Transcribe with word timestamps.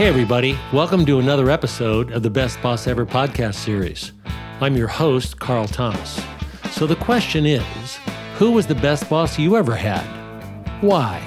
Hey, 0.00 0.06
everybody. 0.06 0.58
Welcome 0.72 1.04
to 1.04 1.18
another 1.18 1.50
episode 1.50 2.10
of 2.12 2.22
the 2.22 2.30
Best 2.30 2.62
Boss 2.62 2.86
Ever 2.86 3.04
podcast 3.04 3.56
series. 3.56 4.12
I'm 4.62 4.74
your 4.74 4.88
host, 4.88 5.38
Carl 5.38 5.66
Thomas. 5.66 6.24
So 6.70 6.86
the 6.86 6.96
question 6.96 7.44
is 7.44 7.96
who 8.36 8.50
was 8.52 8.66
the 8.66 8.74
best 8.74 9.10
boss 9.10 9.38
you 9.38 9.58
ever 9.58 9.74
had? 9.74 10.00
Why? 10.80 11.22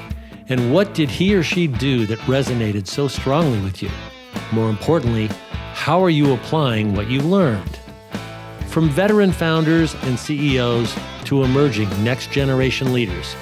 And 0.49 0.73
what 0.73 0.95
did 0.95 1.11
he 1.11 1.35
or 1.35 1.43
she 1.43 1.67
do 1.67 2.07
that 2.07 2.17
resonated 2.21 2.87
so 2.87 3.07
strongly 3.07 3.61
with 3.61 3.83
you? 3.83 3.91
More 4.51 4.71
importantly, 4.71 5.29
how 5.75 6.03
are 6.03 6.09
you 6.09 6.33
applying 6.33 6.95
what 6.95 7.11
you 7.11 7.21
learned? 7.21 7.77
From 8.69 8.89
veteran 8.89 9.31
founders 9.31 9.93
and 10.01 10.17
CEOs 10.17 10.97
to 11.25 11.43
emerging 11.43 11.89
next 12.03 12.31
generation 12.31 12.91
leaders, 12.91 13.35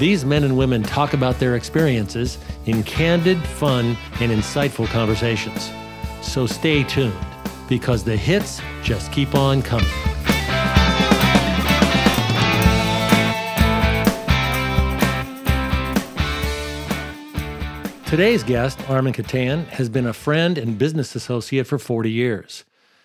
these 0.00 0.24
men 0.24 0.42
and 0.42 0.56
women 0.56 0.82
talk 0.82 1.12
about 1.12 1.38
their 1.38 1.54
experiences 1.54 2.38
in 2.66 2.82
candid, 2.84 3.38
fun, 3.42 3.96
and 4.20 4.30
insightful 4.32 4.86
conversations. 4.86 5.70
So 6.20 6.46
stay 6.46 6.84
tuned 6.84 7.16
because 7.68 8.04
the 8.04 8.16
hits 8.16 8.60
just 8.82 9.10
keep 9.12 9.34
on 9.34 9.62
coming. 9.62 9.88
Today's 18.06 18.44
guest, 18.44 18.78
Armen 18.90 19.14
Keteyian, 19.14 19.66
has 19.68 19.88
been 19.88 20.06
a 20.06 20.12
friend 20.12 20.58
and 20.58 20.76
business 20.76 21.14
associate 21.14 21.66
for 21.66 21.78
40 21.78 22.10
years. 22.10 22.64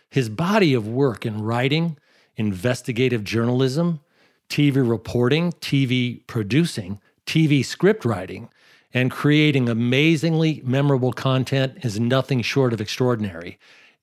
His 0.10 0.28
body 0.28 0.74
of 0.74 0.86
work 0.86 1.26
in 1.26 1.42
writing, 1.42 1.98
investigative 2.36 3.24
journalism, 3.24 4.02
TV 4.50 4.76
reporting, 4.86 5.54
TV 5.54 6.28
producing, 6.28 7.00
TV 7.26 7.64
script 7.64 8.04
writing, 8.04 8.50
and 8.94 9.12
creating 9.12 9.70
amazingly 9.70 10.62
memorable 10.64 11.14
content 11.14 11.78
is 11.84 12.00
nothing 12.00 12.42
short 12.42 12.74
of 12.74 12.82
extraordinary. 12.82 13.60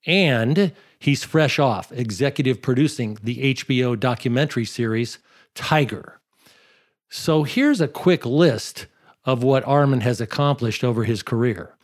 And 0.06 0.72
he's 0.98 1.24
fresh 1.24 1.58
off 1.58 1.90
executive 1.92 2.60
producing 2.60 3.18
the 3.22 3.54
HBO 3.54 3.98
documentary 3.98 4.64
series 4.64 5.18
Tiger. 5.54 6.20
So 7.08 7.44
here's 7.44 7.80
a 7.80 7.88
quick 7.88 8.26
list 8.26 8.86
of 9.24 9.42
what 9.42 9.66
Armen 9.66 10.00
has 10.00 10.20
accomplished 10.20 10.84
over 10.84 11.04
his 11.04 11.22
career 11.22 11.74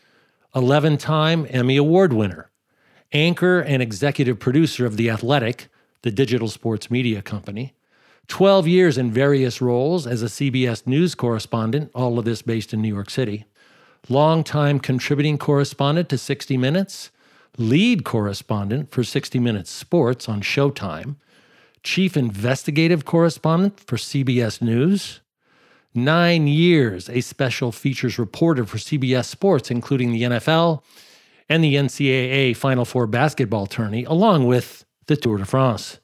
11 0.55 0.99
time 0.99 1.47
Emmy 1.51 1.77
Award 1.77 2.13
winner, 2.13 2.51
anchor 3.13 3.61
and 3.61 3.83
executive 3.83 4.39
producer 4.39 4.85
of 4.85 4.97
The 4.97 5.09
Athletic, 5.09 5.69
the 6.03 6.11
digital 6.11 6.49
sports 6.49 6.91
media 6.91 7.23
company, 7.23 7.75
12 8.31 8.69
years 8.69 8.97
in 8.97 9.11
various 9.11 9.61
roles 9.61 10.07
as 10.07 10.23
a 10.23 10.27
CBS 10.27 10.87
News 10.87 11.17
correspondent, 11.17 11.91
all 11.95 12.17
of 12.17 12.25
this 12.25 12.43
based 12.43 12.73
in 12.73 12.81
New 12.81 12.89
York 12.95 13.11
City, 13.11 13.45
longtime 14.09 14.79
contributing 14.79 15.37
correspondent 15.37 16.09
to 16.09 16.17
60 16.17 16.57
Minutes, 16.57 17.11
lead 17.59 18.05
correspondent 18.05 18.93
for 18.93 19.03
60 19.03 19.41
Minutes 19.41 19.71
Sports 19.71 20.29
on 20.29 20.43
Showtime, 20.43 21.17
chief 21.83 22.17
investigative 22.17 23.05
correspondent 23.05 23.81
for 23.81 23.97
CBS 23.97 24.63
News, 24.63 25.21
nine 25.93 26.47
years 26.47 27.11
a 27.11 27.23
special 27.23 27.73
features 27.73 28.17
reporter 28.17 28.65
for 28.65 28.79
CBS 28.79 29.25
Sports, 29.25 29.73
including 29.73 30.13
the 30.13 30.23
NFL 30.23 30.85
and 31.49 31.65
the 31.65 31.75
NCAA 31.75 32.57
Final 32.57 32.85
Four 32.85 33.09
basketball 33.09 33.67
tourney, 33.67 34.05
along 34.05 34.47
with 34.47 34.85
the 35.07 35.17
Tour 35.17 35.39
de 35.39 35.45
France 35.45 35.99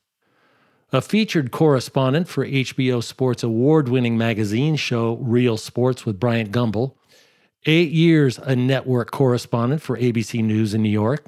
a 0.97 1.03
featured 1.03 1.51
correspondent 1.51 2.27
for 2.27 2.47
HBO 2.47 3.05
Sports 3.05 3.43
award 3.43 3.91
winning 3.91 4.17
magazine 4.17 4.77
show 4.77 5.17
Real 5.17 5.59
Sports 5.59 6.07
with 6.07 6.19
Bryant 6.19 6.51
Gumbel, 6.51 6.95
eight 7.67 7.91
years 7.91 8.39
a 8.39 8.57
network 8.57 9.11
correspondent 9.11 9.83
for 9.83 9.99
ABC 9.99 10.43
News 10.43 10.73
in 10.73 10.83
New 10.83 10.89
York. 10.89 11.27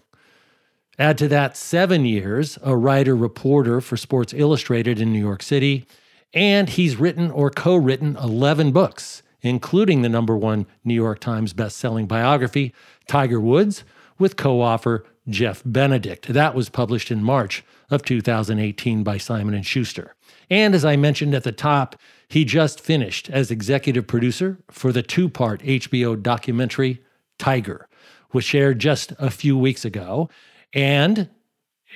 Add 0.98 1.19
to 1.19 1.28
that 1.28 1.54
seven 1.54 2.06
years 2.06 2.59
a 2.62 2.75
writer 2.75 3.15
reporter 3.15 3.82
for 3.82 3.98
Sports 3.98 4.32
Illustrated 4.32 5.03
in 5.03 5.12
New 5.12 5.20
York 5.20 5.42
City, 5.42 5.87
and 6.32 6.71
he's 6.71 6.97
written 6.97 7.31
or 7.31 7.50
co 7.50 7.76
written 7.76 8.16
11 8.16 8.72
books, 8.72 9.22
including 9.42 10.00
the 10.00 10.09
number 10.09 10.34
one 10.34 10.65
New 10.82 10.94
York 10.94 11.21
Times 11.21 11.53
best-selling 11.53 12.06
biography, 12.06 12.72
Tiger 13.06 13.38
Woods, 13.38 13.84
with 14.19 14.37
co 14.37 14.62
author 14.62 15.04
Jeff 15.28 15.62
Benedict. 15.66 16.28
That 16.28 16.54
was 16.54 16.71
published 16.71 17.10
in 17.10 17.22
March 17.22 17.62
of 17.91 18.03
2018 18.03 19.03
by 19.03 19.16
Simon 19.16 19.60
& 19.60 19.62
Schuster. 19.62 20.15
And 20.50 20.75
as 20.75 20.84
I 20.84 20.97
mentioned 20.97 21.34
at 21.34 21.44
the 21.44 21.53
top, 21.53 21.97
he 22.28 22.44
just 22.44 22.81
finished 22.81 23.31
as 23.31 23.50
executive 23.50 24.06
producer 24.06 24.59
for 24.71 24.93
the 24.93 25.03
two-part 25.03 25.62
HBO 25.62 26.21
documentary 26.21 27.03
Tiger, 27.38 27.88
which 28.31 28.54
aired 28.54 28.78
just 28.78 29.12
a 29.19 29.31
few 29.31 29.56
weeks 29.56 29.84
ago. 29.84 30.28
And 30.75 31.31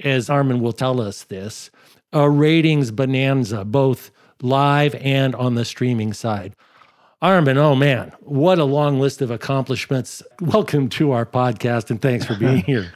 as 0.03 0.31
Armen 0.31 0.61
will 0.61 0.73
tell 0.73 1.01
us 1.01 1.25
this, 1.25 1.71
a 2.13 2.29
ratings 2.29 2.91
bonanza, 2.91 3.65
both 3.65 4.11
live 4.41 4.95
and 4.97 5.35
on 5.35 5.55
the 5.55 5.65
streaming 5.65 6.13
side. 6.13 6.55
Armen, 7.21 7.57
oh 7.57 7.77
man, 7.77 8.13
what 8.21 8.59
a 8.59 8.65
long 8.65 8.99
list 8.99 9.23
of 9.23 9.31
accomplishments. 9.31 10.23
Welcome 10.41 10.89
to 10.91 11.13
our 11.13 11.25
podcast 11.25 11.91
and 11.91 12.01
thanks 12.01 12.27
for 12.27 12.35
being 12.35 12.59
here. 12.65 12.93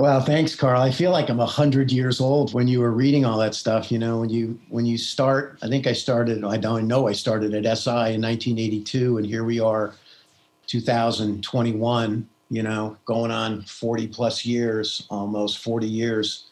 Well, 0.00 0.22
thanks, 0.22 0.54
Carl. 0.54 0.80
I 0.80 0.90
feel 0.90 1.10
like 1.10 1.28
I'm 1.28 1.40
a 1.40 1.44
hundred 1.44 1.92
years 1.92 2.22
old 2.22 2.54
when 2.54 2.66
you 2.66 2.80
were 2.80 2.90
reading 2.90 3.26
all 3.26 3.36
that 3.36 3.54
stuff. 3.54 3.92
You 3.92 3.98
know, 3.98 4.20
when 4.20 4.30
you 4.30 4.58
when 4.70 4.86
you 4.86 4.96
start, 4.96 5.58
I 5.60 5.68
think 5.68 5.86
I 5.86 5.92
started. 5.92 6.42
I 6.42 6.56
don't 6.56 6.88
know. 6.88 7.06
I 7.06 7.12
started 7.12 7.52
at 7.52 7.78
SI 7.78 8.14
in 8.14 8.22
1982, 8.22 9.18
and 9.18 9.26
here 9.26 9.44
we 9.44 9.60
are, 9.60 9.92
2021. 10.68 12.26
You 12.48 12.62
know, 12.62 12.96
going 13.04 13.30
on 13.30 13.60
40 13.64 14.06
plus 14.06 14.42
years, 14.46 15.06
almost 15.10 15.58
40 15.58 15.86
years. 15.86 16.46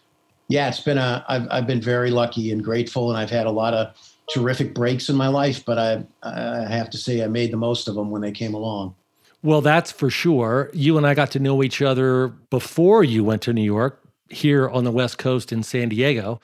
Yeah, 0.48 0.68
it's 0.68 0.80
been 0.80 0.98
a. 0.98 1.24
I've 1.26 1.48
I've 1.50 1.66
been 1.66 1.80
very 1.80 2.10
lucky 2.10 2.52
and 2.52 2.62
grateful, 2.62 3.08
and 3.08 3.18
I've 3.18 3.30
had 3.30 3.46
a 3.46 3.50
lot 3.50 3.72
of 3.72 3.94
terrific 4.30 4.74
breaks 4.74 5.08
in 5.08 5.16
my 5.16 5.28
life. 5.28 5.64
But 5.64 5.78
I 5.78 6.04
I 6.22 6.66
have 6.68 6.90
to 6.90 6.98
say 6.98 7.24
I 7.24 7.28
made 7.28 7.54
the 7.54 7.56
most 7.56 7.88
of 7.88 7.94
them 7.94 8.10
when 8.10 8.20
they 8.20 8.30
came 8.30 8.52
along. 8.52 8.94
Well, 9.42 9.60
that's 9.60 9.92
for 9.92 10.10
sure. 10.10 10.70
You 10.72 10.96
and 10.96 11.06
I 11.06 11.14
got 11.14 11.30
to 11.32 11.38
know 11.38 11.62
each 11.62 11.80
other 11.80 12.28
before 12.28 13.04
you 13.04 13.22
went 13.22 13.42
to 13.42 13.52
New 13.52 13.62
York, 13.62 14.02
here 14.30 14.68
on 14.68 14.84
the 14.84 14.90
West 14.90 15.18
Coast 15.18 15.52
in 15.52 15.62
San 15.62 15.88
Diego. 15.88 16.40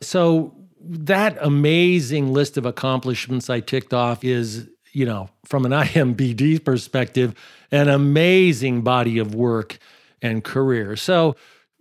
So, 0.00 0.54
that 0.80 1.36
amazing 1.40 2.32
list 2.32 2.56
of 2.56 2.64
accomplishments 2.64 3.50
I 3.50 3.60
ticked 3.60 3.92
off 3.92 4.22
is, 4.22 4.68
you 4.92 5.04
know, 5.04 5.28
from 5.44 5.66
an 5.66 5.72
IMBD 5.72 6.64
perspective, 6.64 7.34
an 7.70 7.88
amazing 7.88 8.82
body 8.82 9.18
of 9.18 9.34
work 9.34 9.78
and 10.22 10.42
career. 10.42 10.96
So, 10.96 11.36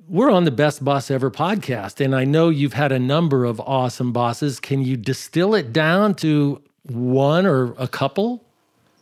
we're 0.08 0.32
on 0.32 0.46
the 0.46 0.52
Best 0.52 0.86
Boss 0.86 1.12
Ever 1.12 1.30
podcast, 1.30 2.04
and 2.04 2.16
I 2.16 2.24
know 2.24 2.48
you've 2.48 2.74
had 2.74 2.94
a 2.94 3.00
number 3.00 3.44
of 3.44 3.60
awesome 3.60 4.14
bosses. 4.14 4.60
Can 4.60 4.82
you 4.82 4.96
distill 4.96 5.54
it 5.54 5.74
down 5.74 6.16
to 6.16 6.62
one 6.84 7.46
or 7.46 7.74
a 7.78 7.90
couple? 7.90 8.47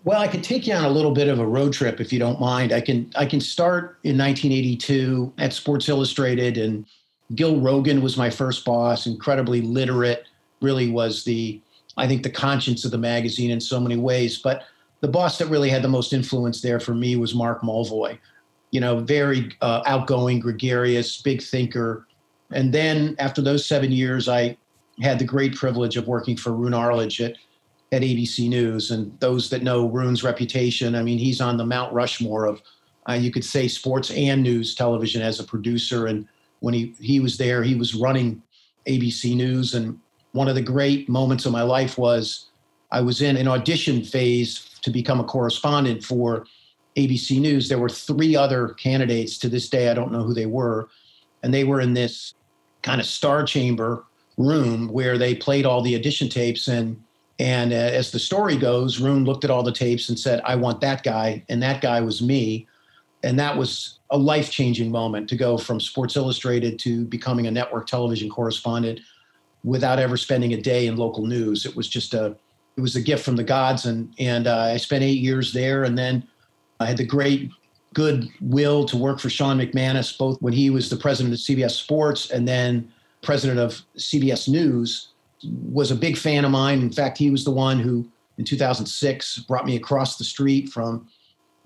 Well, 0.06 0.22
I 0.22 0.28
could 0.28 0.44
take 0.44 0.68
you 0.68 0.74
on 0.76 0.86
a 0.86 0.90
little 0.90 1.12
bit 1.12 1.28
of 1.28 1.40
a 1.40 1.46
road 1.46 1.74
trip 1.74 2.00
if 2.00 2.14
you 2.14 2.20
don't 2.20 2.40
mind. 2.40 2.72
I 2.72 2.80
can 2.80 3.12
I 3.16 3.26
can 3.26 3.42
start 3.42 3.98
in 4.04 4.16
1982 4.16 5.34
at 5.40 5.52
Sports 5.52 5.90
Illustrated 5.90 6.60
and 6.60 6.86
Gil 7.34 7.56
Rogin 7.56 8.02
was 8.02 8.16
my 8.16 8.30
first 8.30 8.64
boss, 8.66 9.08
incredibly 9.08 9.62
literate, 9.62 10.28
really 10.62 10.92
was 10.92 11.24
the 11.24 11.60
I 11.98 12.08
think 12.08 12.22
the 12.22 12.30
conscience 12.30 12.86
of 12.86 12.92
the 12.92 13.00
magazine 13.00 13.50
in 13.50 13.60
so 13.60 13.80
many 13.80 13.98
ways, 13.98 14.38
but 14.38 14.66
the 15.02 15.08
boss 15.08 15.40
that 15.40 15.48
really 15.48 15.72
had 15.72 15.82
the 15.82 15.88
most 15.88 16.14
influence 16.14 16.62
there 16.62 16.80
for 16.80 16.94
me 16.94 17.16
was 17.16 17.34
Mark 17.34 17.64
Mulvoy. 17.64 18.20
You 18.70 18.82
know, 18.82 19.00
very 19.00 19.52
uh, 19.62 19.82
outgoing, 19.88 20.40
gregarious, 20.40 21.20
big 21.20 21.42
thinker. 21.42 22.06
And 22.52 22.72
then 22.72 23.16
after 23.18 23.42
those 23.42 23.66
7 23.66 23.92
years 23.92 24.30
I 24.30 24.56
had 25.02 25.18
the 25.18 25.26
great 25.26 25.56
privilege 25.56 25.98
of 25.98 26.08
working 26.08 26.38
for 26.38 26.52
Roone 26.52 26.76
Arledge 26.76 27.22
at 27.22 27.38
at 27.96 28.02
ABC 28.02 28.50
News. 28.50 28.92
And 28.92 29.18
those 29.20 29.50
that 29.50 29.64
know 29.64 29.88
Roone's 29.88 30.24
reputation, 30.24 30.96
I 30.96 31.02
mean, 31.02 31.18
he's 31.18 31.40
on 31.40 31.56
the 31.56 31.66
Mount 31.66 31.94
Rushmore 31.94 32.46
of, 32.46 32.62
uh, 33.08 33.14
you 33.14 33.32
could 33.32 33.46
say, 33.46 33.68
sports 33.68 34.12
and 34.12 34.44
news 34.44 34.76
television 34.76 35.22
as 35.22 35.40
a 35.40 35.44
producer. 35.44 36.08
And 36.08 36.28
when 36.60 36.74
he, 36.74 36.94
he 37.00 37.20
was 37.22 37.38
there, 37.38 37.64
he 37.64 37.76
was 37.76 37.96
running 37.96 38.42
ABC 38.88 39.36
News. 39.36 39.74
And 39.74 39.98
one 40.34 40.50
of 40.50 40.56
the 40.56 40.62
great 40.62 41.08
moments 41.08 41.46
of 41.46 41.54
my 41.54 41.62
life 41.62 41.98
was 41.98 42.50
I 42.92 43.02
was 43.02 43.22
in 43.22 43.38
an 43.38 43.48
audition 43.48 44.04
phase 44.04 44.70
to 44.82 44.92
become 44.92 45.20
a 45.20 45.24
correspondent 45.24 46.04
for 46.04 46.46
ABC 46.98 47.40
News. 47.40 47.70
There 47.70 47.80
were 47.80 47.90
three 47.90 48.36
other 48.36 48.70
candidates 48.70 49.38
to 49.40 49.50
this 49.50 49.70
day. 49.70 49.90
I 49.90 49.94
don't 49.94 50.12
know 50.12 50.24
who 50.24 50.34
they 50.34 50.46
were. 50.46 50.90
And 51.44 51.54
they 51.54 51.64
were 51.64 51.80
in 51.80 51.94
this 51.94 52.34
kind 52.82 53.00
of 53.00 53.08
star 53.08 53.46
chamber 53.46 54.04
room 54.38 54.90
where 54.90 55.18
they 55.18 55.34
played 55.34 55.66
all 55.66 55.82
the 55.82 55.96
audition 55.96 56.28
tapes. 56.28 56.68
And 56.68 57.02
and 57.40 57.74
uh, 57.74 57.76
as 57.76 58.12
the 58.12 58.20
story 58.20 58.56
goes, 58.56 59.00
Roone 59.00 59.26
looked 59.26 59.44
at 59.44 59.52
all 59.52 59.64
the 59.64 59.72
tapes 59.72 60.10
and 60.10 60.18
said, 60.18 60.42
I 60.46 60.56
want 60.56 60.80
that 60.82 61.04
guy. 61.04 61.44
And 61.50 61.62
that 61.62 61.82
guy 61.82 62.00
was 62.00 62.22
me. 62.22 62.68
And 63.24 63.38
that 63.40 63.58
was 63.58 64.00
a 64.10 64.18
life 64.18 64.52
changing 64.52 64.92
moment 64.92 65.28
to 65.30 65.36
go 65.36 65.58
from 65.58 65.80
Sports 65.80 66.16
Illustrated 66.16 66.80
to 66.80 67.06
becoming 67.06 67.48
a 67.48 67.52
network 67.52 67.88
television 67.88 68.30
correspondent 68.30 69.02
without 69.64 70.00
ever 70.00 70.16
spending 70.16 70.54
a 70.54 70.62
day 70.62 70.88
in 70.88 70.96
local 70.96 71.26
news. 71.26 71.66
It 71.66 71.76
was 71.76 71.90
just 71.90 72.14
a, 72.14 72.38
it 72.78 72.82
was 72.82 72.96
a 72.96 73.02
gift 73.02 73.26
from 73.26 73.36
the 73.36 73.44
gods. 73.44 73.86
And, 73.86 74.14
and 74.20 74.48
uh, 74.48 74.72
I 74.74 74.78
spent 74.78 75.04
eight 75.04 75.20
years 75.20 75.52
there. 75.52 75.84
And 75.84 75.98
then 75.98 76.26
I 76.80 76.86
had 76.86 76.98
the 76.98 77.06
great 77.06 77.50
good 77.94 78.30
will 78.40 78.86
to 78.86 78.96
work 78.96 79.20
for 79.20 79.30
Sean 79.30 79.58
McManus, 79.58 80.18
both 80.18 80.42
when 80.42 80.54
he 80.54 80.70
was 80.70 80.90
the 80.90 80.98
president 80.98 81.34
of 81.34 81.40
CBS 81.40 81.72
Sports 81.72 82.30
and 82.32 82.48
then 82.48 82.92
president 83.22 83.60
of 83.60 83.82
CBS 83.98 84.48
News, 84.48 85.10
was 85.50 85.92
a 85.92 85.96
big 85.96 86.18
fan 86.18 86.46
of 86.46 86.52
mine. 86.52 86.82
In 86.82 86.92
fact, 86.92 87.18
he 87.18 87.30
was 87.30 87.44
the 87.44 87.52
one 87.52 87.80
who 87.80 88.08
in 88.38 88.46
2006 88.46 89.40
brought 89.40 89.66
me 89.66 89.76
across 89.76 90.18
the 90.18 90.24
street 90.24 90.70
from 90.70 91.08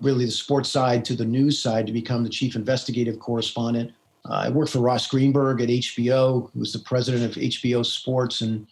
really 0.00 0.24
the 0.24 0.30
sports 0.30 0.70
side 0.70 1.04
to 1.04 1.14
the 1.14 1.24
news 1.24 1.60
side 1.60 1.86
to 1.86 1.92
become 1.92 2.22
the 2.22 2.30
chief 2.30 2.56
investigative 2.56 3.18
correspondent. 3.18 3.92
Uh, 4.24 4.44
I 4.44 4.48
worked 4.48 4.72
for 4.72 4.80
Ross 4.80 5.06
Greenberg 5.06 5.60
at 5.60 5.68
HBO, 5.68 6.50
who 6.52 6.60
was 6.60 6.72
the 6.72 6.78
president 6.80 7.24
of 7.24 7.42
HBO 7.42 7.84
Sports, 7.84 8.40
and 8.40 8.66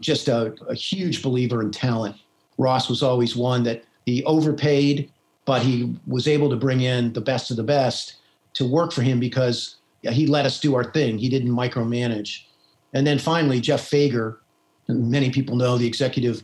just 0.00 0.28
a, 0.28 0.54
a 0.68 0.74
huge 0.74 1.22
believer 1.22 1.62
in 1.62 1.70
talent. 1.70 2.16
Ross 2.58 2.88
was 2.88 3.02
always 3.02 3.36
one 3.36 3.62
that 3.64 3.84
he 4.06 4.24
overpaid, 4.24 5.10
but 5.44 5.62
he 5.62 5.96
was 6.06 6.28
able 6.28 6.50
to 6.50 6.56
bring 6.56 6.82
in 6.82 7.12
the 7.12 7.20
best 7.20 7.50
of 7.50 7.56
the 7.56 7.62
best 7.62 8.16
to 8.54 8.66
work 8.66 8.92
for 8.92 9.02
him 9.02 9.20
because 9.20 9.76
he 10.02 10.26
let 10.26 10.46
us 10.46 10.60
do 10.60 10.74
our 10.74 10.84
thing. 10.84 11.18
He 11.18 11.28
didn't 11.28 11.50
micromanage. 11.50 12.42
And 12.92 13.06
then 13.06 13.18
finally, 13.18 13.60
Jeff 13.60 13.88
Fager, 13.88 14.38
many 14.88 15.30
people 15.30 15.56
know 15.56 15.76
the 15.76 15.86
executive 15.86 16.42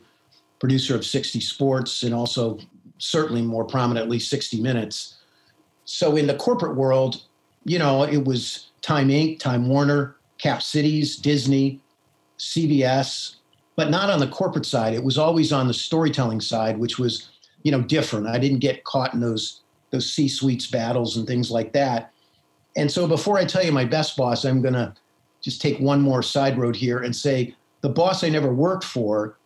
producer 0.58 0.94
of 0.94 1.04
60 1.04 1.40
Sports 1.40 2.02
and 2.02 2.14
also 2.14 2.58
certainly 2.98 3.42
more 3.42 3.64
prominently 3.64 4.18
60 4.18 4.60
Minutes. 4.60 5.16
So 5.84 6.16
in 6.16 6.26
the 6.26 6.34
corporate 6.34 6.76
world, 6.76 7.22
you 7.64 7.78
know, 7.78 8.04
it 8.04 8.24
was 8.24 8.70
Time 8.82 9.08
Inc., 9.08 9.38
Time 9.38 9.68
Warner, 9.68 10.16
Cap 10.38 10.62
Cities, 10.62 11.16
Disney, 11.16 11.80
CBS, 12.38 13.36
but 13.76 13.90
not 13.90 14.10
on 14.10 14.20
the 14.20 14.26
corporate 14.28 14.66
side. 14.66 14.94
It 14.94 15.02
was 15.02 15.18
always 15.18 15.52
on 15.52 15.66
the 15.66 15.74
storytelling 15.74 16.40
side, 16.40 16.78
which 16.78 16.98
was, 16.98 17.30
you 17.62 17.72
know, 17.72 17.80
different. 17.80 18.26
I 18.26 18.38
didn't 18.38 18.58
get 18.58 18.84
caught 18.84 19.14
in 19.14 19.20
those 19.20 19.60
those 19.90 20.12
C-suites 20.12 20.66
battles 20.66 21.16
and 21.16 21.26
things 21.26 21.52
like 21.52 21.72
that. 21.72 22.12
And 22.76 22.90
so 22.90 23.06
before 23.06 23.38
I 23.38 23.44
tell 23.44 23.64
you 23.64 23.70
my 23.70 23.84
best 23.84 24.16
boss, 24.16 24.44
I'm 24.44 24.60
going 24.60 24.74
to 24.74 24.92
just 25.40 25.62
take 25.62 25.78
one 25.78 26.00
more 26.00 26.20
side 26.20 26.58
road 26.58 26.74
here 26.74 26.98
and 26.98 27.14
say 27.14 27.54
the 27.84 27.90
boss 27.90 28.24
I 28.24 28.30
never 28.30 28.50
worked 28.50 28.82
for, 28.82 29.36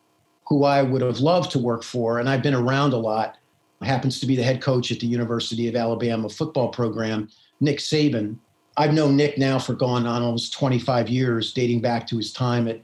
who 0.46 0.62
I 0.62 0.80
would 0.80 1.02
have 1.02 1.18
loved 1.18 1.50
to 1.50 1.58
work 1.58 1.82
for, 1.82 2.20
and 2.20 2.28
I've 2.28 2.40
been 2.40 2.54
around 2.54 2.92
a 2.92 2.96
lot, 2.96 3.36
happens 3.82 4.20
to 4.20 4.26
be 4.26 4.36
the 4.36 4.44
head 4.44 4.62
coach 4.62 4.92
at 4.92 5.00
the 5.00 5.08
University 5.08 5.66
of 5.66 5.74
Alabama 5.74 6.28
football 6.28 6.68
program, 6.68 7.28
Nick 7.58 7.78
Saban. 7.78 8.36
I've 8.76 8.94
known 8.94 9.16
Nick 9.16 9.38
now 9.38 9.58
for 9.58 9.74
going 9.74 10.06
on 10.06 10.22
almost 10.22 10.52
25 10.52 11.08
years, 11.08 11.52
dating 11.52 11.80
back 11.80 12.06
to 12.06 12.16
his 12.16 12.32
time 12.32 12.68
at 12.68 12.80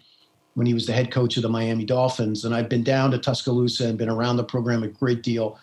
when 0.54 0.66
he 0.66 0.74
was 0.74 0.86
the 0.86 0.92
head 0.92 1.12
coach 1.12 1.36
of 1.36 1.44
the 1.44 1.48
Miami 1.48 1.84
Dolphins. 1.84 2.44
And 2.44 2.52
I've 2.52 2.68
been 2.68 2.82
down 2.82 3.12
to 3.12 3.18
Tuscaloosa 3.18 3.86
and 3.86 3.96
been 3.96 4.10
around 4.10 4.38
the 4.38 4.44
program 4.44 4.82
a 4.82 4.88
great 4.88 5.22
deal. 5.22 5.60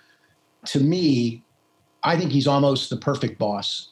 To 0.68 0.80
me, 0.80 1.44
I 2.02 2.16
think 2.16 2.32
he's 2.32 2.48
almost 2.48 2.90
the 2.90 2.96
perfect 2.96 3.38
boss. 3.38 3.90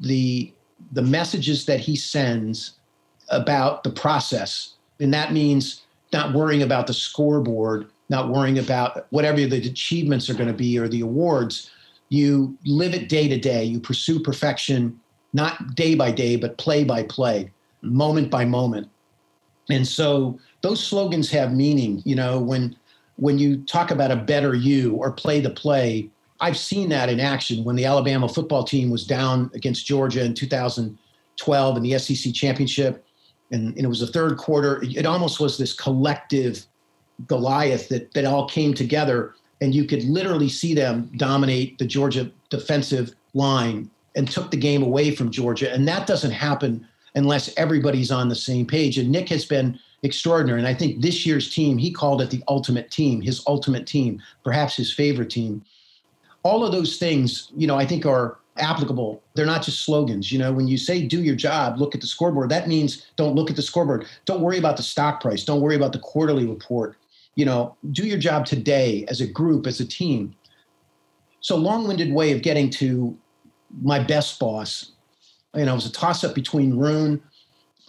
The 0.00 0.52
the 0.90 1.02
messages 1.02 1.66
that 1.66 1.78
he 1.78 1.94
sends 1.94 2.80
about 3.28 3.84
the 3.84 3.90
process, 3.90 4.75
and 5.00 5.12
that 5.12 5.32
means 5.32 5.82
not 6.12 6.32
worrying 6.32 6.62
about 6.62 6.86
the 6.86 6.94
scoreboard, 6.94 7.90
not 8.08 8.30
worrying 8.30 8.58
about 8.58 9.06
whatever 9.10 9.44
the 9.44 9.56
achievements 9.56 10.30
are 10.30 10.34
going 10.34 10.48
to 10.48 10.54
be 10.54 10.78
or 10.78 10.88
the 10.88 11.00
awards. 11.00 11.70
You 12.08 12.56
live 12.64 12.94
it 12.94 13.08
day 13.08 13.28
to 13.28 13.38
day. 13.38 13.64
You 13.64 13.80
pursue 13.80 14.20
perfection, 14.20 14.98
not 15.32 15.74
day 15.74 15.94
by 15.94 16.12
day, 16.12 16.36
but 16.36 16.58
play 16.58 16.84
by 16.84 17.02
play, 17.02 17.50
moment 17.82 18.30
by 18.30 18.44
moment. 18.44 18.88
And 19.68 19.86
so 19.86 20.38
those 20.62 20.84
slogans 20.84 21.30
have 21.30 21.52
meaning. 21.52 22.02
You 22.04 22.14
know, 22.14 22.38
when 22.38 22.76
when 23.16 23.38
you 23.38 23.64
talk 23.64 23.90
about 23.90 24.10
a 24.10 24.16
better 24.16 24.54
you 24.54 24.94
or 24.94 25.10
play 25.10 25.40
the 25.40 25.50
play, 25.50 26.10
I've 26.40 26.58
seen 26.58 26.90
that 26.90 27.08
in 27.08 27.18
action 27.18 27.64
when 27.64 27.76
the 27.76 27.86
Alabama 27.86 28.28
football 28.28 28.62
team 28.62 28.90
was 28.90 29.06
down 29.06 29.50
against 29.54 29.86
Georgia 29.86 30.22
in 30.22 30.34
2012 30.34 31.76
in 31.76 31.82
the 31.82 31.98
SEC 31.98 32.34
championship. 32.34 33.05
And, 33.50 33.74
and 33.76 33.84
it 33.84 33.88
was 33.88 34.00
the 34.00 34.06
third 34.06 34.36
quarter. 34.38 34.82
It 34.82 35.06
almost 35.06 35.40
was 35.40 35.56
this 35.56 35.72
collective 35.72 36.66
Goliath 37.26 37.88
that, 37.88 38.12
that 38.14 38.24
all 38.24 38.48
came 38.48 38.74
together. 38.74 39.34
And 39.60 39.74
you 39.74 39.84
could 39.84 40.02
literally 40.04 40.48
see 40.48 40.74
them 40.74 41.10
dominate 41.16 41.78
the 41.78 41.86
Georgia 41.86 42.30
defensive 42.50 43.14
line 43.34 43.90
and 44.14 44.28
took 44.28 44.50
the 44.50 44.56
game 44.56 44.82
away 44.82 45.14
from 45.14 45.30
Georgia. 45.30 45.72
And 45.72 45.86
that 45.88 46.06
doesn't 46.06 46.32
happen 46.32 46.86
unless 47.14 47.52
everybody's 47.56 48.10
on 48.10 48.28
the 48.28 48.34
same 48.34 48.66
page. 48.66 48.98
And 48.98 49.10
Nick 49.10 49.28
has 49.30 49.44
been 49.44 49.78
extraordinary. 50.02 50.58
And 50.58 50.68
I 50.68 50.74
think 50.74 51.00
this 51.00 51.24
year's 51.24 51.52
team, 51.52 51.78
he 51.78 51.90
called 51.90 52.20
it 52.20 52.30
the 52.30 52.42
ultimate 52.48 52.90
team, 52.90 53.20
his 53.20 53.42
ultimate 53.46 53.86
team, 53.86 54.20
perhaps 54.44 54.76
his 54.76 54.92
favorite 54.92 55.30
team. 55.30 55.64
All 56.42 56.64
of 56.64 56.72
those 56.72 56.98
things, 56.98 57.50
you 57.56 57.66
know, 57.66 57.76
I 57.76 57.86
think 57.86 58.06
are 58.06 58.38
applicable. 58.58 59.22
They're 59.34 59.46
not 59.46 59.62
just 59.62 59.84
slogans. 59.84 60.32
You 60.32 60.38
know, 60.38 60.52
when 60.52 60.68
you 60.68 60.76
say 60.76 61.06
do 61.06 61.22
your 61.22 61.36
job, 61.36 61.78
look 61.78 61.94
at 61.94 62.00
the 62.00 62.06
scoreboard, 62.06 62.50
that 62.50 62.68
means 62.68 63.06
don't 63.16 63.34
look 63.34 63.50
at 63.50 63.56
the 63.56 63.62
scoreboard. 63.62 64.06
Don't 64.24 64.40
worry 64.40 64.58
about 64.58 64.76
the 64.76 64.82
stock 64.82 65.20
price. 65.20 65.44
Don't 65.44 65.60
worry 65.60 65.76
about 65.76 65.92
the 65.92 65.98
quarterly 65.98 66.46
report. 66.46 66.96
You 67.34 67.44
know, 67.44 67.76
do 67.92 68.06
your 68.06 68.18
job 68.18 68.46
today 68.46 69.04
as 69.08 69.20
a 69.20 69.26
group, 69.26 69.66
as 69.66 69.80
a 69.80 69.86
team. 69.86 70.34
So 71.40 71.56
long-winded 71.56 72.12
way 72.12 72.32
of 72.32 72.42
getting 72.42 72.70
to 72.70 73.16
my 73.82 73.98
best 73.98 74.38
boss 74.38 74.92
you 75.56 75.64
know, 75.64 75.72
it 75.72 75.76
was 75.76 75.86
a 75.86 75.92
toss 75.92 76.22
up 76.22 76.34
between 76.34 76.76
Roone, 76.76 77.20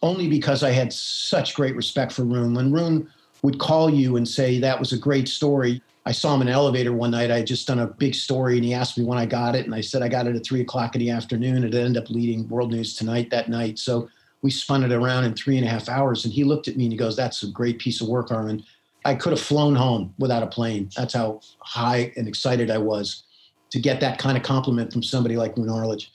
only 0.01 0.29
because 0.29 0.63
I 0.63 0.71
had 0.71 0.93
such 0.93 1.53
great 1.53 1.75
respect 1.75 2.11
for 2.11 2.23
Roone. 2.23 2.53
When 2.53 2.71
Roone 2.71 3.09
would 3.41 3.59
call 3.59 3.89
you 3.89 4.15
and 4.15 4.27
say 4.27 4.59
that 4.59 4.79
was 4.79 4.93
a 4.93 4.97
great 4.97 5.27
story, 5.27 5.81
I 6.07 6.13
saw 6.13 6.33
him 6.33 6.41
in 6.41 6.47
an 6.47 6.53
elevator 6.53 6.93
one 6.93 7.11
night. 7.11 7.31
I 7.31 7.39
had 7.39 7.47
just 7.47 7.67
done 7.67 7.79
a 7.79 7.87
big 7.87 8.15
story, 8.15 8.55
and 8.55 8.63
he 8.63 8.73
asked 8.73 8.97
me 8.97 9.03
when 9.03 9.17
I 9.17 9.25
got 9.25 9.55
it, 9.55 9.65
and 9.65 9.75
I 9.75 9.81
said 9.81 10.01
I 10.01 10.07
got 10.07 10.25
it 10.25 10.37
at 10.37 10.45
three 10.45 10.61
o'clock 10.61 10.95
in 10.95 10.99
the 10.99 11.09
afternoon. 11.09 11.65
It 11.65 11.75
ended 11.75 12.01
up 12.01 12.09
leading 12.09 12.47
World 12.47 12.71
News 12.71 12.95
Tonight 12.95 13.29
that 13.31 13.49
night. 13.49 13.77
So 13.77 14.07
we 14.41 14.49
spun 14.49 14.85
it 14.85 14.93
around 14.93 15.25
in 15.25 15.33
three 15.33 15.57
and 15.57 15.67
a 15.67 15.69
half 15.69 15.89
hours, 15.89 16.23
and 16.23 16.33
he 16.33 16.45
looked 16.45 16.69
at 16.69 16.77
me 16.77 16.85
and 16.85 16.93
he 16.93 16.97
goes, 16.97 17.17
"That's 17.17 17.43
a 17.43 17.47
great 17.47 17.77
piece 17.77 17.99
of 17.99 18.07
work, 18.07 18.31
Armen." 18.31 18.63
I 19.03 19.15
could 19.15 19.33
have 19.33 19.41
flown 19.41 19.75
home 19.75 20.13
without 20.17 20.43
a 20.43 20.47
plane. 20.47 20.89
That's 20.95 21.13
how 21.13 21.41
high 21.59 22.13
and 22.15 22.25
excited 22.25 22.71
I 22.71 22.77
was 22.77 23.23
to 23.71 23.79
get 23.79 23.99
that 23.99 24.17
kind 24.17 24.37
of 24.37 24.43
compliment 24.43 24.93
from 24.93 25.03
somebody 25.03 25.35
like 25.35 25.57
Roone 25.57 25.69
Arledge. 25.69 26.13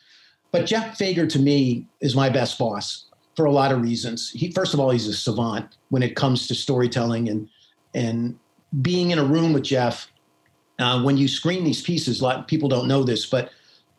But 0.52 0.64
Jeff 0.64 0.98
Fager 0.98 1.28
to 1.28 1.38
me 1.38 1.86
is 2.00 2.16
my 2.16 2.30
best 2.30 2.58
boss 2.58 3.08
for 3.36 3.44
a 3.44 3.52
lot 3.52 3.72
of 3.72 3.82
reasons. 3.82 4.30
He 4.30 4.52
first 4.52 4.72
of 4.72 4.80
all 4.80 4.88
he's 4.88 5.06
a 5.06 5.12
savant 5.12 5.76
when 5.90 6.02
it 6.02 6.16
comes 6.16 6.48
to 6.48 6.54
storytelling 6.54 7.28
and 7.28 7.50
and 7.94 8.38
being 8.80 9.10
in 9.10 9.18
a 9.18 9.24
room 9.24 9.52
with 9.52 9.64
Jeff. 9.64 10.08
Uh, 10.78 11.02
when 11.02 11.16
you 11.16 11.28
screen 11.28 11.64
these 11.64 11.82
pieces, 11.82 12.20
a 12.20 12.24
lot 12.24 12.38
of 12.38 12.46
people 12.46 12.68
don't 12.68 12.88
know 12.88 13.02
this, 13.02 13.26
but 13.26 13.50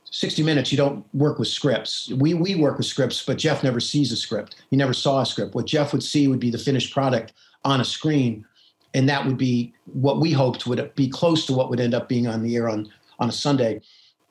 60 0.05 0.43
Minutes 0.43 0.71
you 0.71 0.77
don't 0.77 1.05
work 1.13 1.39
with 1.39 1.47
scripts. 1.47 2.09
We 2.11 2.33
we 2.33 2.55
work 2.55 2.77
with 2.77 2.85
scripts, 2.85 3.23
but 3.23 3.37
Jeff 3.37 3.63
never 3.63 3.79
sees 3.79 4.11
a 4.11 4.17
script. 4.17 4.55
He 4.69 4.75
never 4.75 4.93
saw 4.93 5.21
a 5.21 5.25
script. 5.25 5.55
What 5.55 5.65
Jeff 5.65 5.93
would 5.93 6.03
see 6.03 6.27
would 6.27 6.39
be 6.39 6.51
the 6.51 6.57
finished 6.57 6.93
product 6.93 7.33
on 7.63 7.81
a 7.81 7.85
screen, 7.85 8.45
and 8.93 9.07
that 9.09 9.25
would 9.25 9.37
be 9.37 9.73
what 9.85 10.19
we 10.19 10.31
hoped 10.31 10.67
would 10.67 10.93
be 10.95 11.07
close 11.09 11.45
to 11.45 11.53
what 11.53 11.69
would 11.69 11.79
end 11.79 11.93
up 11.93 12.09
being 12.09 12.27
on 12.27 12.43
the 12.43 12.55
air 12.55 12.69
on 12.69 12.91
on 13.19 13.29
a 13.29 13.31
Sunday 13.31 13.81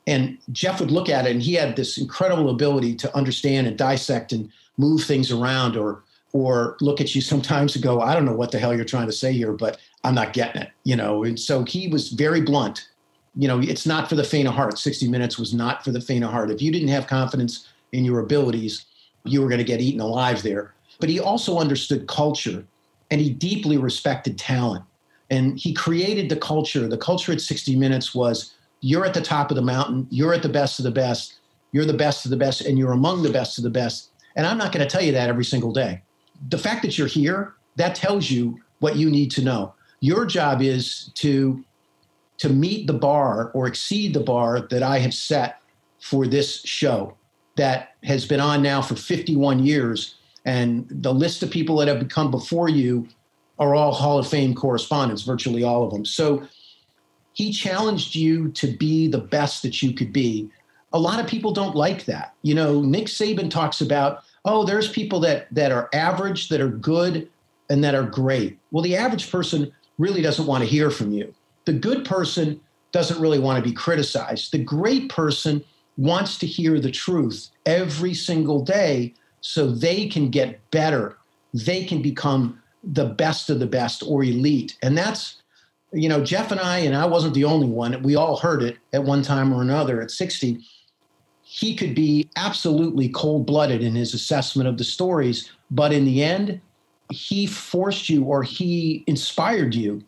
and 0.07 0.39
Jeff 0.51 0.81
would 0.81 0.91
look 0.91 1.09
at 1.09 1.27
it 1.27 1.33
and 1.33 1.43
he 1.43 1.55
had 1.55 1.77
this 1.77 1.99
incredible 1.99 2.51
ability 2.51 2.95
to 2.97 3.17
understand 3.17 3.67
and 3.67 3.77
dissect 3.77 4.33
and 4.33 4.51
move 4.77 5.05
things 5.05 5.31
around 5.31 5.77
or 5.77 6.03
or 6.33 6.77
look 6.81 7.01
at 7.01 7.15
you 7.15 7.21
sometimes 7.21 7.75
and 7.75 7.85
go, 7.85 8.01
I 8.01 8.15
don't 8.15 8.25
know 8.25 8.35
what 8.35 8.51
the 8.51 8.59
hell 8.59 8.75
you're 8.75 8.85
trying 8.85 9.07
to 9.07 9.13
say 9.13 9.33
here, 9.33 9.53
but 9.53 9.79
I'm 10.05 10.15
not 10.15 10.33
getting 10.33 10.63
it, 10.63 10.71
you 10.85 10.97
know. 10.97 11.25
And 11.25 11.39
so 11.39 11.65
he 11.65 11.89
was 11.89 12.09
very 12.09 12.41
blunt. 12.41 12.89
You 13.37 13.49
know, 13.49 13.61
it's 13.61 13.87
not 13.87 14.09
for 14.09 14.15
the 14.15 14.25
faint 14.25 14.49
of 14.49 14.55
heart. 14.55 14.79
60 14.79 15.09
minutes 15.09 15.39
was 15.39 15.55
not 15.55 15.85
for 15.85 15.91
the 15.91 16.01
faint 16.01 16.25
of 16.25 16.31
heart. 16.31 16.51
If 16.51 16.63
you 16.63 16.73
didn't 16.73 16.89
have 16.89 17.07
confidence 17.07 17.69
in 17.93 18.05
your 18.05 18.21
abilities, 18.21 18.87
you 19.25 19.41
were 19.41 19.49
going 19.49 19.59
to 19.59 19.65
get 19.65 19.81
eaten 19.81 20.01
alive 20.01 20.43
there. 20.43 20.75
But 21.01 21.09
he 21.09 21.21
also 21.21 21.59
understood 21.59 22.07
culture 22.09 22.65
and 23.11 23.21
he 23.21 23.31
deeply 23.31 23.77
respected 23.77 24.39
talent. 24.39 24.85
And 25.31 25.59
he 25.59 25.73
created 25.73 26.29
the 26.29 26.37
culture. 26.37 26.89
The 26.89 26.99
culture 26.99 27.33
at 27.33 27.41
60 27.41 27.77
Minutes 27.77 28.15
was 28.15 28.55
you're 28.81 29.07
at 29.07 29.15
the 29.15 29.23
top 29.23 29.51
of 29.51 29.57
the 29.57 29.63
mountain, 29.63 30.07
you're 30.11 30.35
at 30.35 30.43
the 30.43 30.49
best 30.49 30.79
of 30.79 30.85
the 30.85 30.91
best, 30.91 31.39
you're 31.73 31.85
the 31.85 31.95
best 31.95 32.25
of 32.25 32.31
the 32.31 32.37
best, 32.37 32.63
and 32.63 32.79
you're 32.79 32.93
among 32.93 33.23
the 33.23 33.31
best 33.31 33.57
of 33.57 33.65
the 33.65 33.71
best. 33.71 34.11
And 34.37 34.47
I'm 34.47 34.59
not 34.59 34.73
going 34.73 34.87
to 34.87 34.91
tell 34.91 35.03
you 35.03 35.13
that 35.13 35.29
every 35.29 35.45
single 35.45 35.73
day. 35.73 36.03
The 36.49 36.59
fact 36.59 36.83
that 36.83 36.99
you're 36.99 37.07
here, 37.07 37.55
that 37.77 37.95
tells 37.95 38.31
you 38.31 38.61
what 38.81 38.97
you 38.97 39.11
need 39.11 39.31
to 39.33 39.43
know. 39.43 39.75
Your 40.01 40.27
job 40.27 40.61
is 40.63 41.11
to 41.15 41.65
to 42.39 42.49
meet 42.49 42.89
the 42.89 42.93
bar 42.93 43.53
or 43.55 43.69
exceed 43.69 44.13
the 44.13 44.21
bar 44.21 44.63
that 44.63 44.83
I 44.83 44.99
have 44.99 45.15
set 45.15 45.61
for 46.01 46.27
this 46.27 46.61
show 46.63 47.17
that 47.55 47.91
has 48.03 48.27
been 48.27 48.41
on 48.41 48.63
now 48.63 48.83
for 48.83 48.97
51 48.97 49.65
years. 49.65 50.17
And 50.45 50.87
the 50.91 51.15
list 51.15 51.45
of 51.45 51.53
people 51.53 51.77
that 51.77 51.87
have 51.87 52.09
come 52.09 52.33
before 52.33 52.69
you 52.69 53.07
are 53.61 53.77
all 53.77 53.93
Hall 53.93 54.19
of 54.19 54.27
Fame 54.27 54.55
correspondents, 54.55 55.23
virtually 55.23 55.63
all 55.63 55.85
of 55.85 55.93
them. 55.93 56.05
So 56.05 56.43
he 57.33 57.53
challenged 57.53 58.17
you 58.17 58.51
to 58.53 58.67
be 58.67 59.07
the 59.07 59.19
best 59.19 59.63
that 59.63 59.81
you 59.81 59.93
could 59.93 60.13
be. 60.13 60.51
A 60.93 60.99
lot 60.99 61.21
of 61.21 61.29
people 61.29 61.53
don't 61.53 61.77
like 61.77 62.07
that. 62.07 62.35
You 62.43 62.57
know, 62.57 62.83
Nick 62.83 63.07
Saban 63.07 63.51
talks 63.51 63.81
about, 63.81 64.25
oh, 64.45 64.65
there's 64.65 64.89
people 64.89 65.21
that 65.21 65.53
that 65.55 65.73
are 65.73 65.89
average, 65.93 66.49
that 66.49 66.61
are 66.61 66.69
good, 66.69 67.29
and 67.71 67.83
that 67.85 67.95
are 67.95 68.05
great. 68.05 68.59
Well, 68.71 68.83
the 68.83 68.97
average 68.97 69.31
person 69.31 69.73
really 69.99 70.23
doesn't 70.23 70.47
want 70.47 70.63
to 70.63 70.69
hear 70.69 70.91
from 70.91 71.13
you. 71.13 71.33
The 71.65 71.73
good 71.73 72.05
person 72.05 72.61
doesn't 72.93 73.21
really 73.21 73.39
want 73.39 73.63
to 73.63 73.69
be 73.69 73.75
criticized. 73.75 74.53
The 74.53 74.59
great 74.59 75.09
person 75.09 75.65
wants 75.97 76.39
to 76.39 76.47
hear 76.47 76.81
the 76.81 76.91
truth 76.91 77.49
every 77.67 78.15
single 78.15 78.65
day 78.65 79.15
so 79.41 79.71
they 79.71 80.09
can 80.09 80.31
get 80.31 80.71
better. 80.71 81.17
They 81.55 81.85
can 81.85 82.03
become 82.03 82.61
the 82.83 83.07
best 83.07 83.51
of 83.51 83.61
the 83.61 83.67
best 83.67 84.03
or 84.07 84.25
elite. 84.25 84.77
And 84.83 84.97
that's, 84.97 85.43
you 85.93 86.09
know, 86.09 86.25
Jeff 86.25 86.51
and 86.51 86.61
I, 86.61 86.79
and 86.79 86.97
I 86.97 87.07
wasn't 87.07 87.35
the 87.35 87.45
only 87.45 87.69
one, 87.69 88.03
we 88.03 88.17
all 88.17 88.37
heard 88.37 88.63
it 88.63 88.79
at 88.93 89.05
one 89.05 89.23
time 89.23 89.53
or 89.53 89.63
another 89.63 90.01
at 90.01 90.11
60. 90.11 90.61
He 91.55 91.75
could 91.75 91.95
be 91.95 92.31
absolutely 92.37 93.11
cold 93.11 93.45
blooded 93.45 93.83
in 93.83 93.95
his 93.95 94.15
assessment 94.15 94.71
of 94.71 94.79
the 94.79 94.85
stories, 94.85 95.53
but 95.71 95.93
in 95.93 96.07
the 96.07 96.25
end, 96.25 96.63
he 97.11 97.45
forced 97.45 98.09
you 98.09 98.25
or 98.25 98.43
he 98.43 99.05
inspired 99.07 99.75
you 99.75 100.03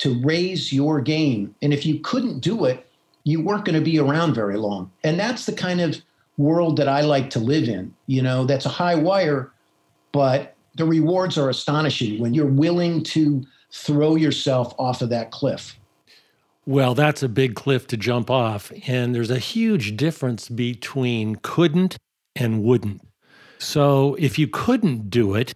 to 0.00 0.20
raise 0.22 0.74
your 0.74 1.00
game. 1.00 1.54
And 1.62 1.72
if 1.72 1.86
you 1.86 2.00
couldn't 2.00 2.40
do 2.40 2.66
it, 2.66 2.86
you 3.24 3.42
weren't 3.42 3.64
going 3.64 3.78
to 3.78 3.84
be 3.84 3.98
around 3.98 4.34
very 4.34 4.58
long. 4.58 4.92
And 5.02 5.18
that's 5.18 5.46
the 5.46 5.54
kind 5.54 5.80
of 5.80 5.96
world 6.36 6.76
that 6.76 6.86
I 6.86 7.00
like 7.00 7.30
to 7.30 7.38
live 7.38 7.66
in. 7.66 7.94
You 8.06 8.20
know, 8.20 8.44
that's 8.44 8.66
a 8.66 8.68
high 8.68 8.94
wire, 8.94 9.54
but 10.12 10.54
the 10.74 10.84
rewards 10.84 11.38
are 11.38 11.48
astonishing 11.48 12.20
when 12.20 12.34
you're 12.34 12.44
willing 12.44 13.02
to 13.04 13.42
throw 13.72 14.16
yourself 14.16 14.74
off 14.78 15.00
of 15.00 15.08
that 15.08 15.30
cliff. 15.30 15.79
Well, 16.70 16.94
that's 16.94 17.24
a 17.24 17.28
big 17.28 17.56
cliff 17.56 17.88
to 17.88 17.96
jump 17.96 18.30
off. 18.30 18.70
And 18.86 19.12
there's 19.12 19.32
a 19.32 19.40
huge 19.40 19.96
difference 19.96 20.48
between 20.48 21.34
couldn't 21.42 21.96
and 22.36 22.62
wouldn't. 22.62 23.00
So 23.58 24.14
if 24.20 24.38
you 24.38 24.46
couldn't 24.46 25.10
do 25.10 25.34
it, 25.34 25.52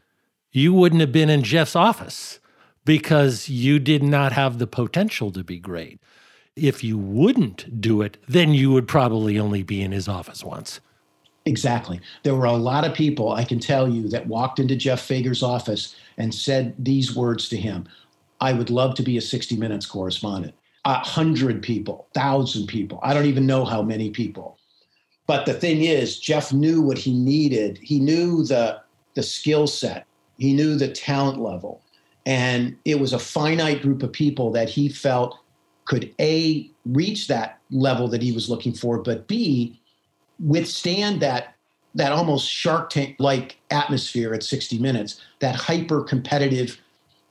you 0.51 0.75
wouldn't 0.75 1.01
have 1.01 1.13
been 1.13 1.31
in 1.31 1.45
Jeff's 1.45 1.77
office 1.77 2.41
because 2.85 3.49
you 3.49 3.79
did 3.79 4.03
not 4.03 4.33
have 4.33 4.59
the 4.59 4.67
potential 4.67 5.31
to 5.31 5.45
be 5.45 5.61
great. 5.61 6.01
If 6.57 6.83
you 6.83 6.99
wouldn't 6.99 7.81
do 7.81 8.03
it, 8.03 8.17
then 8.27 8.53
you 8.53 8.73
would 8.73 8.89
probably 8.89 9.39
only 9.39 9.63
be 9.63 9.83
in 9.83 9.93
his 9.93 10.09
office 10.09 10.43
once. 10.43 10.81
Exactly. 11.45 12.01
There 12.25 12.35
were 12.35 12.47
a 12.47 12.55
lot 12.55 12.85
of 12.85 12.93
people, 12.93 13.31
I 13.31 13.45
can 13.45 13.61
tell 13.61 13.89
you, 13.89 14.09
that 14.09 14.27
walked 14.27 14.59
into 14.59 14.75
Jeff 14.75 15.01
Fager's 15.01 15.45
office 15.45 15.95
and 16.19 16.35
said 16.35 16.75
these 16.77 17.15
words 17.15 17.49
to 17.51 17.57
him 17.57 17.87
I 18.41 18.53
would 18.53 18.69
love 18.69 18.97
to 18.97 19.05
be 19.05 19.17
a 19.17 19.21
60 19.21 19.57
Minutes 19.57 19.87
correspondent. 19.87 20.55
A 20.87 20.95
hundred 20.95 21.63
people, 21.63 22.09
thousand 22.15 22.67
people. 22.67 23.01
I 23.03 23.15
don't 23.15 23.27
even 23.27 23.47
know 23.47 23.65
how 23.65 23.83
many 23.83 24.11
people. 24.11 24.59
But 25.27 25.47
the 25.47 25.55
thing 25.55 25.83
is, 25.83 26.19
Jeff 26.19 26.53
knew 26.53 26.83
what 26.83 26.99
he 26.99 27.15
needed. 27.15 27.79
He 27.83 27.99
knew 27.99 28.45
the, 28.45 28.81
the 29.15 29.23
skill 29.23 29.67
set, 29.67 30.07
he 30.39 30.53
knew 30.53 30.77
the 30.77 30.89
talent 30.89 31.41
level. 31.41 31.81
And 32.27 32.77
it 32.85 32.99
was 32.99 33.13
a 33.13 33.19
finite 33.19 33.83
group 33.83 34.03
of 34.03 34.13
people 34.13 34.51
that 34.53 34.69
he 34.69 34.89
felt 34.89 35.39
could 35.85 36.15
A, 36.19 36.71
reach 36.87 37.29
that 37.29 37.59
level 37.71 38.09
that 38.09 38.23
he 38.23 38.33
was 38.33 38.49
looking 38.49 38.73
for, 38.73 38.99
but 38.99 39.27
B, 39.27 39.81
withstand 40.39 41.21
that 41.21 41.55
that 41.95 42.11
almost 42.11 42.51
shark 42.51 42.91
tank 42.91 43.15
like 43.21 43.57
atmosphere 43.71 44.35
at 44.35 44.43
60 44.43 44.79
minutes 44.79 45.21
that 45.39 45.55
hyper 45.55 46.03
competitive 46.03 46.81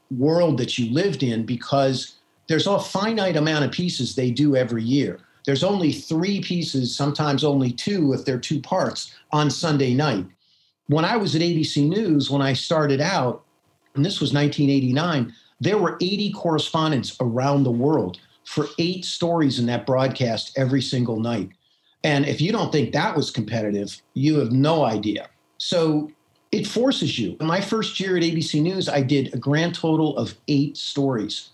world 0.09 0.57
that 0.57 0.77
you 0.77 0.93
lived 0.93 1.21
in 1.21 1.45
because 1.45 2.15
there's 2.47 2.67
a 2.67 2.79
finite 2.79 3.37
amount 3.37 3.65
of 3.65 3.71
pieces 3.71 4.15
they 4.15 4.31
do 4.31 4.55
every 4.55 4.83
year 4.83 5.19
there's 5.45 5.63
only 5.63 5.91
three 5.91 6.41
pieces 6.41 6.95
sometimes 6.95 7.43
only 7.43 7.71
two 7.71 8.13
if 8.13 8.25
they're 8.25 8.39
two 8.39 8.61
parts 8.61 9.15
on 9.31 9.49
sunday 9.49 9.93
night 9.93 10.25
when 10.87 11.05
i 11.05 11.17
was 11.17 11.35
at 11.35 11.41
abc 11.41 11.87
news 11.87 12.29
when 12.29 12.41
i 12.41 12.53
started 12.53 13.01
out 13.01 13.43
and 13.95 14.05
this 14.05 14.19
was 14.19 14.33
1989 14.33 15.33
there 15.59 15.77
were 15.77 15.97
80 16.01 16.33
correspondents 16.33 17.15
around 17.21 17.63
the 17.63 17.71
world 17.71 18.19
for 18.45 18.67
eight 18.79 19.05
stories 19.05 19.59
in 19.59 19.65
that 19.67 19.85
broadcast 19.85 20.53
every 20.57 20.81
single 20.81 21.19
night. 21.19 21.49
And 22.03 22.25
if 22.25 22.41
you 22.41 22.51
don't 22.51 22.71
think 22.71 22.91
that 22.91 23.15
was 23.15 23.31
competitive, 23.31 24.01
you 24.13 24.39
have 24.39 24.51
no 24.51 24.83
idea. 24.83 25.29
So 25.57 26.11
it 26.51 26.67
forces 26.67 27.17
you. 27.17 27.37
In 27.39 27.47
my 27.47 27.61
first 27.61 27.99
year 27.99 28.17
at 28.17 28.23
ABC 28.23 28.61
News, 28.61 28.89
I 28.89 29.01
did 29.01 29.33
a 29.33 29.37
grand 29.37 29.73
total 29.73 30.17
of 30.17 30.35
eight 30.49 30.75
stories 30.75 31.51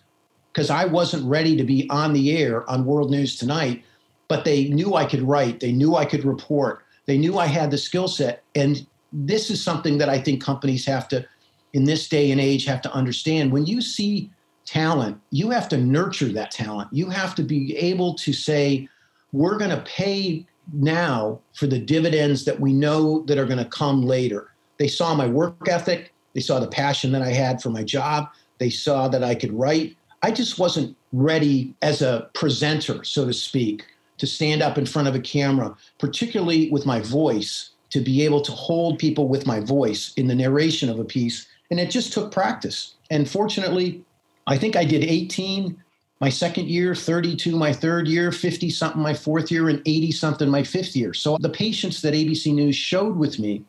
because 0.54 0.70
I 0.70 0.86
wasn't 0.86 1.26
ready 1.26 1.56
to 1.58 1.64
be 1.64 1.90
on 1.90 2.14
the 2.14 2.38
air 2.38 2.70
on 2.70 2.86
World 2.86 3.12
News 3.12 3.38
Tonight, 3.38 3.84
but 4.28 4.46
they 4.46 4.70
knew 4.70 4.96
I 4.96 5.06
could 5.06 5.22
write, 5.22 5.60
they 5.60 5.72
knew 5.72 5.96
I 5.96 6.06
could 6.06 6.26
report, 6.26 6.84
they 7.06 7.18
knew 7.18 7.38
I 7.38 7.48
had 7.48 7.72
the 7.72 7.78
skill 7.78 8.08
set. 8.08 8.44
And 8.56 8.86
this 9.12 9.50
is 9.50 9.64
something 9.64 9.98
that 9.98 10.10
I 10.10 10.20
think 10.20 10.44
companies 10.44 10.86
have 10.86 11.08
to, 11.10 11.26
in 11.74 11.84
this 11.84 12.08
day 12.08 12.32
and 12.32 12.40
age, 12.40 12.66
have 12.66 12.82
to 12.84 12.94
understand. 12.94 13.52
When 13.52 13.66
you 13.66 13.82
see 13.82 14.30
talent, 14.66 15.20
you 15.32 15.50
have 15.50 15.68
to 15.70 15.78
nurture 15.78 16.32
that 16.34 16.52
talent. 16.52 16.90
You 16.92 17.10
have 17.10 17.34
to 17.36 17.44
be 17.44 17.76
able 17.76 18.14
to 18.16 18.32
say, 18.32 18.88
we're 19.32 19.58
going 19.58 19.72
to 19.72 19.82
pay 19.82 20.46
now 20.72 21.40
for 21.54 21.66
the 21.66 21.80
dividends 21.80 22.46
that 22.46 22.60
we 22.60 22.74
know 22.74 23.22
that 23.24 23.38
are 23.38 23.46
going 23.46 23.58
to 23.58 23.66
come 23.66 24.04
later. 24.04 24.52
They 24.78 24.88
saw 24.88 25.16
my 25.16 25.28
work 25.28 25.68
ethic, 25.68 26.14
they 26.34 26.42
saw 26.42 26.60
the 26.60 26.68
passion 26.68 27.12
that 27.14 27.24
I 27.24 27.32
had 27.32 27.62
for 27.62 27.70
my 27.70 27.84
job, 27.84 28.30
they 28.60 28.70
saw 28.70 29.08
that 29.08 29.24
I 29.24 29.34
could 29.36 29.52
write. 29.52 29.98
I 30.22 30.32
just 30.32 30.60
wasn't 30.60 30.96
ready 31.14 31.74
as 31.82 32.02
a 32.02 32.30
presenter, 32.34 33.04
so 33.04 33.26
to 33.26 33.34
speak, 33.34 33.86
to 34.18 34.28
stand 34.28 34.62
up 34.62 34.78
in 34.78 34.86
front 34.86 35.08
of 35.08 35.16
a 35.16 35.20
camera, 35.20 35.76
particularly 35.98 36.70
with 36.72 36.86
my 36.86 37.00
voice, 37.00 37.72
to 37.92 38.02
be 38.02 38.24
able 38.24 38.42
to 38.42 38.52
hold 38.52 39.00
people 39.00 39.28
with 39.28 39.48
my 39.48 39.60
voice 39.60 40.14
in 40.16 40.28
the 40.28 40.36
narration 40.36 40.90
of 40.90 41.00
a 41.00 41.06
piece. 41.06 41.48
And 41.72 41.80
it 41.80 41.90
just 41.90 42.14
took 42.14 42.32
practice. 42.32 42.96
And 43.10 43.30
fortunately, 43.30 44.04
I 44.46 44.58
think 44.58 44.76
I 44.76 44.86
did 44.86 45.04
18 45.04 45.82
my 46.20 46.30
second 46.30 46.68
year, 46.68 46.94
32 46.94 47.56
my 47.56 47.72
third 47.72 48.08
year, 48.08 48.32
50 48.32 48.70
something 48.70 49.02
my 49.02 49.14
fourth 49.14 49.50
year, 49.50 49.70
and 49.70 49.82
80 49.86 50.12
something 50.12 50.50
my 50.50 50.64
fifth 50.64 50.96
year. 50.96 51.14
So 51.14 51.38
the 51.40 51.50
patience 51.50 52.02
that 52.02 52.14
ABC 52.14 52.54
News 52.54 52.76
showed 52.76 53.16
with 53.16 53.40
me, 53.40 53.64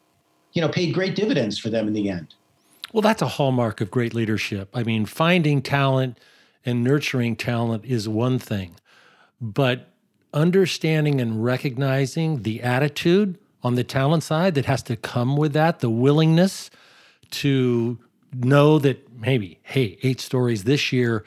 you 0.53 0.61
know, 0.61 0.69
paid 0.69 0.93
great 0.93 1.15
dividends 1.15 1.59
for 1.59 1.71
them 1.71 1.87
in 1.87 1.93
the 1.93 2.09
end. 2.09 2.35
Well, 2.93 3.03
that's 3.03 3.23
a 3.23 3.29
hallmark 3.29 3.81
of 3.81 3.91
great 3.91 4.15
leadership. 4.15 4.69
I 4.75 4.83
mean, 4.83 5.07
finding 5.07 5.63
talent 5.63 6.19
and 6.65 6.85
nurturing 6.85 7.37
talent 7.37 7.85
is 7.85 8.09
one 8.09 8.39
thing, 8.39 8.77
but 9.41 9.89
understanding 10.33 11.21
and 11.21 11.43
recognizing 11.43 12.43
the 12.43 12.63
attitude 12.63 13.39
on 13.63 13.75
the 13.75 13.85
talent 13.85 14.23
side 14.23 14.55
that 14.55 14.67
has 14.67 14.83
to 14.85 14.97
come 14.97 15.37
with 15.37 15.53
that, 15.53 15.81
the 15.81 15.91
willingness 15.91 16.71
to 17.31 17.99
know 18.33 18.79
that 18.79 19.11
maybe, 19.21 19.59
hey, 19.63 19.99
eight 20.03 20.21
stories 20.21 20.65
this 20.65 20.93
year, 20.93 21.25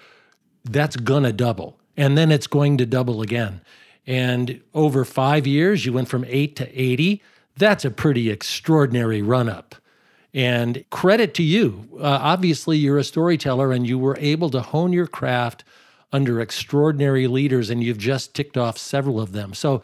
that's 0.63 0.95
going 0.95 1.23
to 1.23 1.33
double. 1.33 1.79
And 1.95 2.17
then 2.17 2.31
it's 2.31 2.47
going 2.47 2.77
to 2.77 2.85
double 2.85 3.21
again. 3.21 3.61
And 4.07 4.61
over 4.73 5.05
five 5.05 5.45
years, 5.45 5.85
you 5.85 5.93
went 5.93 6.07
from 6.07 6.25
eight 6.27 6.55
to 6.57 6.79
80. 6.79 7.21
That's 7.57 7.85
a 7.85 7.91
pretty 7.91 8.29
extraordinary 8.29 9.21
run 9.21 9.47
up. 9.47 9.75
And 10.33 10.83
credit 10.89 11.33
to 11.35 11.43
you. 11.43 11.87
Uh, 11.95 12.19
obviously, 12.21 12.77
you're 12.77 12.97
a 12.97 13.03
storyteller 13.03 13.71
and 13.71 13.85
you 13.85 13.99
were 13.99 14.17
able 14.19 14.49
to 14.49 14.61
hone 14.61 14.91
your 14.91 15.07
craft 15.07 15.63
under 16.11 16.39
extraordinary 16.39 17.27
leaders, 17.27 17.69
and 17.69 17.83
you've 17.83 17.97
just 17.97 18.35
ticked 18.35 18.57
off 18.57 18.77
several 18.77 19.19
of 19.19 19.31
them. 19.31 19.53
So, 19.53 19.83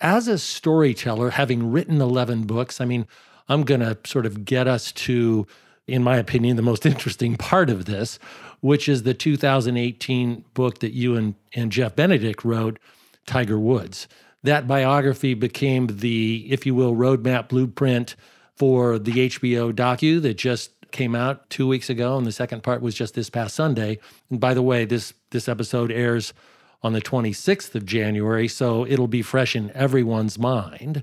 as 0.00 0.28
a 0.28 0.38
storyteller, 0.38 1.30
having 1.30 1.70
written 1.70 2.00
11 2.00 2.44
books, 2.44 2.80
I 2.80 2.86
mean, 2.86 3.06
I'm 3.48 3.64
going 3.64 3.80
to 3.80 3.98
sort 4.06 4.24
of 4.24 4.44
get 4.46 4.66
us 4.66 4.92
to 4.92 5.46
in 5.90 6.04
my 6.04 6.16
opinion, 6.16 6.56
the 6.56 6.62
most 6.62 6.86
interesting 6.86 7.36
part 7.36 7.68
of 7.68 7.84
this, 7.84 8.18
which 8.60 8.88
is 8.88 9.02
the 9.02 9.14
2018 9.14 10.44
book 10.54 10.78
that 10.78 10.92
you 10.92 11.16
and, 11.16 11.34
and 11.54 11.72
Jeff 11.72 11.96
Benedict 11.96 12.44
wrote, 12.44 12.78
Tiger 13.26 13.58
Woods. 13.58 14.08
That 14.42 14.66
biography 14.66 15.34
became 15.34 15.86
the, 15.86 16.46
if 16.50 16.64
you 16.64 16.74
will, 16.74 16.94
roadmap 16.94 17.48
blueprint 17.48 18.16
for 18.60 18.98
the 18.98 19.30
HBO 19.30 19.72
docu 19.72 20.20
that 20.20 20.36
just 20.36 20.72
came 20.90 21.14
out 21.14 21.48
two 21.48 21.66
weeks 21.66 21.88
ago, 21.88 22.18
and 22.18 22.26
the 22.26 22.32
second 22.32 22.62
part 22.62 22.82
was 22.82 22.94
just 22.94 23.14
this 23.14 23.30
past 23.30 23.54
Sunday. 23.54 23.98
And 24.28 24.38
by 24.38 24.52
the 24.52 24.60
way, 24.60 24.84
this 24.84 25.14
this 25.30 25.48
episode 25.48 25.90
airs 25.90 26.34
on 26.82 26.92
the 26.92 27.00
26th 27.00 27.74
of 27.74 27.86
January, 27.86 28.48
so 28.48 28.84
it'll 28.84 29.08
be 29.08 29.22
fresh 29.22 29.56
in 29.56 29.70
everyone's 29.70 30.38
mind. 30.38 31.02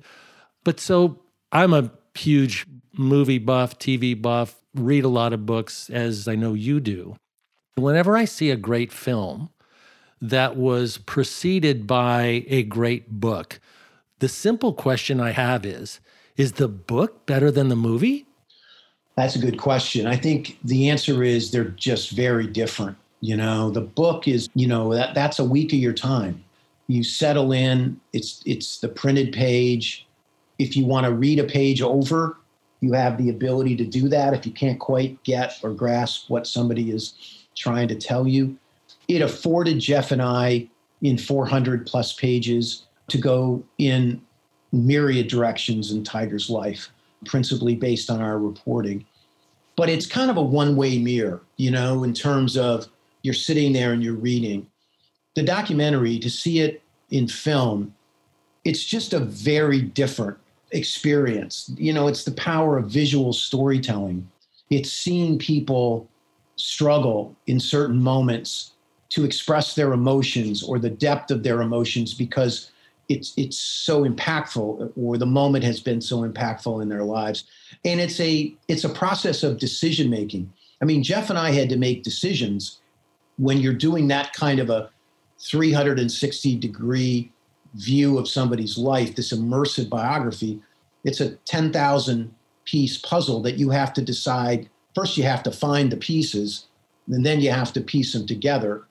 But 0.64 0.80
so 0.80 1.20
I'm 1.52 1.74
a 1.74 1.90
huge 2.14 2.68
movie 2.96 3.40
buff, 3.40 3.80
TV 3.80 4.20
buff, 4.22 4.62
read 4.76 5.04
a 5.04 5.10
lot 5.10 5.34
of 5.34 5.48
books, 5.48 5.90
as 5.90 6.28
I 6.28 6.36
know 6.36 6.54
you 6.54 6.80
do. 6.80 7.16
Whenever 7.74 8.16
I 8.16 8.26
see 8.26 8.52
a 8.52 8.56
great 8.56 8.92
film 8.92 9.50
that 10.22 10.58
was 10.58 11.00
preceded 11.00 11.88
by 11.88 12.46
a 12.50 12.62
great 12.62 13.20
book, 13.20 13.60
the 14.20 14.30
simple 14.30 14.74
question 14.74 15.20
I 15.20 15.32
have 15.32 15.66
is 15.66 16.00
Is 16.38 16.53
the 16.53 16.67
book 16.67 17.25
better 17.25 17.50
than 17.50 17.70
the 17.70 17.75
movie? 17.75 18.27
That's 19.15 19.36
a 19.36 19.39
good 19.39 19.58
question. 19.58 20.06
I 20.06 20.15
think 20.15 20.60
the 20.63 20.89
answer 20.89 21.24
is 21.24 21.50
they're 21.50 21.65
just 21.65 22.12
very 22.12 22.46
different. 22.46 22.96
You 23.22 23.36
know, 23.36 23.72
the 23.72 23.82
book 23.82 24.27
is, 24.27 24.48
you 24.53 24.67
know, 24.67 24.94
that, 24.94 25.15
that's 25.15 25.39
a 25.39 25.44
week 25.44 25.74
of 25.74 25.79
your 25.79 25.94
time. 25.94 26.44
You 26.86 27.03
settle 27.03 27.51
in, 27.51 28.00
it's 28.13 28.44
it's 28.46 28.77
the 28.77 28.88
printed 28.88 29.34
page. 29.34 30.08
If 30.60 30.77
you 30.77 30.86
want 30.86 31.08
to 31.08 31.12
read 31.12 31.39
a 31.39 31.44
page 31.44 31.82
over, 31.82 32.38
you 32.79 32.94
have 32.94 33.17
the 33.17 33.29
ability 33.29 33.75
to 33.77 33.86
do 33.86 34.08
that 34.10 34.36
if 34.36 34.46
you 34.46 34.51
can't 34.51 34.79
quite 34.79 35.22
get 35.24 35.58
or 35.63 35.72
grasp 35.72 36.29
what 36.29 36.46
somebody 36.46 36.91
is 36.91 37.15
trying 37.56 37.88
to 37.88 37.96
tell 37.96 38.27
you. 38.27 38.56
It 39.08 39.22
afforded 39.22 39.79
Jeff 39.79 40.12
and 40.12 40.22
I 40.22 40.70
in 41.01 41.17
400 41.17 41.88
plus 41.88 42.13
pages 42.13 42.86
to 43.08 43.17
go 43.17 43.63
in 43.79 44.22
myriad 44.72 45.28
directions 45.28 45.92
in 45.92 46.04
Tiger's 46.04 46.50
life, 46.50 46.90
principally 47.26 47.76
based 47.76 48.10
on 48.10 48.22
our 48.22 48.40
reporting. 48.40 49.06
But 49.76 49.90
it's 49.90 50.06
kind 50.06 50.30
of 50.30 50.38
a 50.38 50.42
one 50.42 50.76
way 50.76 50.98
mirror, 50.98 51.42
you 51.58 51.72
know, 51.72 52.04
in 52.04 52.14
terms 52.14 52.58
of 52.58 52.88
you're 53.22 53.34
sitting 53.34 53.74
there 53.74 53.94
and 53.94 54.04
you're 54.04 54.16
reading. 54.16 54.68
The 55.36 55.44
documentary, 55.44 56.18
to 56.20 56.30
see 56.30 56.60
it 56.60 56.82
in 57.12 57.28
film, 57.28 57.94
it's 58.66 58.84
just 58.84 59.14
a 59.14 59.20
very 59.20 59.82
different 59.82 60.38
experience. 60.72 61.72
You 61.78 61.94
know, 61.94 62.08
it's 62.08 62.24
the 62.24 62.32
power 62.32 62.78
of 62.78 62.90
visual 62.90 63.34
storytelling. 63.34 64.28
It's 64.70 64.92
seeing 64.92 65.38
people 65.38 66.10
struggle 66.58 67.36
in 67.46 67.60
certain 67.60 68.02
moments 68.02 68.72
to 69.10 69.24
express 69.24 69.76
their 69.76 69.94
emotions 69.94 70.64
or 70.64 70.80
the 70.80 70.90
depth 70.90 71.32
of 71.32 71.44
their 71.44 71.62
emotions 71.62 72.14
because 72.14 72.72
it's 73.10 73.34
it's 73.38 73.58
so 73.58 74.04
impactful 74.04 74.92
or 74.98 75.18
the 75.18 75.26
moment 75.26 75.64
has 75.64 75.80
been 75.80 76.02
so 76.02 76.28
impactful 76.28 76.82
in 76.82 76.90
their 76.90 77.04
lives. 77.04 77.46
And 77.86 78.00
it's 78.00 78.20
a 78.20 78.54
it's 78.68 78.84
a 78.84 78.90
process 78.90 79.44
of 79.44 79.60
decision 79.60 80.10
making. 80.10 80.52
I 80.82 80.86
mean 80.86 81.02
jeff 81.02 81.30
and 81.30 81.40
i 81.40 81.52
had 81.52 81.70
to 81.70 81.78
make 81.78 82.04
decisions 82.04 82.80
when 83.38 83.58
you're 83.58 83.74
doing 83.74 84.08
that 84.08 84.34
kind 84.34 84.60
of 84.60 84.70
a 84.70 84.90
360 85.40 86.56
degree 86.58 87.32
view 87.76 88.18
of 88.18 88.28
somebody's 88.28 88.78
life 88.78 89.16
this 89.16 89.34
immersive 89.34 89.90
biography 89.90 90.62
it's 91.04 91.22
a 91.22 91.32
10,000 91.46 92.34
piece 92.66 92.98
puzzle 92.98 93.42
that 93.42 93.58
you 93.58 93.70
have 93.70 93.94
to 93.94 94.02
decide. 94.02 94.70
First 94.94 95.16
you 95.16 95.24
have 95.24 95.42
to 95.44 95.52
find 95.52 95.92
the 95.92 95.98
pieces 95.98 96.66
and 97.08 97.26
then 97.26 97.40
you 97.40 97.50
have 97.50 97.72
to 97.74 97.82
piece 97.82 98.14
them 98.14 98.28
together 98.28 98.84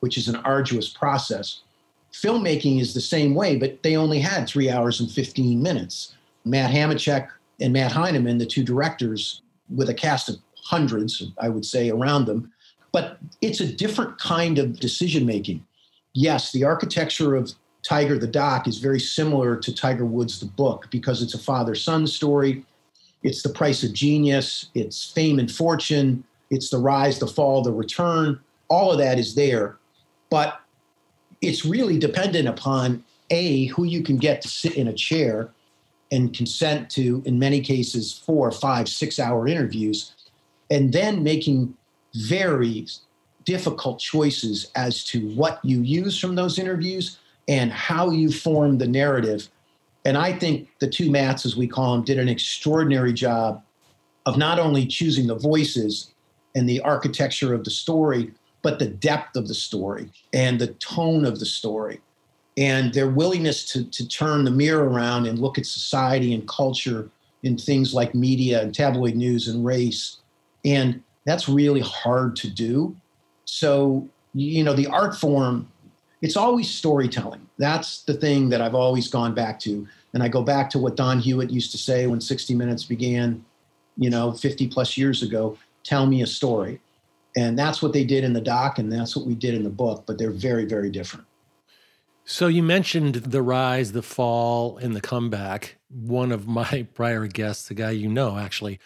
which 0.00 0.16
is 0.16 0.28
an 0.28 0.36
arduous 0.36 0.88
process 0.88 1.62
filmmaking 2.22 2.80
is 2.80 2.94
the 2.94 3.00
same 3.00 3.34
way, 3.34 3.56
but 3.56 3.82
they 3.82 3.96
only 3.96 4.18
had 4.18 4.46
three 4.46 4.70
hours 4.70 5.00
and 5.00 5.10
15 5.10 5.62
minutes. 5.62 6.14
Matt 6.44 6.70
Hamachek 6.70 7.28
and 7.60 7.72
Matt 7.72 7.92
Heineman, 7.92 8.38
the 8.38 8.46
two 8.46 8.64
directors, 8.64 9.42
with 9.74 9.88
a 9.88 9.94
cast 9.94 10.28
of 10.28 10.36
hundreds, 10.62 11.22
I 11.38 11.48
would 11.48 11.64
say, 11.64 11.90
around 11.90 12.26
them. 12.26 12.52
But 12.92 13.18
it's 13.40 13.60
a 13.60 13.72
different 13.72 14.18
kind 14.18 14.58
of 14.58 14.80
decision 14.80 15.26
making. 15.26 15.64
Yes, 16.14 16.52
the 16.52 16.64
architecture 16.64 17.36
of 17.36 17.52
Tiger 17.82 18.18
the 18.18 18.26
Doc 18.26 18.66
is 18.66 18.78
very 18.78 19.00
similar 19.00 19.56
to 19.56 19.74
Tiger 19.74 20.06
Woods 20.06 20.40
the 20.40 20.46
book 20.46 20.86
because 20.90 21.22
it's 21.22 21.34
a 21.34 21.38
father 21.38 21.74
son 21.74 22.06
story. 22.06 22.64
It's 23.22 23.42
the 23.42 23.48
price 23.48 23.82
of 23.82 23.92
genius, 23.92 24.70
it's 24.74 25.10
fame 25.10 25.38
and 25.38 25.50
fortune, 25.50 26.24
it's 26.50 26.70
the 26.70 26.78
rise, 26.78 27.18
the 27.18 27.26
fall, 27.26 27.62
the 27.62 27.72
return. 27.72 28.40
All 28.68 28.90
of 28.92 28.98
that 28.98 29.18
is 29.18 29.34
there. 29.34 29.78
But 30.30 30.60
it's 31.40 31.64
really 31.64 31.98
dependent 31.98 32.48
upon 32.48 33.04
a 33.30 33.66
who 33.66 33.84
you 33.84 34.02
can 34.02 34.16
get 34.16 34.40
to 34.42 34.48
sit 34.48 34.76
in 34.76 34.88
a 34.88 34.92
chair 34.92 35.50
and 36.12 36.34
consent 36.34 36.88
to 36.90 37.22
in 37.26 37.38
many 37.38 37.60
cases 37.60 38.12
four 38.24 38.50
five 38.50 38.88
six 38.88 39.18
hour 39.18 39.48
interviews 39.48 40.12
and 40.70 40.92
then 40.92 41.22
making 41.22 41.74
very 42.14 42.86
difficult 43.44 43.98
choices 43.98 44.70
as 44.74 45.04
to 45.04 45.28
what 45.34 45.64
you 45.64 45.82
use 45.82 46.18
from 46.18 46.34
those 46.34 46.58
interviews 46.58 47.18
and 47.48 47.72
how 47.72 48.10
you 48.10 48.30
form 48.30 48.78
the 48.78 48.88
narrative. 48.88 49.48
And 50.04 50.16
i 50.16 50.32
think 50.32 50.68
the 50.78 50.88
two 50.88 51.10
Matts 51.10 51.44
as 51.44 51.56
we 51.56 51.66
call 51.66 51.94
them 51.94 52.04
did 52.04 52.18
an 52.18 52.28
extraordinary 52.28 53.12
job 53.12 53.62
of 54.24 54.36
not 54.36 54.58
only 54.58 54.86
choosing 54.86 55.26
the 55.26 55.36
voices 55.36 56.12
and 56.54 56.68
the 56.68 56.80
architecture 56.80 57.54
of 57.54 57.64
the 57.64 57.70
story 57.70 58.32
but 58.66 58.80
the 58.80 58.86
depth 58.88 59.36
of 59.36 59.46
the 59.46 59.54
story 59.54 60.10
and 60.32 60.60
the 60.60 60.66
tone 60.66 61.24
of 61.24 61.38
the 61.38 61.46
story 61.46 62.00
and 62.56 62.92
their 62.92 63.08
willingness 63.08 63.64
to, 63.64 63.84
to 63.90 64.08
turn 64.08 64.44
the 64.44 64.50
mirror 64.50 64.88
around 64.88 65.24
and 65.24 65.38
look 65.38 65.56
at 65.56 65.64
society 65.64 66.34
and 66.34 66.48
culture 66.48 67.08
in 67.44 67.56
things 67.56 67.94
like 67.94 68.12
media 68.12 68.60
and 68.60 68.74
tabloid 68.74 69.14
news 69.14 69.46
and 69.46 69.64
race. 69.64 70.16
And 70.64 71.00
that's 71.24 71.48
really 71.48 71.78
hard 71.78 72.34
to 72.42 72.50
do. 72.50 72.96
So, 73.44 74.08
you 74.34 74.64
know, 74.64 74.72
the 74.72 74.88
art 74.88 75.14
form, 75.14 75.70
it's 76.20 76.36
always 76.36 76.68
storytelling. 76.68 77.46
That's 77.58 78.02
the 78.02 78.14
thing 78.14 78.48
that 78.48 78.60
I've 78.60 78.74
always 78.74 79.06
gone 79.06 79.32
back 79.32 79.60
to. 79.60 79.86
And 80.12 80.24
I 80.24 80.28
go 80.28 80.42
back 80.42 80.70
to 80.70 80.80
what 80.80 80.96
Don 80.96 81.20
Hewitt 81.20 81.50
used 81.50 81.70
to 81.70 81.78
say 81.78 82.08
when 82.08 82.20
60 82.20 82.52
Minutes 82.56 82.82
began, 82.82 83.44
you 83.96 84.10
know, 84.10 84.32
50 84.32 84.66
plus 84.66 84.96
years 84.96 85.22
ago 85.22 85.56
tell 85.84 86.04
me 86.04 86.22
a 86.22 86.26
story. 86.26 86.80
And 87.36 87.58
that's 87.58 87.82
what 87.82 87.92
they 87.92 88.04
did 88.04 88.24
in 88.24 88.32
the 88.32 88.40
doc, 88.40 88.78
and 88.78 88.90
that's 88.90 89.14
what 89.14 89.26
we 89.26 89.34
did 89.34 89.54
in 89.54 89.62
the 89.62 89.70
book, 89.70 90.04
but 90.06 90.16
they're 90.16 90.30
very, 90.30 90.64
very 90.64 90.90
different. 90.90 91.26
So 92.24 92.48
you 92.48 92.62
mentioned 92.62 93.14
the 93.14 93.42
rise, 93.42 93.92
the 93.92 94.02
fall, 94.02 94.78
and 94.78 94.96
the 94.96 95.00
comeback. 95.00 95.76
One 95.88 96.32
of 96.32 96.48
my 96.48 96.86
prior 96.94 97.26
guests, 97.26 97.68
the 97.68 97.74
guy 97.74 97.90
you 97.92 98.08
know 98.08 98.38
actually, 98.38 98.80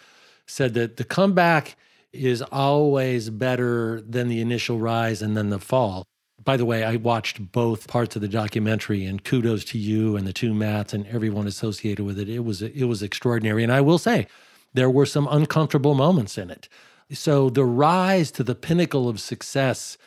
said 0.45 0.73
that 0.75 0.97
the 0.97 1.03
comeback 1.03 1.75
is 2.11 2.41
always 2.41 3.29
better 3.29 4.01
than 4.01 4.27
the 4.27 4.41
initial 4.41 4.79
rise 4.79 5.21
and 5.21 5.35
then 5.35 5.49
the 5.49 5.59
fall. 5.59 6.05
By 6.43 6.57
the 6.57 6.65
way, 6.65 6.83
I 6.83 6.97
watched 6.97 7.51
both 7.51 7.87
parts 7.87 8.15
of 8.15 8.21
the 8.21 8.27
documentary, 8.27 9.05
and 9.05 9.23
kudos 9.23 9.63
to 9.65 9.77
you 9.77 10.17
and 10.17 10.27
the 10.27 10.33
two 10.33 10.53
Matts 10.53 10.93
and 10.93 11.07
everyone 11.07 11.47
associated 11.47 12.03
with 12.03 12.19
it. 12.19 12.27
It 12.27 12.39
was 12.39 12.61
it 12.61 12.85
was 12.85 13.01
extraordinary, 13.01 13.63
and 13.63 13.71
I 13.71 13.81
will 13.81 13.99
say, 13.99 14.27
there 14.73 14.89
were 14.89 15.05
some 15.05 15.27
uncomfortable 15.29 15.93
moments 15.93 16.37
in 16.37 16.49
it. 16.49 16.67
So 17.13 17.49
the 17.49 17.65
rise 17.65 18.31
to 18.31 18.43
the 18.43 18.55
pinnacle 18.55 19.09
of 19.09 19.19
success, 19.19 19.97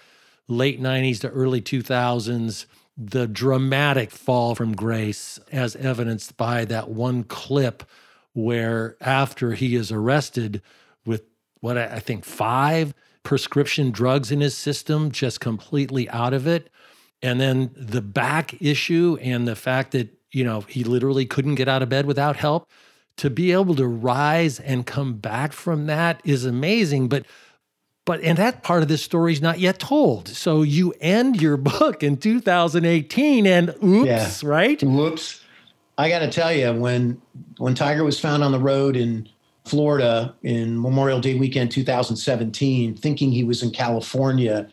late 0.49 0.81
90s 0.81 1.21
to 1.21 1.29
early 1.29 1.61
2000s, 1.61 2.67
the 2.97 3.27
dramatic 3.27 4.11
fall 4.11 4.55
from 4.55 4.75
grace, 4.75 5.39
as 5.51 5.77
evidenced 5.77 6.37
by 6.37 6.65
that 6.67 6.89
one 6.89 7.25
clip 7.25 7.83
where 8.33 8.97
after 9.01 9.53
he 9.53 9.75
is 9.75 9.91
arrested 9.93 10.63
with 11.05 11.23
what 11.61 11.77
I 11.77 11.99
think 11.99 12.25
five 12.25 12.95
prescription 13.23 13.91
drugs 13.91 14.31
in 14.31 14.41
his 14.41 14.57
system, 14.57 15.11
just 15.11 15.41
completely 15.41 16.09
out 16.11 16.35
of 16.35 16.47
it. 16.47 16.71
And 17.23 17.41
then 17.41 17.71
the 17.77 18.03
back 18.03 18.61
issue 18.61 19.19
and 19.21 19.49
the 19.49 19.57
fact 19.57 19.93
that, 19.93 20.09
you 20.31 20.45
know, 20.45 20.61
he 20.61 20.85
literally 20.85 21.27
couldn't 21.27 21.55
get 21.55 21.69
out 21.69 21.83
of 21.83 21.89
bed 21.89 22.07
without 22.07 22.37
help 22.37 22.69
to 23.17 23.31
be 23.31 23.53
able 23.53 23.75
to 23.77 23.87
rise 23.87 24.61
and 24.61 24.87
come 24.87 25.15
back 25.15 25.53
from 25.53 25.87
that 25.87 26.21
is 26.25 26.45
amazing. 26.45 27.09
But 27.09 27.27
but 28.05 28.21
and 28.21 28.37
that 28.39 28.63
part 28.63 28.83
of 28.83 28.89
this 28.89 29.03
story 29.03 29.33
is 29.33 29.41
not 29.41 29.61
yet 29.61 29.79
told. 29.79 30.29
So 30.29 30.63
you 30.63 30.95
end 31.01 31.41
your 31.41 31.57
book 31.59 32.03
in 32.03 32.17
2018 32.17 33.47
and 33.47 33.75
oops, 33.83 34.43
yeah. 34.43 34.49
right? 34.49 34.83
Whoops. 34.83 35.41
I 35.97 36.09
got 36.09 36.21
to 36.21 36.31
tell 36.31 36.53
you 36.53 36.73
when 36.73 37.21
when 37.59 37.75
Tiger 37.75 38.05
was 38.05 38.19
found 38.19 38.43
on 38.43 38.53
the 38.53 38.59
road 38.59 38.97
in 38.97 39.29
Florida 39.65 40.35
in 40.43 40.81
Memorial 40.81 41.21
Day 41.21 41.35
weekend 41.39 41.71
2017 41.71 42.97
thinking 42.97 43.33
he 43.33 43.45
was 43.45 43.63
in 43.63 43.71
California 43.71 44.69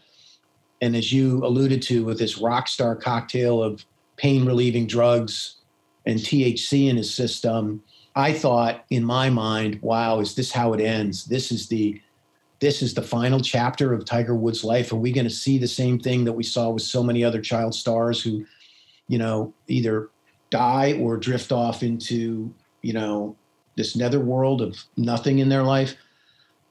and 0.82 0.96
as 0.96 1.14
you 1.14 1.46
alluded 1.46 1.82
to 1.84 2.04
with 2.04 2.18
this 2.18 2.40
rock 2.40 2.68
star 2.68 2.96
cocktail 2.96 3.64
of 3.64 3.86
pain 4.18 4.46
relieving 4.46 4.88
drugs 4.88 5.58
and 6.06 6.20
THC 6.20 6.90
in 6.90 6.98
his 6.98 7.14
system 7.14 7.84
I 8.16 8.34
thought 8.34 8.84
in 8.90 9.04
my 9.06 9.30
mind, 9.30 9.80
wow, 9.82 10.20
is 10.20 10.36
this 10.36 10.52
how 10.52 10.74
it 10.74 10.82
ends? 10.82 11.26
This 11.26 11.52
is 11.52 11.68
the 11.68 12.02
this 12.60 12.84
is 12.84 12.94
the 12.94 13.02
final 13.02 13.40
chapter 13.40 13.92
of 13.92 14.06
Tiger 14.06 14.36
Woods' 14.36 14.64
life. 14.64 14.94
Are 14.94 14.98
we 14.98 15.12
going 15.12 15.26
to 15.26 15.34
see 15.34 15.58
the 15.58 15.68
same 15.68 15.98
thing 15.98 16.24
that 16.26 16.34
we 16.34 16.44
saw 16.44 16.70
with 16.70 16.84
so 16.84 17.02
many 17.02 17.24
other 17.24 17.42
child 17.42 17.74
stars 17.74 18.22
who, 18.22 18.46
you 19.08 19.18
know, 19.18 19.52
either 19.68 20.10
die 20.52 20.94
or 21.02 21.18
drift 21.18 21.52
off 21.52 21.82
into, 21.82 22.54
you 22.84 22.94
know, 22.94 23.36
this 23.78 23.96
netherworld 23.96 24.62
of 24.62 24.78
nothing 24.96 25.40
in 25.40 25.50
their 25.50 25.64
life? 25.64 25.96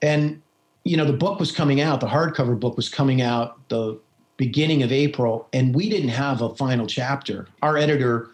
And, 0.01 0.41
you 0.85 0.97
know, 0.97 1.05
the 1.05 1.13
book 1.13 1.41
was 1.41 1.51
coming 1.51 1.81
out, 1.81 2.01
the 2.01 2.07
hardcover 2.07 2.59
book 2.59 2.77
was 2.77 2.89
coming 2.89 3.21
out 3.21 3.69
the 3.69 3.99
beginning 4.37 4.85
of 4.85 4.93
April, 4.93 5.49
and 5.53 5.75
we 5.75 5.91
didn't 5.91 6.11
have 6.11 6.41
a 6.41 6.55
final 6.55 6.87
chapter. 6.87 7.49
Our 7.63 7.77
editor, 7.77 8.31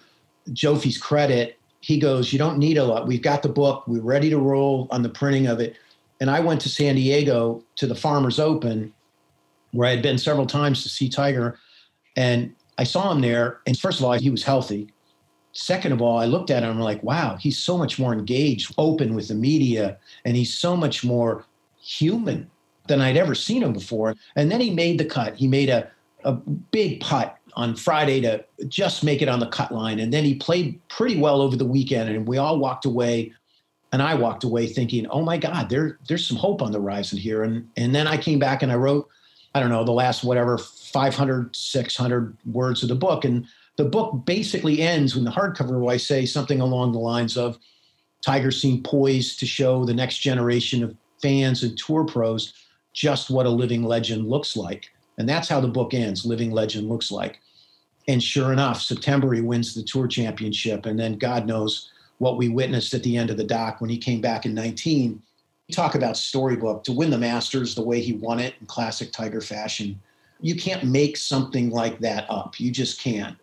Jofie's 0.51 0.99
credit, 0.99 1.56
he 1.87 2.01
goes, 2.01 2.33
You 2.33 2.39
don't 2.41 2.59
need 2.59 2.79
a 2.79 2.85
lot. 2.85 3.07
We've 3.07 3.23
got 3.23 3.45
the 3.45 3.49
book. 3.49 3.85
We're 3.87 4.01
ready 4.01 4.29
to 4.31 4.39
roll 4.39 4.89
on 4.91 5.05
the 5.05 5.09
printing 5.09 5.47
of 5.47 5.61
it. 5.61 5.77
And 6.19 6.29
I 6.29 6.41
went 6.41 6.61
to 6.63 6.69
San 6.69 6.97
Diego 6.97 7.63
to 7.77 7.87
the 7.87 7.95
Farmers 7.95 8.41
Open, 8.41 8.93
where 9.71 9.87
I 9.87 9.93
had 9.93 10.03
been 10.03 10.19
several 10.19 10.47
times 10.47 10.83
to 10.83 10.89
see 10.89 11.09
Tiger. 11.09 11.61
And 12.17 12.53
I 12.77 12.83
saw 12.83 13.13
him 13.13 13.21
there. 13.21 13.61
And 13.69 13.79
first 13.79 14.01
of 14.01 14.05
all, 14.05 14.15
he 14.15 14.31
was 14.31 14.43
healthy. 14.43 14.93
Second 15.53 15.93
of 15.93 16.03
all, 16.03 16.19
I 16.19 16.25
looked 16.25 16.51
at 16.51 16.65
him 16.65 16.71
I'm 16.71 16.81
like, 16.81 17.05
wow, 17.05 17.37
he's 17.37 17.57
so 17.57 17.79
much 17.79 18.01
more 18.01 18.13
engaged, 18.13 18.75
open 18.79 19.15
with 19.15 19.29
the 19.29 19.37
media, 19.37 19.97
and 20.25 20.37
he's 20.37 20.59
so 20.59 20.77
much 20.77 21.05
more 21.05 21.45
human 21.81 22.51
than 22.89 23.01
I'd 23.01 23.17
ever 23.17 23.37
seen 23.37 23.63
him 23.63 23.73
before. 23.73 24.17
And 24.35 24.51
then 24.51 24.61
he 24.61 24.71
made 24.71 24.99
the 24.99 25.05
cut. 25.05 25.37
He 25.37 25.47
made 25.47 25.69
a, 25.69 25.89
a 26.25 26.33
big 26.33 26.99
putt 26.99 27.36
on 27.57 27.75
Friday 27.75 28.21
to 28.21 28.45
just 28.69 29.03
make 29.03 29.23
it 29.23 29.29
on 29.29 29.41
the 29.41 29.49
cut 29.49 29.73
line. 29.73 29.99
And 29.99 30.13
then 30.13 30.25
he 30.25 30.35
played 30.35 30.81
pretty 30.89 31.19
well 31.19 31.41
over 31.41 31.57
the 31.57 31.65
weekend. 31.65 32.11
And 32.11 32.29
we 32.29 32.37
all 32.37 32.59
walked 32.59 32.85
away, 32.85 33.33
and 33.93 34.03
I 34.03 34.15
walked 34.15 34.45
away 34.45 34.67
thinking, 34.67 35.07
oh 35.09 35.23
my 35.23 35.39
God, 35.39 35.71
there, 35.71 35.99
there's 36.07 36.27
some 36.27 36.37
hope 36.37 36.61
on 36.61 36.73
the 36.73 36.81
horizon 36.81 37.19
here. 37.19 37.43
And, 37.43 37.69
and 37.77 37.95
then 37.95 38.07
I 38.07 38.19
came 38.19 38.39
back 38.39 38.63
and 38.63 38.71
I 38.71 38.77
wrote, 38.77 39.09
I 39.55 39.61
don't 39.61 39.71
know, 39.71 39.85
the 39.85 39.93
last 39.93 40.23
whatever 40.23 40.59
500, 40.59 41.57
600 41.57 42.37
words 42.45 42.83
of 42.83 42.91
the 42.91 42.95
book. 42.95 43.25
And 43.25 43.47
the 43.77 43.85
book 43.85 44.27
basically 44.27 44.83
ends 44.83 45.15
when 45.15 45.25
the 45.25 45.31
hardcover 45.31 45.91
I 45.91 45.97
say 45.97 46.27
something 46.27 46.61
along 46.61 46.93
the 46.93 46.99
lines 46.99 47.39
of 47.39 47.59
Tiger 48.23 48.51
seemed 48.51 48.85
poised 48.85 49.39
to 49.41 49.47
show 49.47 49.85
the 49.85 49.95
next 49.95 50.19
generation 50.19 50.83
of 50.83 50.95
fans 51.23 51.63
and 51.63 51.79
tour 51.79 52.05
pros 52.05 52.53
just 52.93 53.31
what 53.31 53.47
a 53.47 53.51
living 53.51 53.83
legend 53.83 54.29
looks 54.29 54.57
like. 54.57 54.91
And 55.19 55.29
that's 55.29 55.49
how 55.49 55.61
the 55.61 55.69
book 55.69 55.95
ends 55.95 56.27
Living 56.27 56.51
Legend 56.51 56.89
Looks 56.89 57.11
Like. 57.11 57.41
And 58.09 58.23
sure 58.23 58.53
enough, 58.53 58.81
September 58.81 59.33
he 59.35 59.41
wins 59.41 59.75
the 59.75 59.83
tour 59.83 60.07
championship. 60.07 60.87
And 60.87 60.99
then 60.99 61.19
God 61.19 61.47
knows 61.47 61.91
what 62.19 62.37
we 62.37 62.49
witnessed 62.49 62.95
at 62.95 63.03
the 63.03 63.17
end 63.17 63.31
of 63.31 63.37
the 63.37 63.45
doc 63.45 63.81
when 63.81 63.91
he 63.91 63.99
came 63.99 64.21
back 64.21 64.47
in 64.47 64.55
19. 64.55 65.23
talk 65.73 65.97
about 65.97 66.17
storybook 66.17 66.85
to 66.85 66.93
win 66.93 67.11
the 67.11 67.19
Masters 67.19 67.75
the 67.75 67.83
way 67.83 68.01
he 68.01 68.13
won 68.13 68.39
it 68.39 68.55
in 68.61 68.67
classic 68.67 69.13
Tiger 69.13 69.41
fashion. 69.41 70.01
You 70.41 70.55
can't 70.55 70.85
make 70.85 71.17
something 71.17 71.71
like 71.71 71.99
that 72.01 72.27
up. 72.31 72.61
You 72.61 72.71
just 72.71 73.01
can't. 73.01 73.37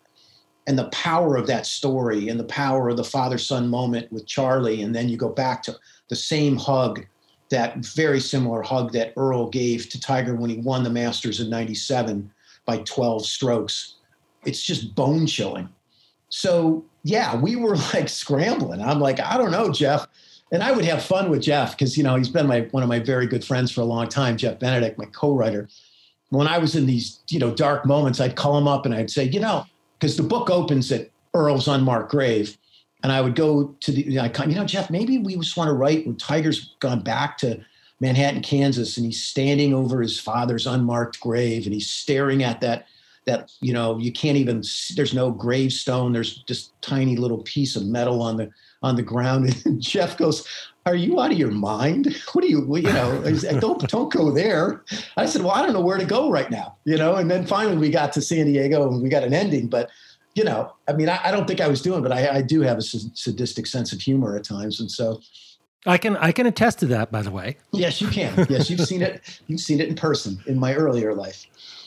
And 0.65 0.80
the 0.80 0.89
power 0.89 1.36
of 1.36 1.47
that 1.47 1.65
story 1.65 2.30
and 2.30 2.39
the 2.39 2.45
power 2.45 2.88
of 2.88 2.95
the 2.95 3.04
father 3.04 3.38
son 3.38 3.67
moment 3.67 4.10
with 4.12 4.26
Charlie. 4.26 4.84
And 4.84 4.95
then 4.95 5.10
you 5.10 5.17
go 5.17 5.30
back 5.30 5.62
to 5.63 5.76
the 6.08 6.15
same 6.15 6.56
hug, 6.56 7.06
that 7.49 7.78
very 7.78 8.21
similar 8.21 8.62
hug 8.62 8.93
that 8.93 9.13
Earl 9.17 9.49
gave 9.49 9.89
to 9.89 9.99
Tiger 9.99 10.36
when 10.36 10.49
he 10.49 10.58
won 10.58 10.84
the 10.84 10.89
Masters 10.89 11.41
in 11.41 11.49
97 11.49 12.32
by 12.65 12.78
12 12.78 13.26
strokes. 13.26 13.95
It's 14.46 14.62
just 14.62 14.96
bone 14.96 15.26
chilling. 15.28 15.70
So 16.30 16.86
yeah, 17.04 17.36
we 17.36 17.56
were 17.56 17.76
like 17.94 18.10
scrambling. 18.10 18.82
I'm 18.82 19.00
like, 19.00 19.20
I 19.20 19.38
don't 19.38 19.52
know, 19.52 19.72
Jeff. 19.72 20.08
And 20.52 20.62
I 20.62 20.72
would 20.72 20.86
have 20.86 21.04
fun 21.04 21.32
with 21.32 21.42
Jeff 21.42 21.72
because 21.72 21.98
you 21.98 22.04
know 22.04 22.16
he's 22.16 22.30
been 22.30 22.48
my 22.48 22.62
one 22.72 22.84
of 22.84 22.90
my 22.90 23.00
very 23.00 23.26
good 23.26 23.44
friends 23.44 23.72
for 23.72 23.82
a 23.82 23.86
long 23.86 24.08
time, 24.08 24.38
Jeff 24.38 24.60
Benedict, 24.60 25.00
my 25.00 25.06
co-writer. 25.06 25.68
When 26.30 26.48
I 26.48 26.58
was 26.58 26.76
in 26.76 26.86
these 26.86 27.22
you 27.30 27.40
know 27.40 27.52
dark 27.54 27.86
moments, 27.86 28.20
I'd 28.20 28.36
call 28.36 28.58
him 28.58 28.68
up 28.68 28.86
and 28.86 28.94
I'd 28.94 29.10
say, 29.10 29.24
you 29.26 29.40
know, 29.40 29.66
because 30.00 30.16
the 30.16 30.24
book 30.24 30.50
opens 30.50 30.92
at 30.92 31.10
Earl's 31.34 31.68
unmarked 31.68 32.12
grave, 32.12 32.58
and 33.02 33.12
I 33.12 33.22
would 33.22 33.36
go 33.36 33.76
to 33.80 33.92
the, 33.92 34.20
I, 34.20 34.32
you 34.46 34.56
know, 34.56 34.66
Jeff, 34.66 34.92
maybe 34.92 35.18
we 35.18 35.36
just 35.36 35.58
want 35.58 35.70
to 35.70 35.74
write 35.74 36.06
when 36.06 36.18
Tiger's 36.18 36.76
gone 36.80 37.02
back 37.02 37.38
to 37.40 37.60
Manhattan, 38.00 38.42
Kansas, 38.42 38.98
and 38.98 39.06
he's 39.06 39.24
standing 39.24 39.74
over 39.74 40.02
his 40.02 40.20
father's 40.20 40.68
unmarked 40.68 41.20
grave, 41.20 41.66
and 41.66 41.74
he's 41.74 41.90
staring 41.90 42.44
at 42.44 42.62
that 42.62 42.86
that 43.26 43.52
you 43.62 43.74
know 43.74 43.98
you 43.98 44.12
can't 44.12 44.38
even 44.38 44.64
there's 44.96 45.14
no 45.14 45.32
gravestone 45.32 46.12
there's 46.12 46.38
just 46.44 46.80
tiny 46.82 47.16
little 47.16 47.40
piece 47.44 47.76
of 47.76 47.86
metal 47.86 48.22
on 48.22 48.38
the 48.38 48.50
on 48.82 48.96
the 48.96 49.02
ground 49.02 49.56
and 49.66 49.82
jeff 49.82 50.18
goes 50.18 50.48
are 50.86 50.96
you 50.96 51.20
out 51.22 51.32
of 51.32 51.38
your 51.38 51.52
mind 51.52 52.16
what 52.34 52.42
do 52.42 52.50
you 52.50 52.60
you 52.76 52.82
know 52.84 53.22
eh, 53.24 53.60
don't 53.60 53.88
don't 53.90 54.12
go 54.12 54.32
there 54.32 54.84
i 55.18 55.26
said 55.26 55.42
well 55.42 55.52
i 55.52 55.62
don't 55.62 55.74
know 55.74 55.82
where 55.82 55.98
to 55.98 56.06
go 56.06 56.30
right 56.30 56.52
now 56.52 56.76
you 56.86 56.98
know 56.98 57.16
and 57.16 57.30
then 57.30 57.46
finally 57.46 57.78
we 57.78 57.90
got 57.90 58.12
to 58.12 58.22
san 58.22 58.46
diego 58.46 58.90
and 58.90 59.02
we 59.02 59.10
got 59.10 59.24
an 59.24 59.34
ending 59.34 59.68
but 59.68 59.90
you 60.36 60.44
know 60.44 60.74
i 60.88 60.94
mean 60.94 61.10
i, 61.10 61.20
I 61.24 61.32
don't 61.32 61.48
think 61.48 61.62
i 61.62 61.68
was 61.68 61.82
doing 61.82 62.02
but 62.02 62.12
I, 62.12 62.38
I 62.38 62.42
do 62.42 62.62
have 62.62 62.78
a 62.78 62.82
sadistic 62.82 63.68
sense 63.68 63.94
of 63.94 64.02
humor 64.02 64.36
at 64.36 64.44
times 64.44 64.80
and 64.80 64.92
so 64.92 65.20
I 65.86 65.98
can 65.98 66.16
I 66.18 66.32
can 66.32 66.46
attest 66.46 66.80
to 66.80 66.86
that, 66.88 67.12
by 67.12 67.22
the 67.22 67.32
way. 67.32 67.58
Yes, 67.74 68.00
you 68.00 68.08
can. 68.08 68.48
Yes, 68.50 68.70
you've 68.70 68.88
seen 68.88 69.02
it. 69.02 69.42
You've 69.48 69.60
seen 69.60 69.82
it 69.82 69.90
in 69.90 69.96
person 69.96 70.42
in 70.46 70.58
my 70.58 70.74
earlier 70.74 71.14
life. 71.14 71.46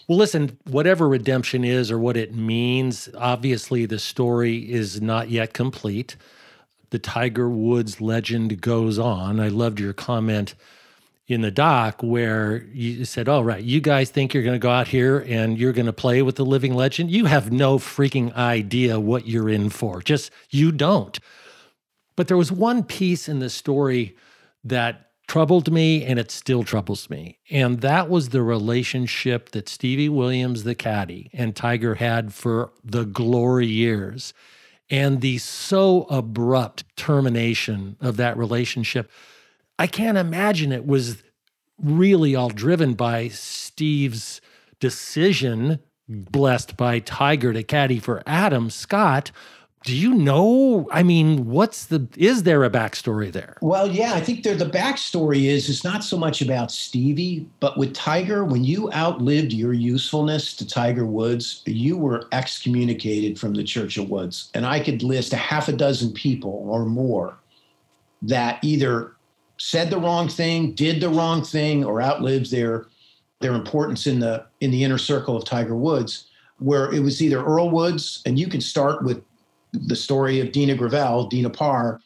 Well, 0.08 0.18
listen, 0.18 0.56
whatever 0.64 1.08
redemption 1.08 1.64
is 1.64 1.90
or 1.90 1.98
what 1.98 2.16
it 2.16 2.34
means, 2.34 3.08
obviously 3.18 3.86
the 3.86 3.98
story 3.98 4.70
is 4.70 5.00
not 5.00 5.30
yet 5.30 5.52
complete. 5.52 6.16
The 6.90 7.00
Tiger 7.00 7.48
Woods 7.48 8.00
legend 8.00 8.60
goes 8.60 8.98
on. 9.00 9.40
I 9.40 9.48
loved 9.48 9.80
your 9.80 9.92
comment 9.92 10.54
in 11.26 11.40
the 11.40 11.50
doc 11.50 12.02
where 12.02 12.64
you 12.72 13.04
said, 13.04 13.28
"Oh, 13.28 13.40
right, 13.40 13.62
you 13.62 13.80
guys 13.80 14.10
think 14.10 14.32
you're 14.32 14.44
going 14.44 14.54
to 14.54 14.60
go 14.60 14.70
out 14.70 14.86
here 14.86 15.24
and 15.26 15.58
you're 15.58 15.72
going 15.72 15.86
to 15.86 15.92
play 15.92 16.22
with 16.22 16.36
the 16.36 16.44
living 16.44 16.74
legend? 16.74 17.10
You 17.10 17.24
have 17.24 17.50
no 17.50 17.78
freaking 17.78 18.32
idea 18.34 19.00
what 19.00 19.26
you're 19.26 19.48
in 19.48 19.70
for. 19.70 20.00
Just 20.02 20.30
you 20.50 20.70
don't." 20.70 21.18
But 22.14 22.28
there 22.28 22.36
was 22.36 22.52
one 22.52 22.84
piece 22.84 23.28
in 23.28 23.40
the 23.40 23.50
story 23.50 24.16
that 24.62 25.05
troubled 25.26 25.72
me 25.72 26.04
and 26.04 26.18
it 26.18 26.30
still 26.30 26.62
troubles 26.62 27.10
me. 27.10 27.38
And 27.50 27.80
that 27.80 28.08
was 28.08 28.28
the 28.28 28.42
relationship 28.42 29.50
that 29.50 29.68
Stevie 29.68 30.08
Williams, 30.08 30.64
the 30.64 30.74
caddy, 30.74 31.30
and 31.32 31.54
Tiger 31.54 31.96
had 31.96 32.32
for 32.32 32.72
the 32.84 33.04
glory 33.04 33.66
years. 33.66 34.32
And 34.88 35.20
the 35.20 35.38
so 35.38 36.02
abrupt 36.04 36.84
termination 36.96 37.96
of 38.00 38.16
that 38.18 38.36
relationship. 38.36 39.10
I 39.78 39.88
can't 39.88 40.16
imagine 40.16 40.70
it 40.70 40.86
was 40.86 41.22
really 41.78 42.36
all 42.36 42.48
driven 42.48 42.94
by 42.94 43.28
Steve's 43.28 44.40
decision, 44.78 45.80
blessed 46.08 46.76
by 46.76 47.00
Tiger 47.00 47.52
to 47.52 47.64
caddy 47.64 47.98
for 47.98 48.22
Adam 48.26 48.70
Scott 48.70 49.32
do 49.86 49.96
you 49.96 50.14
know? 50.14 50.88
I 50.90 51.04
mean, 51.04 51.46
what's 51.46 51.86
the 51.86 52.08
is 52.16 52.42
there 52.42 52.64
a 52.64 52.70
backstory 52.70 53.30
there? 53.30 53.56
Well, 53.62 53.88
yeah, 53.88 54.14
I 54.14 54.20
think 54.20 54.42
there 54.42 54.56
the 54.56 54.66
backstory 54.66 55.44
is 55.44 55.70
it's 55.70 55.84
not 55.84 56.02
so 56.02 56.18
much 56.18 56.42
about 56.42 56.72
Stevie, 56.72 57.48
but 57.60 57.78
with 57.78 57.94
Tiger, 57.94 58.44
when 58.44 58.64
you 58.64 58.92
outlived 58.92 59.52
your 59.52 59.72
usefulness 59.72 60.56
to 60.56 60.66
Tiger 60.66 61.06
Woods, 61.06 61.62
you 61.66 61.96
were 61.96 62.26
excommunicated 62.32 63.38
from 63.38 63.54
the 63.54 63.62
Church 63.62 63.96
of 63.96 64.10
Woods. 64.10 64.50
And 64.54 64.66
I 64.66 64.80
could 64.80 65.04
list 65.04 65.32
a 65.32 65.36
half 65.36 65.68
a 65.68 65.72
dozen 65.72 66.12
people 66.12 66.66
or 66.66 66.84
more 66.84 67.38
that 68.22 68.58
either 68.64 69.12
said 69.58 69.88
the 69.90 70.00
wrong 70.00 70.28
thing, 70.28 70.72
did 70.72 71.00
the 71.00 71.10
wrong 71.10 71.44
thing, 71.44 71.84
or 71.84 72.02
outlived 72.02 72.50
their 72.50 72.86
their 73.38 73.54
importance 73.54 74.08
in 74.08 74.18
the 74.18 74.44
in 74.60 74.72
the 74.72 74.82
inner 74.82 74.98
circle 74.98 75.36
of 75.36 75.44
Tiger 75.44 75.76
Woods, 75.76 76.26
where 76.58 76.92
it 76.92 77.04
was 77.04 77.22
either 77.22 77.44
Earl 77.44 77.70
Woods, 77.70 78.20
and 78.26 78.36
you 78.36 78.48
can 78.48 78.60
start 78.60 79.04
with 79.04 79.22
the 79.86 79.96
story 79.96 80.40
of 80.40 80.52
Dina 80.52 80.74
Gravell, 80.74 81.28
Dina 81.28 81.50
Parr, 81.50 82.00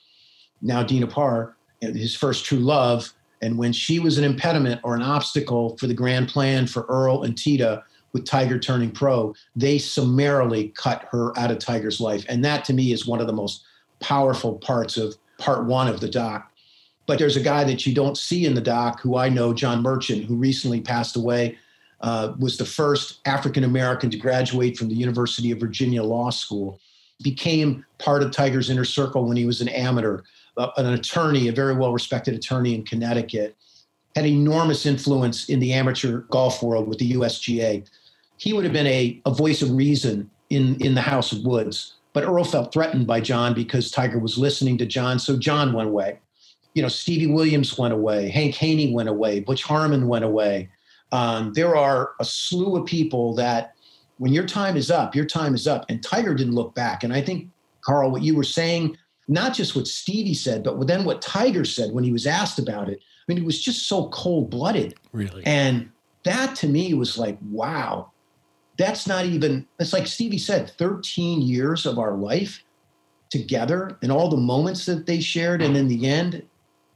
now 0.63 0.83
Dina 0.83 1.07
Parr, 1.07 1.57
his 1.81 2.15
first 2.15 2.45
true 2.45 2.59
love. 2.59 3.13
And 3.43 3.57
when 3.57 3.73
she 3.73 3.99
was 3.99 4.19
an 4.19 4.25
impediment 4.25 4.81
or 4.85 4.95
an 4.95 5.03
obstacle 5.03 5.77
for 5.79 5.87
the 5.87 5.95
grand 5.95 6.29
plan 6.29 6.67
for 6.67 6.83
Earl 6.83 7.23
and 7.23 7.35
Tida 7.35 7.83
with 8.13 8.27
Tiger 8.27 8.59
turning 8.59 8.91
pro, 8.91 9.35
they 9.57 9.79
summarily 9.79 10.69
cut 10.77 11.07
her 11.11 11.37
out 11.39 11.51
of 11.51 11.59
Tiger's 11.59 12.01
life. 12.01 12.25
And 12.29 12.45
that 12.45 12.65
to 12.67 12.75
me 12.75 12.93
is 12.93 13.07
one 13.07 13.21
of 13.21 13.27
the 13.27 13.33
most 13.33 13.65
powerful 14.01 14.59
parts 14.59 14.97
of 14.97 15.17
part 15.39 15.65
one 15.67 15.89
of 15.89 16.01
the 16.01 16.09
doc. 16.09 16.53
But 17.07 17.19
there's 17.19 17.37
a 17.37 17.43
guy 17.43 17.65
that 17.65 17.87
you 17.87 17.95
don't 17.95 18.19
see 18.19 18.45
in 18.45 18.55
the 18.55 18.61
doc 18.61 19.01
who 19.01 19.17
I 19.17 19.29
know, 19.29 19.55
John 19.55 19.83
Merchant, 19.83 20.25
who 20.25 20.37
recently 20.37 20.81
passed 20.81 21.17
away, 21.17 21.57
uh, 22.03 22.35
was 22.39 22.57
the 22.57 22.65
first 22.65 23.21
African 23.27 23.65
American 23.65 24.11
to 24.11 24.19
graduate 24.19 24.77
from 24.77 24.89
the 24.89 24.95
University 24.95 25.51
of 25.51 25.59
Virginia 25.59 26.03
Law 26.03 26.31
School 26.31 26.79
became 27.23 27.85
part 27.99 28.23
of 28.23 28.31
Tiger's 28.31 28.71
inner 28.71 28.85
circle 28.85 29.25
when 29.25 29.37
he 29.37 29.47
was 29.47 29.61
an 29.61 29.69
amateur, 29.69 30.23
uh, 30.57 30.71
an 30.77 30.93
attorney, 30.93 31.49
a 31.49 31.53
very 31.53 31.75
well 31.75 31.93
respected 31.93 32.35
attorney 32.35 32.75
in 32.75 32.85
Connecticut, 32.85 33.57
had 34.17 34.27
enormous 34.27 34.87
influence 34.87 35.49
in 35.49 35.61
the 35.61 35.73
amateur 35.73 36.23
golf 36.31 36.63
world 36.63 36.89
with 36.89 36.99
the 36.99 37.13
USGA. 37.13 37.89
He 38.39 38.53
would 38.53 38.65
have 38.65 38.73
been 38.73 38.87
a, 38.87 39.21
a 39.27 39.31
voice 39.33 39.63
of 39.63 39.71
reason 39.73 40.31
in, 40.49 40.81
in 40.81 40.95
the 40.95 41.01
House 41.01 41.33
of 41.33 41.45
Woods. 41.45 41.95
But 42.13 42.25
Earl 42.25 42.45
felt 42.45 42.73
threatened 42.73 43.07
by 43.07 43.21
John 43.21 43.55
because 43.55 43.91
Tiger 43.91 44.19
was 44.19 44.37
listening 44.37 44.77
to 44.79 44.87
John, 44.87 45.19
so 45.19 45.39
John 45.39 45.73
went 45.73 45.89
away. 45.89 46.19
You 46.75 46.83
know, 46.83 46.89
Stevie 46.89 47.29
Williams 47.29 47.79
went 47.79 47.95
away, 47.95 48.29
Hank 48.29 48.55
Haney 48.57 48.93
went 48.93 49.09
away, 49.09 49.41
Butch 49.41 49.63
Harmon 49.63 50.09
went 50.09 50.25
away. 50.25 50.71
Um, 51.13 51.53
there 51.55 51.77
are 51.77 52.13
a 52.21 52.25
slew 52.25 52.77
of 52.77 52.87
people 52.87 53.35
that 53.35 53.75
when 54.21 54.35
your 54.35 54.45
time 54.45 54.77
is 54.77 54.91
up, 54.91 55.15
your 55.15 55.25
time 55.25 55.55
is 55.55 55.67
up. 55.67 55.87
And 55.89 56.03
Tiger 56.03 56.35
didn't 56.35 56.55
look 56.55 56.75
back. 56.75 57.05
And 57.05 57.11
I 57.11 57.23
think, 57.23 57.49
Carl, 57.81 58.11
what 58.11 58.21
you 58.21 58.37
were 58.37 58.45
saying, 58.45 58.99
not 59.29 59.55
just 59.55 59.75
what 59.75 59.87
Stevie 59.87 60.35
said, 60.35 60.63
but 60.63 60.87
then 60.87 61.05
what 61.05 61.23
Tiger 61.23 61.65
said 61.65 61.93
when 61.93 62.05
he 62.05 62.13
was 62.13 62.27
asked 62.27 62.59
about 62.59 62.91
it. 62.91 62.99
I 63.01 63.33
mean, 63.33 63.39
it 63.39 63.47
was 63.47 63.63
just 63.63 63.89
so 63.89 64.11
cold 64.11 64.51
blooded. 64.51 64.95
Really? 65.13 65.43
And 65.47 65.91
that 66.25 66.55
to 66.57 66.69
me 66.69 66.93
was 66.93 67.17
like, 67.17 67.39
wow, 67.51 68.11
that's 68.77 69.07
not 69.07 69.25
even, 69.25 69.67
it's 69.79 69.95
like 69.95 70.07
Stevie 70.07 70.37
said, 70.37 70.71
13 70.77 71.41
years 71.41 71.87
of 71.87 71.99
our 71.99 72.13
life 72.13 72.63
together 73.31 73.97
and 74.03 74.13
all 74.13 74.29
the 74.29 74.37
moments 74.37 74.85
that 74.85 75.07
they 75.07 75.21
shared. 75.21 75.63
And 75.63 75.79
in 75.79 75.89
the 75.89 76.07
end, 76.07 76.43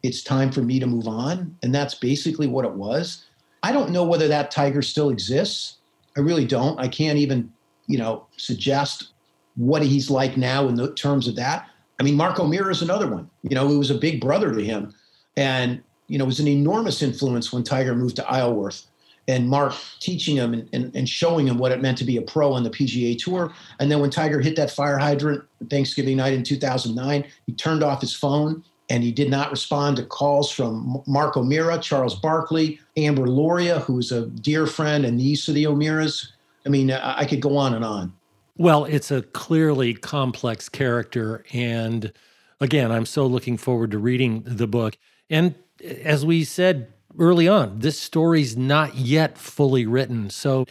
it's 0.02 0.22
time 0.22 0.52
for 0.52 0.60
me 0.60 0.78
to 0.78 0.86
move 0.86 1.08
on. 1.08 1.56
And 1.62 1.74
that's 1.74 1.94
basically 1.94 2.48
what 2.48 2.66
it 2.66 2.72
was. 2.72 3.24
I 3.62 3.72
don't 3.72 3.92
know 3.92 4.04
whether 4.04 4.28
that 4.28 4.50
Tiger 4.50 4.82
still 4.82 5.08
exists. 5.08 5.78
I 6.16 6.20
really 6.20 6.44
don't. 6.44 6.78
I 6.78 6.88
can't 6.88 7.18
even, 7.18 7.52
you 7.86 7.98
know, 7.98 8.26
suggest 8.36 9.12
what 9.56 9.82
he's 9.82 10.10
like 10.10 10.36
now 10.36 10.68
in 10.68 10.74
the 10.74 10.92
terms 10.94 11.28
of 11.28 11.36
that. 11.36 11.68
I 12.00 12.02
mean, 12.02 12.16
Mark 12.16 12.40
O'Meara 12.40 12.70
is 12.70 12.82
another 12.82 13.08
one. 13.08 13.30
You 13.42 13.54
know, 13.54 13.68
he 13.68 13.76
was 13.76 13.90
a 13.90 13.94
big 13.94 14.20
brother 14.20 14.52
to 14.52 14.64
him, 14.64 14.92
and 15.36 15.82
you 16.08 16.18
know, 16.18 16.24
was 16.24 16.40
an 16.40 16.48
enormous 16.48 17.02
influence 17.02 17.52
when 17.52 17.62
Tiger 17.62 17.94
moved 17.94 18.16
to 18.16 18.28
Isleworth, 18.30 18.86
and 19.26 19.48
Mark 19.48 19.74
teaching 20.00 20.36
him 20.36 20.52
and, 20.52 20.68
and, 20.72 20.94
and 20.94 21.08
showing 21.08 21.46
him 21.46 21.56
what 21.56 21.72
it 21.72 21.80
meant 21.80 21.98
to 21.98 22.04
be 22.04 22.16
a 22.16 22.22
pro 22.22 22.52
on 22.52 22.62
the 22.62 22.70
PGA 22.70 23.18
Tour. 23.18 23.52
And 23.80 23.90
then 23.90 24.00
when 24.00 24.10
Tiger 24.10 24.40
hit 24.40 24.56
that 24.56 24.70
fire 24.70 24.98
hydrant 24.98 25.42
Thanksgiving 25.70 26.18
night 26.18 26.34
in 26.34 26.42
2009, 26.42 27.24
he 27.46 27.52
turned 27.54 27.82
off 27.82 28.00
his 28.00 28.14
phone 28.14 28.62
and 28.90 29.02
he 29.02 29.12
did 29.12 29.30
not 29.30 29.50
respond 29.50 29.96
to 29.96 30.04
calls 30.04 30.50
from 30.50 31.02
Mark 31.06 31.36
O'Meara, 31.36 31.78
Charles 31.78 32.14
Barkley, 32.14 32.78
Amber 32.96 33.26
Loria, 33.26 33.80
who's 33.80 34.12
a 34.12 34.26
dear 34.26 34.66
friend 34.66 35.04
and 35.06 35.16
niece 35.16 35.48
of 35.48 35.54
the 35.54 35.66
O'Mearas. 35.66 36.32
I 36.66 36.68
mean, 36.68 36.90
I 36.90 37.24
could 37.24 37.40
go 37.40 37.56
on 37.56 37.74
and 37.74 37.84
on. 37.84 38.12
Well, 38.56 38.84
it's 38.84 39.10
a 39.10 39.22
clearly 39.22 39.94
complex 39.94 40.68
character. 40.68 41.44
And 41.52 42.12
again, 42.60 42.92
I'm 42.92 43.06
so 43.06 43.26
looking 43.26 43.56
forward 43.56 43.90
to 43.92 43.98
reading 43.98 44.42
the 44.46 44.66
book. 44.66 44.96
And 45.28 45.54
as 45.82 46.24
we 46.24 46.44
said 46.44 46.92
early 47.18 47.48
on, 47.48 47.80
this 47.80 47.98
story's 47.98 48.56
not 48.56 48.94
yet 48.96 49.38
fully 49.38 49.86
written. 49.86 50.30
So 50.30 50.66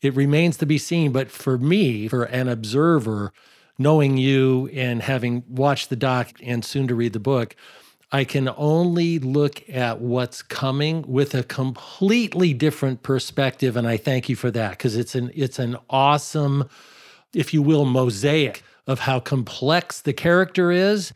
it 0.00 0.14
remains 0.14 0.56
to 0.58 0.66
be 0.66 0.78
seen. 0.78 1.12
But 1.12 1.30
for 1.30 1.58
me, 1.58 2.08
for 2.08 2.24
an 2.24 2.48
observer, 2.48 3.32
knowing 3.78 4.16
you 4.16 4.68
and 4.74 5.02
having 5.02 5.44
watched 5.48 5.88
the 5.88 5.96
doc 5.96 6.32
and 6.42 6.64
soon 6.64 6.88
to 6.88 6.94
read 6.94 7.12
the 7.12 7.20
book, 7.20 7.54
I 8.10 8.24
can 8.24 8.48
only 8.56 9.18
look 9.18 9.68
at 9.68 10.00
what's 10.00 10.42
coming 10.42 11.04
with 11.06 11.34
a 11.34 11.42
completely 11.42 12.54
different 12.54 13.02
perspective. 13.02 13.76
And 13.76 13.86
I 13.86 13.98
thank 13.98 14.28
you 14.28 14.36
for 14.36 14.50
that 14.50 14.70
because 14.70 14.96
it's 14.96 15.14
an 15.14 15.30
it's 15.34 15.58
an 15.58 15.76
awesome, 15.90 16.68
if 17.34 17.52
you 17.52 17.60
will, 17.60 17.84
mosaic 17.84 18.62
of 18.86 19.00
how 19.00 19.20
complex 19.20 20.00
the 20.00 20.14
character 20.14 20.72
is. 20.72 21.12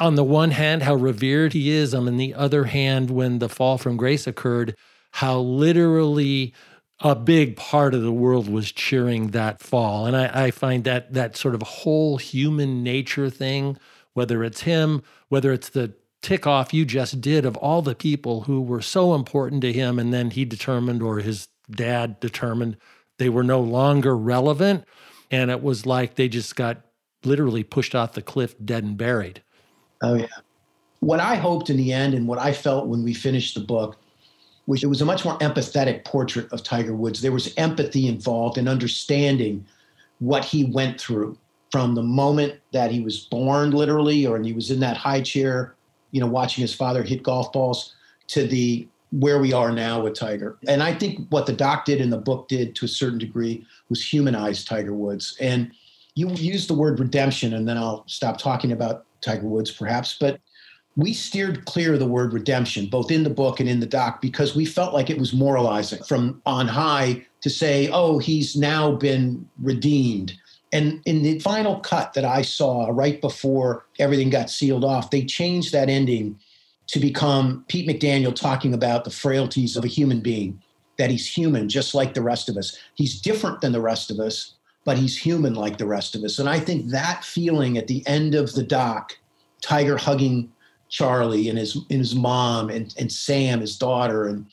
On 0.00 0.16
the 0.16 0.24
one 0.24 0.50
hand, 0.50 0.82
how 0.82 0.94
revered 0.94 1.52
he 1.52 1.70
is. 1.70 1.94
On 1.94 2.16
the 2.16 2.34
other 2.34 2.64
hand, 2.64 3.10
when 3.10 3.38
the 3.38 3.48
fall 3.48 3.78
from 3.78 3.96
grace 3.96 4.26
occurred, 4.26 4.74
how 5.12 5.38
literally 5.38 6.54
a 7.02 7.16
big 7.16 7.56
part 7.56 7.94
of 7.94 8.02
the 8.02 8.12
world 8.12 8.48
was 8.48 8.70
cheering 8.70 9.28
that 9.28 9.60
fall. 9.60 10.06
And 10.06 10.16
I, 10.16 10.46
I, 10.46 10.50
find 10.52 10.84
that 10.84 11.12
that 11.12 11.36
sort 11.36 11.54
of 11.54 11.62
whole 11.62 12.16
human 12.16 12.84
nature 12.84 13.28
thing, 13.28 13.76
whether 14.14 14.44
it's 14.44 14.62
him, 14.62 15.02
whether 15.28 15.52
it's 15.52 15.68
the 15.68 15.94
tick 16.22 16.46
off 16.46 16.72
you 16.72 16.84
just 16.84 17.20
did 17.20 17.44
of 17.44 17.56
all 17.56 17.82
the 17.82 17.96
people 17.96 18.42
who 18.42 18.60
were 18.62 18.80
so 18.80 19.14
important 19.14 19.62
to 19.62 19.72
him, 19.72 19.98
and 19.98 20.12
then 20.12 20.30
he 20.30 20.44
determined 20.44 21.02
or 21.02 21.18
his 21.18 21.48
dad 21.70 22.20
determined 22.20 22.76
they 23.18 23.28
were 23.28 23.42
no 23.42 23.60
longer 23.60 24.16
relevant. 24.16 24.84
And 25.30 25.50
it 25.50 25.62
was 25.62 25.84
like 25.84 26.14
they 26.14 26.28
just 26.28 26.54
got 26.54 26.82
literally 27.24 27.64
pushed 27.64 27.94
off 27.94 28.12
the 28.12 28.22
cliff, 28.22 28.54
dead 28.64 28.84
and 28.84 28.96
buried. 28.96 29.42
Oh, 30.02 30.14
yeah. 30.14 30.26
What 31.00 31.18
I 31.18 31.34
hoped 31.34 31.68
in 31.68 31.76
the 31.76 31.92
end 31.92 32.14
and 32.14 32.28
what 32.28 32.38
I 32.38 32.52
felt 32.52 32.86
when 32.86 33.02
we 33.02 33.12
finished 33.12 33.54
the 33.54 33.60
book 33.60 33.98
which 34.66 34.82
it 34.82 34.86
was 34.86 35.00
a 35.00 35.04
much 35.04 35.24
more 35.24 35.38
empathetic 35.38 36.04
portrait 36.04 36.50
of 36.52 36.62
Tiger 36.62 36.94
Woods. 36.94 37.20
There 37.20 37.32
was 37.32 37.52
empathy 37.56 38.06
involved 38.06 38.58
in 38.58 38.68
understanding 38.68 39.66
what 40.20 40.44
he 40.44 40.64
went 40.64 41.00
through 41.00 41.36
from 41.70 41.94
the 41.94 42.02
moment 42.02 42.60
that 42.72 42.90
he 42.90 43.00
was 43.00 43.20
born, 43.20 43.70
literally, 43.70 44.26
or 44.26 44.40
he 44.40 44.52
was 44.52 44.70
in 44.70 44.80
that 44.80 44.96
high 44.96 45.20
chair, 45.20 45.74
you 46.10 46.20
know, 46.20 46.26
watching 46.26 46.62
his 46.62 46.74
father 46.74 47.02
hit 47.02 47.22
golf 47.22 47.52
balls, 47.52 47.94
to 48.28 48.46
the 48.46 48.86
where 49.10 49.40
we 49.40 49.52
are 49.52 49.70
now 49.70 50.00
with 50.00 50.14
Tiger. 50.14 50.56
And 50.66 50.82
I 50.82 50.94
think 50.94 51.26
what 51.28 51.46
the 51.46 51.52
doc 51.52 51.84
did 51.84 52.00
and 52.00 52.12
the 52.12 52.18
book 52.18 52.48
did 52.48 52.74
to 52.76 52.86
a 52.86 52.88
certain 52.88 53.18
degree 53.18 53.66
was 53.90 54.02
humanize 54.02 54.64
Tiger 54.64 54.94
Woods. 54.94 55.36
And 55.38 55.70
you 56.14 56.30
used 56.30 56.68
the 56.68 56.74
word 56.74 56.98
redemption, 56.98 57.54
and 57.54 57.68
then 57.68 57.76
I'll 57.76 58.04
stop 58.06 58.38
talking 58.38 58.72
about 58.72 59.04
Tiger 59.20 59.46
Woods 59.46 59.70
perhaps. 59.70 60.16
But 60.18 60.40
we 60.96 61.12
steered 61.12 61.64
clear 61.64 61.94
of 61.94 62.00
the 62.00 62.06
word 62.06 62.32
redemption, 62.32 62.86
both 62.86 63.10
in 63.10 63.22
the 63.22 63.30
book 63.30 63.60
and 63.60 63.68
in 63.68 63.80
the 63.80 63.86
doc, 63.86 64.20
because 64.20 64.54
we 64.54 64.64
felt 64.64 64.92
like 64.92 65.08
it 65.08 65.18
was 65.18 65.32
moralizing 65.32 66.02
from 66.04 66.42
on 66.44 66.68
high 66.68 67.24
to 67.40 67.50
say, 67.50 67.88
oh, 67.92 68.18
he's 68.18 68.56
now 68.56 68.92
been 68.92 69.48
redeemed. 69.60 70.34
And 70.72 71.00
in 71.04 71.22
the 71.22 71.38
final 71.40 71.80
cut 71.80 72.14
that 72.14 72.24
I 72.24 72.42
saw 72.42 72.88
right 72.90 73.20
before 73.20 73.84
everything 73.98 74.30
got 74.30 74.50
sealed 74.50 74.84
off, 74.84 75.10
they 75.10 75.24
changed 75.24 75.72
that 75.72 75.88
ending 75.88 76.38
to 76.88 76.98
become 76.98 77.64
Pete 77.68 77.88
McDaniel 77.88 78.34
talking 78.34 78.74
about 78.74 79.04
the 79.04 79.10
frailties 79.10 79.76
of 79.76 79.84
a 79.84 79.88
human 79.88 80.20
being, 80.20 80.60
that 80.98 81.10
he's 81.10 81.26
human 81.26 81.68
just 81.68 81.94
like 81.94 82.14
the 82.14 82.22
rest 82.22 82.48
of 82.48 82.56
us. 82.56 82.78
He's 82.94 83.20
different 83.20 83.60
than 83.60 83.72
the 83.72 83.80
rest 83.80 84.10
of 84.10 84.18
us, 84.18 84.54
but 84.84 84.98
he's 84.98 85.16
human 85.16 85.54
like 85.54 85.78
the 85.78 85.86
rest 85.86 86.14
of 86.14 86.22
us. 86.22 86.38
And 86.38 86.48
I 86.48 86.58
think 86.58 86.88
that 86.88 87.24
feeling 87.24 87.78
at 87.78 87.86
the 87.86 88.06
end 88.06 88.34
of 88.34 88.52
the 88.54 88.62
doc, 88.62 89.16
Tiger 89.62 89.96
hugging 89.96 90.50
Charlie 90.92 91.48
and 91.48 91.58
his 91.58 91.74
and 91.74 91.98
his 91.98 92.14
mom 92.14 92.68
and, 92.68 92.94
and 92.98 93.10
Sam, 93.10 93.60
his 93.60 93.78
daughter, 93.78 94.26
and 94.26 94.46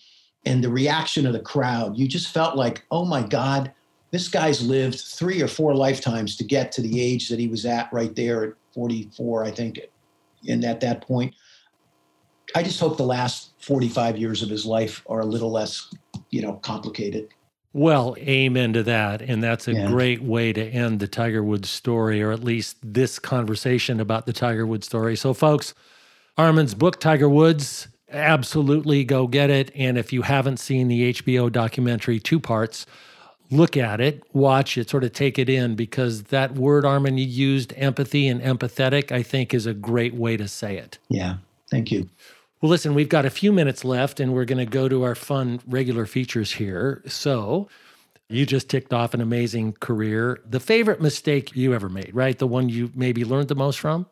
and 0.45 0.63
the 0.63 0.69
reaction 0.69 1.27
of 1.27 1.33
the 1.33 1.41
crowd, 1.41 1.97
you 1.97 2.07
just 2.07 2.29
felt 2.29 2.55
like, 2.55 2.85
oh 2.91 3.03
my 3.03 3.21
God, 3.21 3.73
this 4.11 4.29
guy's 4.29 4.65
lived 4.65 5.01
three 5.01 5.41
or 5.41 5.49
four 5.49 5.75
lifetimes 5.75 6.37
to 6.37 6.45
get 6.45 6.71
to 6.71 6.81
the 6.81 7.01
age 7.01 7.27
that 7.27 7.39
he 7.39 7.49
was 7.49 7.65
at 7.65 7.91
right 7.91 8.15
there 8.15 8.45
at 8.45 8.53
44, 8.73 9.43
I 9.43 9.51
think. 9.51 9.81
And 10.47 10.63
at 10.63 10.79
that 10.79 11.01
point, 11.01 11.35
I 12.55 12.63
just 12.63 12.79
hope 12.79 12.95
the 12.95 13.03
last 13.03 13.51
45 13.59 14.17
years 14.17 14.41
of 14.41 14.49
his 14.49 14.65
life 14.65 15.03
are 15.09 15.19
a 15.19 15.25
little 15.25 15.51
less, 15.51 15.93
you 16.29 16.41
know, 16.41 16.53
complicated. 16.53 17.27
Well, 17.73 18.15
amen 18.17 18.71
to 18.73 18.83
that. 18.83 19.21
And 19.21 19.43
that's 19.43 19.67
a 19.67 19.73
yeah. 19.73 19.87
great 19.87 20.23
way 20.23 20.53
to 20.53 20.63
end 20.63 21.01
the 21.01 21.07
Tiger 21.07 21.43
Woods 21.43 21.69
story, 21.69 22.23
or 22.23 22.31
at 22.31 22.45
least 22.45 22.77
this 22.81 23.19
conversation 23.19 23.99
about 23.99 24.25
the 24.25 24.33
Tiger 24.33 24.65
Woods 24.65 24.87
story. 24.87 25.17
So, 25.17 25.33
folks, 25.33 25.75
Armen's 26.39 26.73
book, 26.73 27.01
Tiger 27.01 27.27
Woods, 27.27 27.89
absolutely 28.09 29.03
go 29.03 29.27
get 29.27 29.49
it. 29.49 29.71
And 29.75 29.97
if 29.97 30.13
you 30.13 30.21
haven't 30.21 30.55
seen 30.55 30.87
the 30.87 31.11
HBO 31.11 31.51
documentary, 31.51 32.17
two 32.17 32.39
parts, 32.39 32.85
look 33.51 33.75
at 33.75 33.99
it, 33.99 34.23
watch 34.33 34.77
it, 34.77 34.89
sort 34.89 35.03
of 35.03 35.11
take 35.11 35.37
it 35.37 35.49
in, 35.49 35.75
because 35.75 36.23
that 36.23 36.55
word, 36.55 36.85
Armen, 36.85 37.17
you 37.17 37.25
used, 37.25 37.73
empathy 37.75 38.25
and 38.29 38.39
empathetic, 38.41 39.11
I 39.11 39.21
think 39.21 39.53
is 39.53 39.65
a 39.65 39.73
great 39.73 40.13
way 40.13 40.37
to 40.37 40.47
say 40.47 40.77
it. 40.77 40.97
Yeah. 41.09 41.35
Thank 41.69 41.91
you. 41.91 42.09
Well, 42.61 42.69
listen, 42.69 42.93
we've 42.93 43.09
got 43.09 43.25
a 43.25 43.29
few 43.29 43.51
minutes 43.51 43.83
left 43.83 44.21
and 44.21 44.33
we're 44.33 44.45
going 44.45 44.65
to 44.65 44.65
go 44.65 44.87
to 44.87 45.03
our 45.03 45.15
fun 45.15 45.59
regular 45.67 46.05
features 46.05 46.53
here. 46.53 47.03
So, 47.05 47.67
you 48.29 48.45
just 48.45 48.69
ticked 48.69 48.93
off 48.93 49.13
an 49.13 49.19
amazing 49.19 49.73
career. 49.73 50.39
The 50.49 50.61
favorite 50.61 51.01
mistake 51.01 51.53
you 51.53 51.73
ever 51.73 51.89
made, 51.89 52.11
right? 52.13 52.39
The 52.39 52.47
one 52.47 52.69
you 52.69 52.93
maybe 52.95 53.25
learned 53.25 53.49
the 53.49 53.55
most 53.55 53.77
from? 53.77 54.05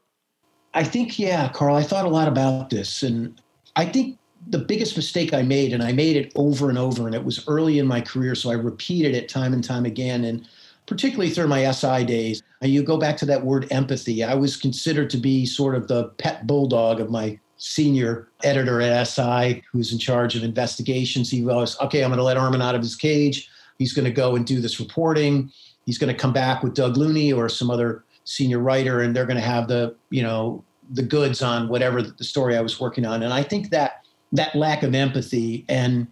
I 0.73 0.83
think, 0.83 1.17
yeah, 1.17 1.49
Carl, 1.49 1.75
I 1.75 1.83
thought 1.83 2.05
a 2.05 2.09
lot 2.09 2.27
about 2.27 2.69
this. 2.69 3.03
And 3.03 3.39
I 3.75 3.85
think 3.85 4.17
the 4.47 4.59
biggest 4.59 4.95
mistake 4.95 5.33
I 5.33 5.41
made, 5.41 5.73
and 5.73 5.83
I 5.83 5.91
made 5.91 6.15
it 6.15 6.31
over 6.35 6.69
and 6.69 6.77
over, 6.77 7.05
and 7.05 7.15
it 7.15 7.23
was 7.23 7.47
early 7.47 7.79
in 7.79 7.87
my 7.87 8.01
career, 8.01 8.35
so 8.35 8.49
I 8.49 8.53
repeated 8.53 9.15
it 9.15 9.29
time 9.29 9.53
and 9.53 9.63
time 9.63 9.85
again. 9.85 10.23
And 10.23 10.47
particularly 10.85 11.29
through 11.29 11.47
my 11.47 11.69
SI 11.71 12.05
days, 12.05 12.43
uh, 12.63 12.67
you 12.67 12.83
go 12.83 12.97
back 12.97 13.17
to 13.17 13.25
that 13.25 13.43
word 13.43 13.67
empathy. 13.71 14.23
I 14.23 14.35
was 14.35 14.55
considered 14.55 15.09
to 15.11 15.17
be 15.17 15.45
sort 15.45 15.75
of 15.75 15.87
the 15.87 16.05
pet 16.17 16.47
bulldog 16.47 16.99
of 16.99 17.09
my 17.09 17.39
senior 17.57 18.29
editor 18.43 18.81
at 18.81 19.03
SI, 19.03 19.63
who's 19.71 19.91
in 19.91 19.99
charge 19.99 20.35
of 20.35 20.43
investigations. 20.43 21.29
He 21.29 21.43
was, 21.43 21.79
okay, 21.81 22.03
I'm 22.03 22.09
going 22.09 22.17
to 22.17 22.23
let 22.23 22.37
Armen 22.37 22.61
out 22.61 22.75
of 22.75 22.81
his 22.81 22.95
cage. 22.95 23.49
He's 23.79 23.93
going 23.93 24.05
to 24.05 24.11
go 24.11 24.35
and 24.35 24.45
do 24.45 24.61
this 24.61 24.79
reporting. 24.79 25.51
He's 25.85 25.97
going 25.97 26.13
to 26.13 26.19
come 26.19 26.33
back 26.33 26.63
with 26.63 26.73
Doug 26.73 26.97
Looney 26.97 27.33
or 27.33 27.49
some 27.49 27.69
other 27.69 28.03
senior 28.27 28.59
writer 28.59 29.01
and 29.01 29.15
they're 29.15 29.25
going 29.25 29.39
to 29.39 29.41
have 29.41 29.67
the 29.67 29.95
you 30.09 30.21
know 30.21 30.63
the 30.91 31.01
goods 31.01 31.41
on 31.41 31.67
whatever 31.69 32.01
the 32.01 32.23
story 32.23 32.57
I 32.57 32.61
was 32.61 32.79
working 32.79 33.05
on. 33.05 33.23
And 33.23 33.33
I 33.33 33.43
think 33.43 33.69
that 33.71 34.05
that 34.33 34.55
lack 34.55 34.83
of 34.83 34.93
empathy 34.93 35.65
and 35.69 36.07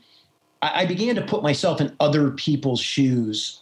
I, 0.62 0.82
I 0.82 0.86
began 0.86 1.16
to 1.16 1.22
put 1.22 1.44
myself 1.44 1.82
in 1.82 1.96
other 2.00 2.32
people's 2.32 2.80
shoes 2.80 3.62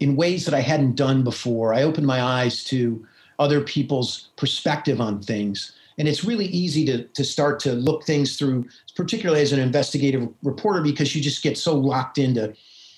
in 0.00 0.16
ways 0.16 0.44
that 0.46 0.54
I 0.54 0.60
hadn't 0.60 0.96
done 0.96 1.22
before. 1.22 1.74
I 1.74 1.82
opened 1.82 2.06
my 2.06 2.22
eyes 2.22 2.64
to 2.64 3.06
other 3.38 3.60
people's 3.60 4.28
perspective 4.36 5.00
on 5.00 5.22
things. 5.22 5.72
And 5.98 6.08
it's 6.08 6.24
really 6.24 6.46
easy 6.46 6.86
to, 6.86 7.04
to 7.04 7.24
start 7.24 7.60
to 7.60 7.72
look 7.72 8.04
things 8.04 8.38
through, 8.38 8.66
particularly 8.96 9.42
as 9.42 9.52
an 9.52 9.60
investigative 9.60 10.28
reporter, 10.42 10.80
because 10.80 11.14
you 11.14 11.20
just 11.20 11.42
get 11.42 11.58
so 11.58 11.74
locked 11.74 12.16
into, 12.16 12.54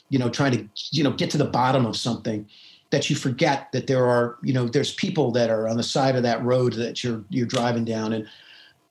you 0.08 0.18
know, 0.20 0.28
trying 0.28 0.52
to, 0.52 0.68
you 0.92 1.02
know, 1.02 1.10
get 1.10 1.30
to 1.30 1.38
the 1.38 1.44
bottom 1.44 1.86
of 1.86 1.96
something 1.96 2.46
that 2.92 3.10
you 3.10 3.16
forget 3.16 3.72
that 3.72 3.88
there 3.88 4.06
are 4.06 4.38
you 4.42 4.52
know 4.52 4.68
there's 4.68 4.94
people 4.94 5.32
that 5.32 5.50
are 5.50 5.66
on 5.66 5.76
the 5.76 5.82
side 5.82 6.14
of 6.14 6.22
that 6.22 6.44
road 6.44 6.74
that 6.74 7.02
you're 7.02 7.24
you're 7.30 7.46
driving 7.46 7.84
down. 7.84 8.12
And 8.12 8.28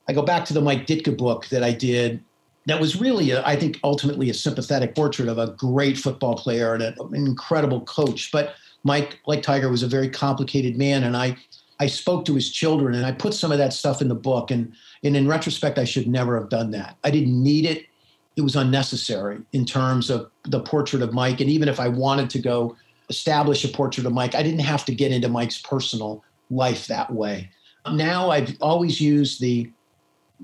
i 0.08 0.12
go 0.12 0.22
back 0.22 0.44
to 0.46 0.52
the 0.52 0.60
mike 0.60 0.86
ditka 0.86 1.16
book 1.16 1.46
that 1.48 1.62
i 1.62 1.70
did 1.72 2.22
that 2.66 2.80
was 2.80 3.00
really 3.00 3.30
a, 3.30 3.44
I 3.46 3.56
think 3.56 3.78
ultimately 3.82 4.30
a 4.30 4.34
sympathetic 4.34 4.94
portrait 4.94 5.28
of 5.28 5.38
a 5.38 5.48
great 5.52 5.98
football 5.98 6.36
player 6.36 6.74
and 6.74 6.82
a, 6.82 7.02
an 7.02 7.26
incredible 7.26 7.80
coach. 7.82 8.30
But 8.30 8.54
mike 8.84 9.20
like 9.26 9.42
tiger 9.42 9.68
was 9.68 9.82
a 9.82 9.88
very 9.88 10.08
complicated 10.08 10.76
man. 10.76 11.04
And 11.04 11.16
i 11.16 11.36
i 11.80 11.86
spoke 11.86 12.24
to 12.26 12.34
his 12.34 12.50
children 12.50 12.94
and 12.94 13.06
i 13.06 13.12
put 13.12 13.34
some 13.34 13.52
of 13.52 13.58
that 13.58 13.72
stuff 13.72 14.02
in 14.02 14.08
the 14.08 14.14
book. 14.14 14.50
And 14.50 14.72
and 15.02 15.16
in 15.16 15.28
retrospect 15.28 15.78
i 15.78 15.84
should 15.84 16.08
never 16.08 16.38
have 16.38 16.48
done 16.48 16.72
that. 16.72 16.96
I 17.04 17.10
didn't 17.10 17.40
need 17.40 17.64
it. 17.64 17.86
It 18.34 18.42
was 18.42 18.56
unnecessary 18.56 19.40
in 19.52 19.66
terms 19.66 20.10
of 20.10 20.30
the 20.44 20.60
portrait 20.60 21.02
of 21.02 21.12
mike. 21.12 21.40
And 21.40 21.50
even 21.50 21.68
if 21.68 21.78
i 21.80 21.88
wanted 21.88 22.30
to 22.30 22.38
go 22.40 22.76
establish 23.12 23.64
a 23.64 23.68
portrait 23.68 24.06
of 24.06 24.12
Mike. 24.12 24.34
I 24.34 24.42
didn't 24.42 24.60
have 24.60 24.84
to 24.86 24.94
get 24.94 25.12
into 25.12 25.28
Mike's 25.28 25.58
personal 25.58 26.24
life 26.50 26.86
that 26.86 27.12
way. 27.12 27.50
Now 27.92 28.30
I've 28.30 28.56
always 28.60 29.00
used 29.00 29.40
the 29.40 29.70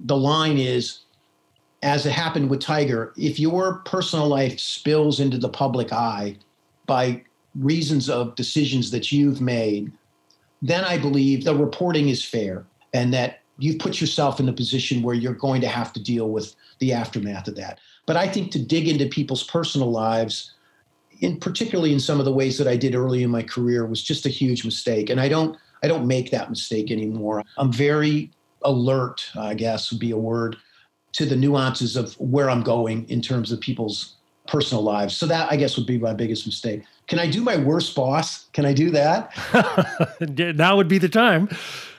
the 0.05 0.17
line 0.17 0.59
is 0.59 1.01
as 1.83 2.07
it 2.07 2.13
happened 2.13 2.51
with 2.51 2.61
Tiger, 2.61 3.13
if 3.17 3.41
your 3.41 3.77
personal 3.85 4.27
life 4.27 4.59
spills 4.61 5.19
into 5.19 5.39
the 5.39 5.49
public 5.49 5.93
eye 5.93 6.37
by 6.87 7.23
reasons 7.55 8.11
of 8.11 8.35
decisions 8.35 8.91
that 8.91 9.11
you've 9.13 9.41
made, 9.41 9.93
then 10.61 10.85
I 10.85 10.99
believe 10.99 11.45
the 11.45 11.55
reporting 11.55 12.09
is 12.09 12.25
fair 12.25 12.67
and 12.93 13.13
that 13.15 13.41
you've 13.59 13.79
put 13.79 14.01
yourself 14.01 14.41
in 14.41 14.49
a 14.49 14.53
position 14.53 15.03
where 15.03 15.15
you're 15.15 15.35
going 15.35 15.61
to 15.61 15.69
have 15.69 15.93
to 15.93 16.03
deal 16.03 16.31
with 16.31 16.55
the 16.81 16.93
aftermath 16.93 17.49
of 17.49 17.57
that. 17.57 17.79
But 18.07 18.17
I 18.17 18.29
think 18.29 18.51
to 18.53 18.59
dig 18.63 18.89
into 18.89 19.07
people's 19.07 19.45
personal 19.45 19.91
lives 19.91 20.53
in 21.21 21.39
particularly 21.39 21.93
in 21.93 22.01
some 22.01 22.19
of 22.19 22.25
the 22.25 22.33
ways 22.33 22.59
that 22.59 22.69
I 22.69 22.77
did 22.77 22.95
early 22.95 23.23
in 23.23 23.31
my 23.31 23.43
career 23.43 23.87
was 23.87 24.03
just 24.03 24.27
a 24.27 24.29
huge 24.29 24.65
mistake. 24.65 25.11
And 25.11 25.21
I 25.21 25.29
don't 25.29 25.57
I 25.83 25.89
don't 25.89 26.07
make 26.07 26.31
that 26.31 26.51
mistake 26.51 26.91
anymore. 26.91 27.45
I'm 27.57 27.73
very 27.73 28.31
alert, 28.63 29.31
I 29.37 29.55
guess 29.55 29.93
would 29.93 30.01
be 30.01 30.11
a 30.11 30.17
word, 30.17 30.57
to 31.13 31.25
the 31.25 31.37
nuances 31.37 31.97
of 31.97 32.15
where 32.15 32.51
I'm 32.51 32.63
going 32.63 33.09
in 33.09 33.21
terms 33.21 33.53
of 33.53 33.61
people's 33.61 34.17
personal 34.47 34.83
lives. 34.83 35.17
So 35.17 35.27
that 35.27 35.51
I 35.53 35.57
guess 35.57 35.77
would 35.77 35.87
be 35.87 35.99
my 35.99 36.15
biggest 36.15 36.47
mistake. 36.47 36.83
Can 37.07 37.19
I 37.19 37.29
do 37.31 37.43
my 37.43 37.57
worst 37.57 37.95
boss? 37.95 38.47
Can 38.53 38.67
I 38.67 38.73
do 38.73 38.91
that? 38.91 39.33
now 40.57 40.77
would 40.77 40.89
be 40.89 40.99
the 40.99 41.09
time. 41.09 41.49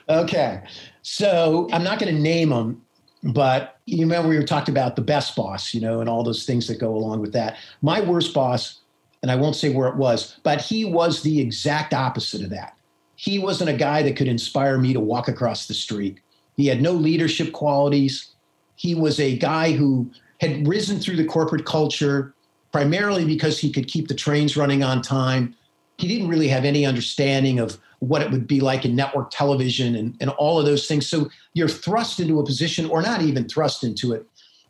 Okay. 0.10 0.62
So 1.02 1.70
I'm 1.72 1.84
not 1.84 2.00
going 2.00 2.14
to 2.14 2.22
name 2.22 2.50
them, 2.50 2.82
but 3.24 3.80
you 3.86 4.02
remember 4.02 4.30
we 4.30 4.38
were 4.38 4.44
talking 4.44 4.74
about 4.74 4.96
the 4.96 5.02
best 5.02 5.36
boss, 5.36 5.74
you 5.74 5.82
know, 5.82 6.00
and 6.00 6.10
all 6.10 6.24
those 6.24 6.46
things 6.46 6.68
that 6.68 6.80
go 6.80 6.96
along 6.96 7.22
with 7.22 7.34
that. 7.34 7.58
My 7.82 8.02
worst 8.02 8.34
boss, 8.34 8.82
and 9.22 9.32
I 9.32 9.36
won't 9.36 9.56
say 9.56 9.74
where 9.74 9.88
it 9.88 9.96
was, 9.96 10.40
but 10.44 10.62
he 10.62 10.86
was 10.86 11.22
the 11.22 11.40
exact 11.40 11.94
opposite 11.94 12.44
of 12.44 12.50
that. 12.52 12.76
He 13.16 13.38
wasn't 13.38 13.70
a 13.70 13.74
guy 13.74 14.02
that 14.04 14.16
could 14.16 14.28
inspire 14.28 14.78
me 14.78 14.94
to 14.94 15.00
walk 15.00 15.28
across 15.28 15.68
the 15.68 15.74
street. 15.74 16.20
He 16.56 16.68
had 16.68 16.82
no 16.82 16.94
leadership 16.94 17.52
qualities. 17.52 18.34
He 18.76 18.96
was 18.96 19.20
a 19.20 19.38
guy 19.38 19.74
who 19.74 20.10
had 20.40 20.68
risen 20.68 21.00
through 21.00 21.18
the 21.18 21.26
corporate 21.26 21.66
culture 21.66 22.34
primarily 22.72 23.26
because 23.26 23.60
he 23.60 23.72
could 23.72 23.88
keep 23.88 24.08
the 24.08 24.14
trains 24.14 24.56
running 24.56 24.84
on 24.84 25.02
time. 25.02 25.56
He 25.98 26.08
didn't 26.08 26.30
really 26.30 26.48
have 26.48 26.64
any 26.64 26.86
understanding 26.86 27.60
of 27.60 27.78
what 28.00 28.22
it 28.22 28.32
would 28.32 28.48
be 28.48 28.62
like 28.62 28.86
in 28.86 28.96
network 28.96 29.32
television 29.32 29.96
and, 29.96 30.16
and 30.22 30.30
all 30.32 30.60
of 30.60 30.66
those 30.66 30.88
things. 30.88 31.08
So 31.08 31.30
you're 31.54 31.68
thrust 31.68 32.20
into 32.22 32.40
a 32.40 32.46
position, 32.46 32.90
or 32.90 33.02
not 33.02 33.22
even 33.22 33.50
thrust 33.50 33.84
into 33.84 34.14
it. 34.14 34.26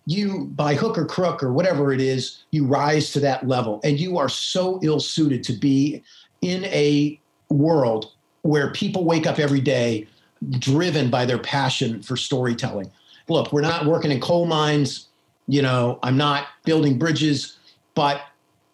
You, 0.10 0.46
by 0.56 0.74
hook 0.74 0.98
or 0.98 1.06
crook 1.06 1.44
or 1.44 1.54
whatever 1.54 1.94
it 1.94 2.02
is, 2.02 2.44
you 2.50 2.66
rise 2.66 3.12
to 3.12 3.20
that 3.20 3.48
level. 3.48 3.80
And 3.84 4.00
you 4.00 4.18
are 4.18 4.28
so 4.28 4.80
ill 4.82 5.00
suited 5.00 5.44
to 5.44 5.54
be 5.54 6.02
in 6.42 6.66
a 6.66 7.20
world 7.50 8.14
where 8.42 8.72
people 8.72 9.06
wake 9.06 9.28
up 9.28 9.38
every 9.38 9.62
day 9.62 10.08
driven 10.58 11.12
by 11.12 11.26
their 11.26 11.38
passion 11.38 12.02
for 12.02 12.18
storytelling. 12.18 12.90
Look, 13.28 13.54
we're 13.54 13.62
not 13.62 13.86
working 13.86 14.12
in 14.12 14.20
coal 14.20 14.48
mines. 14.48 15.10
You 15.48 15.62
know, 15.62 16.00
I'm 16.02 16.18
not 16.18 16.48
building 16.64 16.98
bridges, 16.98 17.58
but 17.94 18.22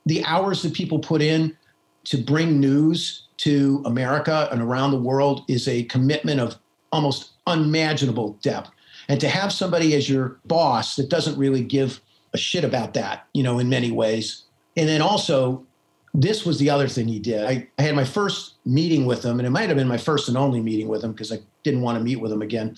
the 0.06 0.24
hours 0.24 0.62
that 0.62 0.74
people 0.74 1.00
put 1.00 1.22
in 1.22 1.58
to 2.06 2.18
bring 2.18 2.62
news 2.62 3.24
to 3.38 3.82
America 3.86 4.48
and 4.54 4.62
around 4.62 4.92
the 4.92 5.00
world 5.00 5.44
is 5.50 5.68
a 5.68 5.84
commitment 5.84 6.40
of 6.40 6.56
almost 6.94 7.32
unimaginable 7.46 8.38
depth. 8.42 8.72
And 9.08 9.20
to 9.22 9.30
have 9.30 9.54
somebody 9.54 9.96
as 9.96 10.10
your 10.10 10.40
boss 10.46 10.96
that 10.96 11.10
doesn't 11.10 11.38
really 11.38 11.64
give 11.64 12.02
a 12.34 12.38
shit 12.38 12.64
about 12.64 12.94
that, 12.96 13.28
you 13.34 13.44
know, 13.44 13.60
in 13.60 13.70
many 13.70 13.92
ways. 13.92 14.44
And 14.76 14.90
then 14.90 15.02
also, 15.02 15.66
this 16.14 16.46
was 16.46 16.60
the 16.60 16.70
other 16.70 16.88
thing 16.88 17.08
he 17.08 17.20
did. 17.20 17.46
I, 17.46 17.68
I 17.78 17.84
had 17.84 17.96
my 17.96 18.06
first 18.06 18.56
meeting 18.66 19.06
with 19.06 19.24
him, 19.24 19.40
and 19.40 19.46
it 19.46 19.52
might 19.52 19.70
have 19.70 19.78
been 19.78 19.88
my 19.88 19.98
first 19.98 20.28
and 20.28 20.38
only 20.38 20.62
meeting 20.62 20.88
with 20.88 21.04
him 21.04 21.12
because 21.12 21.32
I 21.32 21.40
didn't 21.64 21.82
want 21.82 21.98
to 21.98 22.04
meet 22.04 22.18
with 22.18 22.32
him 22.32 22.42
again. 22.42 22.78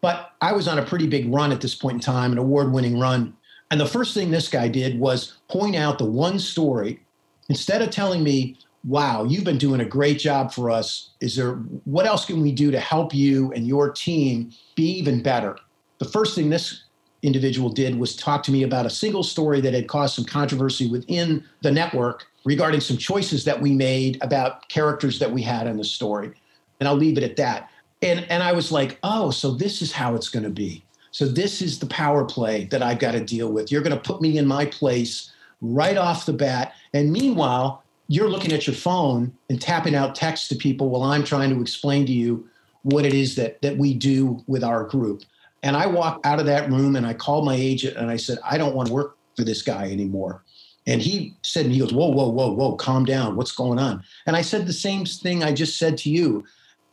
But 0.00 0.32
I 0.40 0.52
was 0.52 0.68
on 0.68 0.78
a 0.78 0.84
pretty 0.84 1.06
big 1.06 1.32
run 1.32 1.52
at 1.52 1.60
this 1.60 1.74
point 1.74 1.96
in 1.96 2.00
time, 2.00 2.32
an 2.32 2.38
award 2.38 2.72
winning 2.72 2.98
run. 2.98 3.36
And 3.70 3.80
the 3.80 3.86
first 3.86 4.14
thing 4.14 4.30
this 4.30 4.48
guy 4.48 4.68
did 4.68 4.98
was 4.98 5.38
point 5.48 5.76
out 5.76 5.98
the 5.98 6.04
one 6.04 6.38
story. 6.38 7.00
Instead 7.48 7.82
of 7.82 7.90
telling 7.90 8.22
me, 8.22 8.58
wow, 8.84 9.24
you've 9.24 9.44
been 9.44 9.58
doing 9.58 9.80
a 9.80 9.84
great 9.84 10.18
job 10.18 10.52
for 10.52 10.70
us. 10.70 11.10
Is 11.20 11.36
there 11.36 11.54
what 11.84 12.06
else 12.06 12.24
can 12.24 12.40
we 12.40 12.52
do 12.52 12.70
to 12.70 12.80
help 12.80 13.14
you 13.14 13.52
and 13.52 13.66
your 13.66 13.90
team 13.90 14.52
be 14.74 14.84
even 14.98 15.22
better? 15.22 15.56
The 15.98 16.04
first 16.04 16.34
thing 16.34 16.50
this 16.50 16.84
individual 17.22 17.68
did 17.70 17.98
was 17.98 18.14
talk 18.14 18.42
to 18.44 18.52
me 18.52 18.62
about 18.62 18.86
a 18.86 18.90
single 18.90 19.22
story 19.22 19.60
that 19.60 19.74
had 19.74 19.88
caused 19.88 20.14
some 20.14 20.24
controversy 20.24 20.88
within 20.88 21.44
the 21.62 21.70
network 21.70 22.26
regarding 22.44 22.80
some 22.80 22.96
choices 22.96 23.44
that 23.44 23.60
we 23.60 23.72
made 23.72 24.18
about 24.22 24.68
characters 24.68 25.18
that 25.18 25.30
we 25.30 25.42
had 25.42 25.66
in 25.66 25.76
the 25.76 25.84
story. 25.84 26.32
And 26.78 26.88
I'll 26.88 26.94
leave 26.94 27.18
it 27.18 27.24
at 27.24 27.36
that. 27.36 27.70
And 28.02 28.24
and 28.30 28.42
I 28.42 28.52
was 28.52 28.70
like, 28.70 28.98
"Oh, 29.02 29.32
so 29.32 29.50
this 29.50 29.82
is 29.82 29.90
how 29.90 30.14
it's 30.14 30.28
going 30.28 30.44
to 30.44 30.50
be. 30.50 30.84
So 31.10 31.26
this 31.26 31.60
is 31.60 31.80
the 31.80 31.86
power 31.86 32.24
play 32.24 32.66
that 32.66 32.82
I've 32.82 33.00
got 33.00 33.12
to 33.12 33.20
deal 33.20 33.50
with. 33.50 33.72
You're 33.72 33.82
going 33.82 33.96
to 33.96 34.02
put 34.02 34.20
me 34.20 34.38
in 34.38 34.46
my 34.46 34.66
place 34.66 35.32
right 35.60 35.96
off 35.96 36.26
the 36.26 36.32
bat. 36.32 36.74
And 36.94 37.12
meanwhile, 37.12 37.82
you're 38.06 38.28
looking 38.28 38.52
at 38.52 38.68
your 38.68 38.76
phone 38.76 39.32
and 39.50 39.60
tapping 39.60 39.96
out 39.96 40.14
text 40.14 40.48
to 40.50 40.54
people 40.54 40.90
while 40.90 41.02
I'm 41.02 41.24
trying 41.24 41.50
to 41.50 41.60
explain 41.60 42.06
to 42.06 42.12
you 42.12 42.48
what 42.82 43.04
it 43.04 43.14
is 43.14 43.34
that 43.34 43.60
that 43.62 43.76
we 43.76 43.94
do 43.94 44.42
with 44.46 44.62
our 44.62 44.84
group. 44.84 45.24
And 45.62 45.76
I 45.76 45.86
walked 45.86 46.24
out 46.24 46.40
of 46.40 46.46
that 46.46 46.70
room 46.70 46.96
and 46.96 47.06
I 47.06 47.14
called 47.14 47.44
my 47.44 47.54
agent 47.54 47.96
and 47.96 48.10
I 48.10 48.16
said, 48.16 48.38
I 48.44 48.58
don't 48.58 48.74
want 48.74 48.88
to 48.88 48.94
work 48.94 49.16
for 49.36 49.44
this 49.44 49.62
guy 49.62 49.90
anymore. 49.90 50.44
And 50.86 51.02
he 51.02 51.36
said, 51.42 51.66
and 51.66 51.74
he 51.74 51.80
goes, 51.80 51.92
Whoa, 51.92 52.08
whoa, 52.08 52.28
whoa, 52.28 52.52
whoa, 52.52 52.76
calm 52.76 53.04
down. 53.04 53.36
What's 53.36 53.52
going 53.52 53.78
on? 53.78 54.02
And 54.26 54.34
I 54.36 54.42
said 54.42 54.66
the 54.66 54.72
same 54.72 55.04
thing 55.04 55.42
I 55.42 55.52
just 55.52 55.78
said 55.78 55.98
to 55.98 56.10
you. 56.10 56.44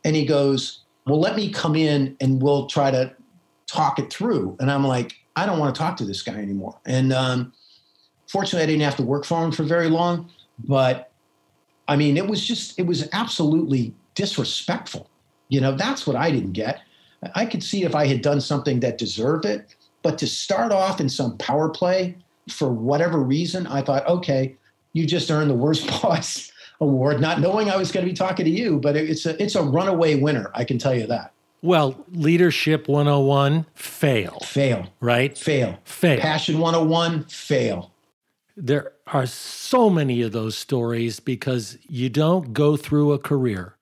And 0.04 0.14
he 0.14 0.26
goes, 0.26 0.84
Well, 1.06 1.18
let 1.18 1.34
me 1.36 1.50
come 1.50 1.74
in 1.74 2.16
and 2.20 2.42
we'll 2.42 2.66
try 2.66 2.90
to 2.90 3.14
talk 3.66 3.98
it 3.98 4.12
through. 4.12 4.56
And 4.60 4.70
I'm 4.70 4.84
like, 4.86 5.14
I 5.34 5.46
don't 5.46 5.58
want 5.58 5.74
to 5.74 5.78
talk 5.78 5.96
to 5.98 6.04
this 6.04 6.22
guy 6.22 6.34
anymore. 6.34 6.78
And 6.84 7.12
um, 7.12 7.52
fortunately, 8.28 8.64
I 8.64 8.66
didn't 8.66 8.82
have 8.82 8.96
to 8.96 9.02
work 9.02 9.24
for 9.24 9.42
him 9.42 9.52
for 9.52 9.62
very 9.62 9.88
long. 9.88 10.30
But 10.58 11.12
I 11.88 11.96
mean, 11.96 12.16
it 12.16 12.26
was 12.26 12.46
just, 12.46 12.78
it 12.78 12.86
was 12.86 13.08
absolutely 13.12 13.94
disrespectful. 14.14 15.08
You 15.48 15.60
know, 15.60 15.72
that's 15.72 16.06
what 16.06 16.16
I 16.16 16.30
didn't 16.30 16.52
get. 16.52 16.80
I 17.34 17.46
could 17.46 17.62
see 17.62 17.84
if 17.84 17.94
I 17.94 18.06
had 18.06 18.22
done 18.22 18.40
something 18.40 18.80
that 18.80 18.98
deserved 18.98 19.44
it, 19.44 19.74
but 20.02 20.18
to 20.18 20.26
start 20.26 20.72
off 20.72 21.00
in 21.00 21.08
some 21.08 21.36
power 21.38 21.68
play 21.68 22.16
for 22.48 22.70
whatever 22.72 23.18
reason, 23.18 23.66
I 23.66 23.82
thought, 23.82 24.06
okay, 24.06 24.56
you 24.92 25.06
just 25.06 25.30
earned 25.30 25.50
the 25.50 25.54
worst 25.54 25.86
boss 26.02 26.50
award, 26.80 27.20
not 27.20 27.40
knowing 27.40 27.70
I 27.70 27.76
was 27.76 27.90
going 27.90 28.04
to 28.04 28.10
be 28.10 28.16
talking 28.16 28.44
to 28.44 28.50
you. 28.50 28.78
But 28.78 28.96
it's 28.96 29.26
a 29.26 29.40
it's 29.42 29.54
a 29.54 29.62
runaway 29.62 30.16
winner, 30.16 30.50
I 30.54 30.64
can 30.64 30.78
tell 30.78 30.94
you 30.94 31.06
that. 31.06 31.32
Well, 31.62 31.96
leadership 32.12 32.86
101, 32.86 33.66
fail. 33.74 34.38
Fail. 34.44 34.86
Right? 35.00 35.36
Fail. 35.36 35.78
Fail. 35.84 36.20
Passion 36.20 36.58
101, 36.58 37.24
fail 37.24 37.90
there 38.56 38.92
are 39.06 39.26
so 39.26 39.90
many 39.90 40.22
of 40.22 40.32
those 40.32 40.56
stories 40.56 41.20
because 41.20 41.78
you 41.88 42.08
don't 42.08 42.52
go 42.52 42.76
through 42.76 43.12
a 43.12 43.18
career 43.18 43.75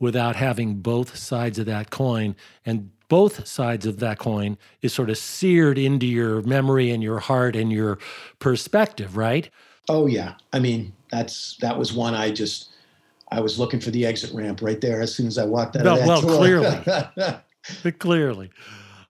without 0.00 0.36
having 0.36 0.76
both 0.76 1.16
sides 1.16 1.58
of 1.58 1.66
that 1.66 1.90
coin. 1.90 2.36
And 2.64 2.90
both 3.08 3.46
sides 3.46 3.86
of 3.86 3.98
that 4.00 4.18
coin 4.18 4.58
is 4.82 4.92
sort 4.92 5.10
of 5.10 5.18
seared 5.18 5.78
into 5.78 6.06
your 6.06 6.42
memory 6.42 6.90
and 6.90 7.02
your 7.02 7.18
heart 7.18 7.56
and 7.56 7.72
your 7.72 7.98
perspective, 8.38 9.16
right? 9.16 9.50
Oh 9.88 10.06
yeah. 10.06 10.34
I 10.52 10.58
mean, 10.58 10.92
that's 11.10 11.56
that 11.60 11.78
was 11.78 11.92
one 11.92 12.14
I 12.14 12.30
just 12.30 12.70
I 13.30 13.40
was 13.40 13.58
looking 13.58 13.80
for 13.80 13.90
the 13.90 14.06
exit 14.06 14.32
ramp 14.34 14.60
right 14.62 14.80
there 14.80 15.00
as 15.00 15.14
soon 15.14 15.26
as 15.26 15.38
I 15.38 15.44
walked 15.44 15.76
out 15.76 15.84
no, 15.84 15.94
of 15.94 15.98
that 16.00 16.06
well, 16.06 16.20
door. 16.20 16.36
clearly. 16.36 17.92
clearly. 17.98 18.50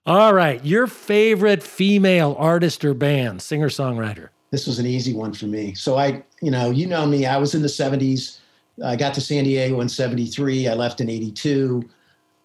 All 0.05 0.33
right. 0.33 0.63
Your 0.65 0.87
favorite 0.87 1.61
female 1.61 2.35
artist 2.39 2.83
or 2.85 2.93
band, 2.93 3.41
singer 3.41 3.69
songwriter? 3.69 4.29
this 4.51 4.65
was 4.65 4.79
an 4.79 4.85
easy 4.85 5.13
one 5.13 5.33
for 5.33 5.45
me. 5.45 5.73
So 5.75 5.97
I, 5.97 6.23
you 6.41 6.51
know, 6.51 6.71
you 6.71 6.87
know 6.87 7.05
me, 7.05 7.25
I 7.25 7.37
was 7.37 7.53
in 7.53 7.61
the 7.61 7.67
70s. 7.67 8.39
I 8.83 8.95
got 8.95 9.13
to 9.15 9.21
San 9.21 9.43
Diego 9.43 9.81
in 9.81 9.89
73. 9.89 10.67
I 10.67 10.73
left 10.73 11.01
in 11.01 11.09
82. 11.09 11.87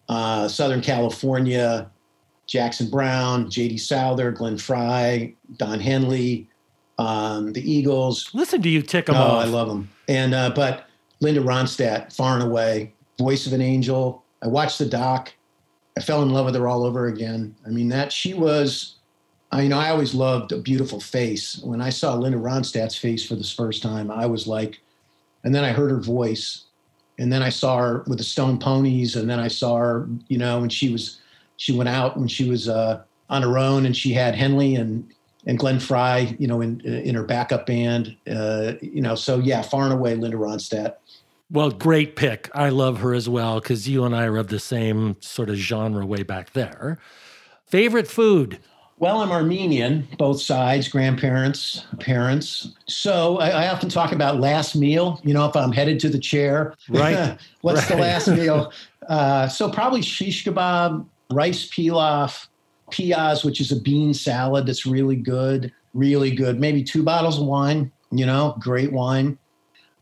Uh, 0.07 0.47
Southern 0.47 0.81
California, 0.81 1.89
Jackson 2.45 2.89
Browne, 2.89 3.49
J.D. 3.49 3.77
Souther, 3.77 4.31
Glenn 4.31 4.57
Frey, 4.57 5.35
Don 5.57 5.79
Henley, 5.79 6.47
um, 6.99 7.53
the 7.53 7.71
Eagles. 7.71 8.29
Listen 8.33 8.61
to 8.61 8.69
you 8.69 8.81
tick 8.81 9.07
them 9.07 9.15
oh, 9.15 9.19
off. 9.19 9.45
I 9.45 9.47
love 9.47 9.67
them. 9.67 9.89
And, 10.07 10.33
uh, 10.33 10.51
but 10.51 10.87
Linda 11.21 11.41
Ronstadt, 11.41 12.13
far 12.13 12.35
and 12.35 12.43
away, 12.43 12.93
voice 13.17 13.47
of 13.47 13.53
an 13.53 13.61
angel. 13.61 14.23
I 14.43 14.47
watched 14.47 14.77
the 14.77 14.85
doc. 14.85 15.33
I 15.97 16.01
fell 16.01 16.21
in 16.21 16.29
love 16.29 16.45
with 16.45 16.55
her 16.55 16.67
all 16.67 16.83
over 16.83 17.07
again. 17.07 17.55
I 17.65 17.69
mean, 17.69 17.89
that 17.89 18.11
she 18.11 18.33
was 18.33 18.95
I, 19.55 19.61
you 19.61 19.69
know, 19.69 19.79
I 19.79 19.89
always 19.89 20.13
loved 20.13 20.51
a 20.51 20.57
beautiful 20.57 20.99
face. 20.99 21.59
When 21.59 21.79
I 21.79 21.89
saw 21.89 22.15
Linda 22.15 22.37
Ronstadt's 22.37 22.97
face 22.97 23.25
for 23.25 23.35
the 23.35 23.43
first 23.43 23.81
time, 23.81 24.11
I 24.11 24.25
was 24.25 24.47
like, 24.47 24.81
and 25.45 25.55
then 25.55 25.63
I 25.63 25.71
heard 25.71 25.91
her 25.91 26.01
voice, 26.01 26.65
and 27.17 27.31
then 27.31 27.41
I 27.41 27.49
saw 27.49 27.77
her 27.77 28.03
with 28.07 28.17
the 28.17 28.23
Stone 28.23 28.57
Ponies, 28.57 29.15
and 29.15 29.29
then 29.29 29.39
I 29.39 29.47
saw 29.47 29.77
her, 29.77 30.09
you 30.27 30.37
know, 30.37 30.59
when 30.59 30.69
she 30.69 30.89
was, 30.89 31.21
she 31.55 31.71
went 31.71 31.87
out 31.87 32.17
when 32.17 32.27
she 32.27 32.49
was 32.49 32.67
uh, 32.67 33.03
on 33.29 33.43
her 33.43 33.57
own, 33.57 33.85
and 33.85 33.95
she 33.95 34.11
had 34.11 34.35
Henley 34.35 34.75
and 34.75 35.09
and 35.47 35.59
Glenn 35.59 35.79
Frey, 35.79 36.35
you 36.39 36.47
know, 36.47 36.59
in 36.61 36.81
in 36.81 37.15
her 37.15 37.23
backup 37.23 37.67
band, 37.67 38.17
uh, 38.29 38.73
you 38.81 39.01
know, 39.01 39.15
so 39.15 39.39
yeah, 39.39 39.61
far 39.61 39.83
and 39.83 39.93
away, 39.93 40.15
Linda 40.15 40.37
Ronstadt. 40.37 40.95
Well, 41.51 41.69
great 41.69 42.15
pick. 42.15 42.49
I 42.55 42.69
love 42.69 42.99
her 42.99 43.13
as 43.13 43.29
well 43.29 43.59
because 43.59 43.87
you 43.87 44.03
and 44.03 44.15
I 44.15 44.25
are 44.25 44.37
of 44.37 44.47
the 44.47 44.59
same 44.59 45.15
sort 45.19 45.49
of 45.49 45.57
genre 45.57 46.03
way 46.03 46.23
back 46.23 46.53
there. 46.53 46.97
Favorite 47.67 48.07
food? 48.07 48.59
Well, 48.97 49.19
I'm 49.19 49.31
Armenian, 49.31 50.07
both 50.17 50.41
sides, 50.41 50.87
grandparents, 50.87 51.85
parents. 51.99 52.69
So 52.87 53.39
I, 53.39 53.49
I, 53.49 53.67
often 53.67 53.89
talk 53.89 54.13
about 54.13 54.39
last 54.39 54.73
meal. 54.73 55.19
You 55.21 55.33
know, 55.33 55.45
if 55.45 55.55
I'm 55.57 55.73
headed 55.73 55.99
to 55.99 56.09
the 56.09 56.17
chair, 56.17 56.73
right? 56.87 57.37
what's 57.61 57.81
right. 57.81 57.89
the 57.89 58.01
last 58.01 58.29
meal? 58.29 58.71
Uh, 59.09 59.49
so 59.49 59.69
probably 59.69 60.01
shish 60.01 60.45
kebab, 60.45 61.05
rice 61.29 61.69
pilaf, 61.69 62.47
piyaz, 62.89 63.43
which 63.43 63.59
is 63.59 63.73
a 63.73 63.81
bean 63.81 64.13
salad 64.13 64.65
that's 64.65 64.85
really 64.85 65.17
good, 65.17 65.73
really 65.93 66.33
good. 66.33 66.57
Maybe 66.57 66.81
two 66.81 67.03
bottles 67.03 67.37
of 67.37 67.45
wine. 67.47 67.91
You 68.11 68.25
know, 68.25 68.55
great 68.61 68.93
wine. 68.93 69.37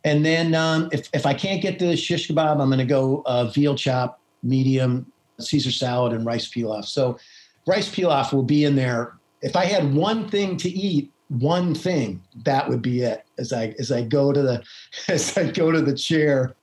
And 0.04 0.24
then 0.24 0.54
um, 0.54 0.89
if, 0.91 1.10
if 1.14 1.26
I 1.26 1.34
can't 1.34 1.64
get 1.64 1.80
the 1.80 1.98
shish 1.98 2.30
kebab, 2.30 2.62
I'm 2.62 2.70
going 2.70 2.78
to 2.78 2.86
go 2.86 3.24
uh, 3.26 3.46
veal 3.46 3.74
chop, 3.74 4.20
medium, 4.44 5.12
Caesar 5.39 5.72
salad, 5.72 6.14
and 6.14 6.26
rice 6.28 6.48
pilaf. 6.48 6.86
So 6.86 7.18
rice 7.66 7.89
pilaf 7.89 8.34
will 8.34 8.43
be 8.43 8.66
in 8.66 8.76
there. 8.76 9.14
If 9.41 9.55
I 9.55 9.66
had 9.66 9.93
one 9.93 10.30
thing 10.30 10.57
to 10.57 10.70
eat, 10.70 11.11
one 11.30 11.74
thing, 11.74 12.22
that 12.45 12.70
would 12.70 12.82
be 12.82 13.01
it. 13.01 13.26
As 13.38 13.51
I 13.51 13.74
as 13.80 13.91
I 13.91 14.03
go 14.03 14.32
to 14.32 14.41
the 14.41 14.64
as 15.07 15.38
I 15.38 15.51
go 15.51 15.72
to 15.72 15.82
the 15.82 15.95
chair. 15.95 16.55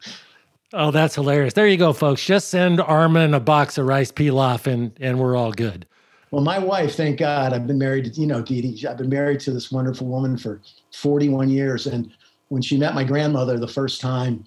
Oh, 0.73 0.93
that's 0.93 1.17
hilarious. 1.17 1.55
There 1.55 1.67
you 1.67 1.77
go, 1.77 1.93
folks. 1.93 2.25
Just 2.25 2.49
send 2.49 2.81
Armen 2.81 3.35
a 3.35 3.41
box 3.41 3.77
of 3.77 3.87
rice 3.87 4.13
pilaf 4.13 4.67
and 4.67 4.93
and 5.01 5.19
we're 5.19 5.37
all 5.37 5.53
good. 5.53 5.87
Well, 6.31 6.43
my 6.43 6.61
wife, 6.61 6.95
thank 6.95 7.19
God, 7.19 7.53
I've 7.53 7.67
been 7.67 7.79
married 7.79 8.05
to, 8.05 8.21
you 8.21 8.27
know, 8.27 8.41
Dee 8.41 8.63
Dee, 8.63 8.87
I've 8.87 8.99
been 8.99 9.09
married 9.09 9.41
to 9.41 9.51
this 9.53 9.73
wonderful 9.73 10.07
woman 10.07 10.39
for 10.39 10.61
41 10.93 11.49
years. 11.49 11.89
And 11.89 12.13
when 12.51 12.63
she 12.63 12.77
met 12.77 12.95
my 12.95 13.03
grandmother 13.03 13.59
the 13.59 13.67
first 13.67 14.01
time, 14.01 14.45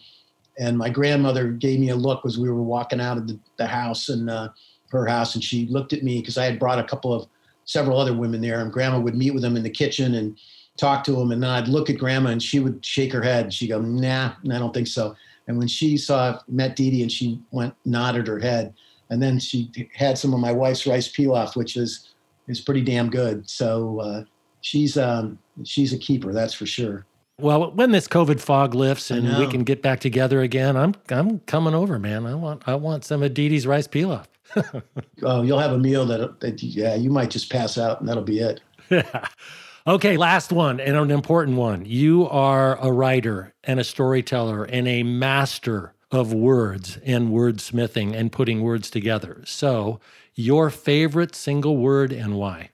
and 0.57 0.77
my 0.77 0.89
grandmother 0.89 1.49
gave 1.49 1.79
me 1.79 1.89
a 1.89 1.95
look 1.95 2.25
as 2.25 2.37
we 2.37 2.49
were 2.49 2.63
walking 2.63 3.01
out 3.01 3.17
of 3.17 3.27
the, 3.27 3.37
the 3.57 3.67
house 3.67 4.09
and 4.09 4.29
uh, 4.29 4.49
her 4.93 5.05
house, 5.05 5.35
and 5.35 5.43
she 5.43 5.67
looked 5.67 5.93
at 5.93 6.03
me 6.03 6.19
because 6.19 6.37
I 6.37 6.45
had 6.45 6.59
brought 6.59 6.79
a 6.79 6.83
couple 6.83 7.13
of 7.13 7.27
several 7.65 7.99
other 7.99 8.13
women 8.13 8.41
there, 8.41 8.61
and 8.61 8.71
grandma 8.71 8.99
would 8.99 9.15
meet 9.15 9.33
with 9.33 9.43
them 9.43 9.57
in 9.57 9.63
the 9.63 9.69
kitchen 9.69 10.15
and 10.15 10.37
talk 10.77 11.03
to 11.05 11.11
them, 11.11 11.31
and 11.31 11.43
then 11.43 11.49
I'd 11.49 11.67
look 11.67 11.89
at 11.89 11.97
grandma 11.97 12.31
and 12.31 12.41
she 12.41 12.59
would 12.59 12.83
shake 12.83 13.13
her 13.13 13.21
head. 13.21 13.45
and 13.45 13.53
She'd 13.53 13.67
go, 13.67 13.81
"Nah, 13.81 14.33
I 14.51 14.59
don't 14.59 14.73
think 14.73 14.87
so." 14.87 15.15
And 15.47 15.57
when 15.57 15.67
she 15.67 15.97
saw 15.97 16.39
met 16.47 16.75
Dee 16.75 17.01
and 17.01 17.11
she 17.11 17.39
went 17.51 17.73
nodded 17.85 18.27
her 18.27 18.39
head, 18.39 18.73
and 19.09 19.21
then 19.21 19.39
she 19.39 19.69
had 19.93 20.17
some 20.17 20.33
of 20.33 20.39
my 20.39 20.51
wife's 20.51 20.87
rice 20.87 21.07
pilaf, 21.07 21.55
which 21.55 21.75
is 21.77 22.13
is 22.47 22.61
pretty 22.61 22.81
damn 22.81 23.09
good. 23.09 23.49
So 23.49 23.99
uh, 23.99 24.23
she's 24.61 24.97
um, 24.97 25.37
she's 25.63 25.93
a 25.93 25.97
keeper, 25.97 26.33
that's 26.33 26.53
for 26.53 26.65
sure. 26.65 27.05
Well, 27.39 27.71
when 27.71 27.91
this 27.91 28.07
COVID 28.07 28.39
fog 28.39 28.75
lifts 28.75 29.09
and 29.09 29.37
we 29.39 29.47
can 29.47 29.63
get 29.63 29.81
back 29.81 29.99
together 29.99 30.41
again, 30.41 30.77
I'm 30.77 30.95
I'm 31.09 31.39
coming 31.41 31.73
over, 31.73 31.99
man. 31.99 32.25
I 32.25 32.35
want 32.35 32.63
I 32.67 32.75
want 32.75 33.05
some 33.05 33.23
of 33.23 33.33
Dee's 33.33 33.67
rice 33.67 33.87
pilaf. 33.87 34.25
oh, 35.23 35.41
you'll 35.41 35.59
have 35.59 35.71
a 35.71 35.77
meal 35.77 36.05
that, 36.05 36.39
that 36.39 36.61
yeah, 36.61 36.95
you 36.95 37.09
might 37.09 37.29
just 37.29 37.51
pass 37.51 37.77
out 37.77 37.99
and 37.99 38.09
that'll 38.09 38.23
be 38.23 38.39
it. 38.39 38.61
okay, 39.87 40.17
last 40.17 40.51
one 40.51 40.79
and 40.79 40.95
an 40.95 41.11
important 41.11 41.57
one. 41.57 41.85
You 41.85 42.27
are 42.29 42.77
a 42.79 42.91
writer 42.91 43.53
and 43.63 43.79
a 43.79 43.83
storyteller 43.83 44.65
and 44.65 44.87
a 44.87 45.03
master 45.03 45.93
of 46.11 46.31
words 46.31 46.99
and 47.03 47.29
wordsmithing 47.29 48.13
and 48.13 48.31
putting 48.31 48.61
words 48.61 48.89
together. 48.89 49.41
So, 49.45 49.99
your 50.35 50.69
favorite 50.69 51.35
single 51.35 51.77
word 51.77 52.11
and 52.11 52.35
why? 52.35 52.69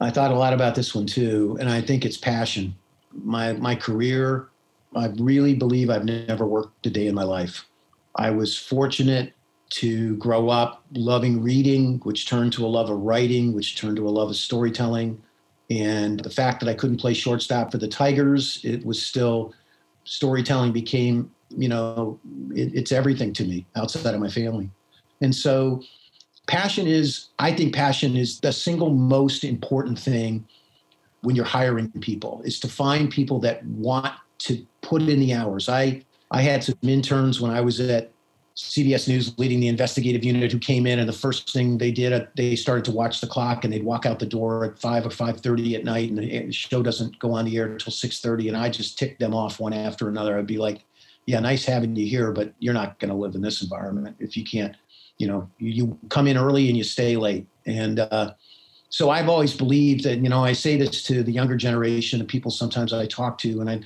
I 0.00 0.10
thought 0.10 0.30
a 0.30 0.36
lot 0.36 0.52
about 0.52 0.74
this 0.74 0.94
one 0.94 1.06
too, 1.06 1.56
and 1.60 1.68
I 1.68 1.80
think 1.80 2.04
it's 2.04 2.16
passion. 2.16 2.74
My 3.12 3.52
my 3.54 3.74
career, 3.74 4.48
I 4.94 5.08
really 5.18 5.54
believe 5.54 5.90
I've 5.90 6.04
never 6.04 6.46
worked 6.46 6.86
a 6.86 6.90
day 6.90 7.06
in 7.06 7.14
my 7.14 7.22
life. 7.22 7.64
I 8.16 8.30
was 8.30 8.56
fortunate 8.56 9.33
to 9.80 10.16
grow 10.16 10.48
up 10.48 10.84
loving 10.92 11.42
reading, 11.42 11.98
which 12.00 12.28
turned 12.28 12.52
to 12.52 12.64
a 12.64 12.68
love 12.68 12.90
of 12.90 12.98
writing, 13.00 13.52
which 13.52 13.76
turned 13.76 13.96
to 13.96 14.08
a 14.08 14.10
love 14.10 14.30
of 14.30 14.36
storytelling. 14.36 15.20
And 15.70 16.20
the 16.20 16.30
fact 16.30 16.60
that 16.60 16.68
I 16.68 16.74
couldn't 16.74 16.98
play 16.98 17.14
shortstop 17.14 17.72
for 17.72 17.78
the 17.78 17.88
Tigers, 17.88 18.60
it 18.64 18.84
was 18.84 19.04
still 19.04 19.54
storytelling 20.04 20.72
became 20.72 21.30
you 21.56 21.68
know, 21.68 22.18
it, 22.54 22.74
it's 22.74 22.92
everything 22.92 23.32
to 23.34 23.44
me 23.44 23.66
outside 23.76 24.14
of 24.14 24.20
my 24.20 24.28
family. 24.28 24.70
And 25.20 25.34
so, 25.34 25.82
passion 26.46 26.86
is, 26.86 27.28
I 27.38 27.52
think, 27.52 27.74
passion 27.74 28.16
is 28.16 28.40
the 28.40 28.52
single 28.52 28.90
most 28.90 29.44
important 29.44 29.98
thing 29.98 30.46
when 31.22 31.34
you're 31.36 31.44
hiring 31.44 31.90
people 32.00 32.42
is 32.44 32.60
to 32.60 32.68
find 32.68 33.10
people 33.10 33.38
that 33.40 33.64
want 33.66 34.12
to 34.38 34.66
put 34.82 35.02
in 35.02 35.20
the 35.20 35.32
hours. 35.32 35.68
I 35.68 36.02
I 36.30 36.42
had 36.42 36.64
some 36.64 36.76
interns 36.82 37.40
when 37.40 37.50
I 37.50 37.60
was 37.60 37.80
at 37.80 38.10
CBS 38.56 39.08
News 39.08 39.36
leading 39.38 39.58
the 39.58 39.68
investigative 39.68 40.24
unit 40.24 40.52
who 40.52 40.58
came 40.58 40.86
in 40.86 41.00
and 41.00 41.08
the 41.08 41.12
first 41.12 41.52
thing 41.52 41.76
they 41.76 41.90
did 41.90 42.12
uh, 42.12 42.26
they 42.36 42.54
started 42.54 42.84
to 42.84 42.92
watch 42.92 43.20
the 43.20 43.26
clock 43.26 43.64
and 43.64 43.72
they'd 43.72 43.84
walk 43.84 44.06
out 44.06 44.20
the 44.20 44.26
door 44.26 44.64
at 44.64 44.78
5 44.78 45.06
or 45.06 45.10
5:30 45.10 45.74
at 45.74 45.84
night 45.84 46.10
and 46.10 46.18
the 46.18 46.52
show 46.52 46.82
doesn't 46.82 47.18
go 47.18 47.32
on 47.32 47.44
the 47.44 47.56
air 47.56 47.66
until 47.66 47.92
6:30 47.92 48.48
and 48.48 48.56
I 48.56 48.68
just 48.68 48.98
ticked 48.98 49.18
them 49.18 49.34
off 49.34 49.58
one 49.58 49.72
after 49.72 50.08
another 50.08 50.38
I'd 50.38 50.46
be 50.46 50.58
like 50.58 50.84
yeah, 51.26 51.40
nice 51.40 51.64
having 51.64 51.96
you 51.96 52.06
here, 52.06 52.32
but 52.32 52.52
you're 52.58 52.74
not 52.74 52.98
going 52.98 53.08
to 53.08 53.16
live 53.16 53.34
in 53.34 53.40
this 53.40 53.62
environment 53.62 54.16
if 54.18 54.36
you 54.36 54.44
can't, 54.44 54.76
you 55.18 55.26
know, 55.26 55.48
you, 55.58 55.70
you 55.70 55.98
come 56.10 56.26
in 56.26 56.36
early 56.36 56.68
and 56.68 56.76
you 56.76 56.84
stay 56.84 57.16
late. 57.16 57.46
And 57.66 58.00
uh, 58.00 58.34
so 58.90 59.10
I've 59.10 59.28
always 59.28 59.54
believed 59.54 60.04
that, 60.04 60.18
you 60.18 60.28
know, 60.28 60.44
I 60.44 60.52
say 60.52 60.76
this 60.76 61.02
to 61.04 61.22
the 61.22 61.32
younger 61.32 61.56
generation 61.56 62.20
of 62.20 62.28
people 62.28 62.50
sometimes 62.50 62.92
I 62.92 63.06
talk 63.06 63.38
to, 63.38 63.60
and 63.60 63.70
I, 63.70 63.80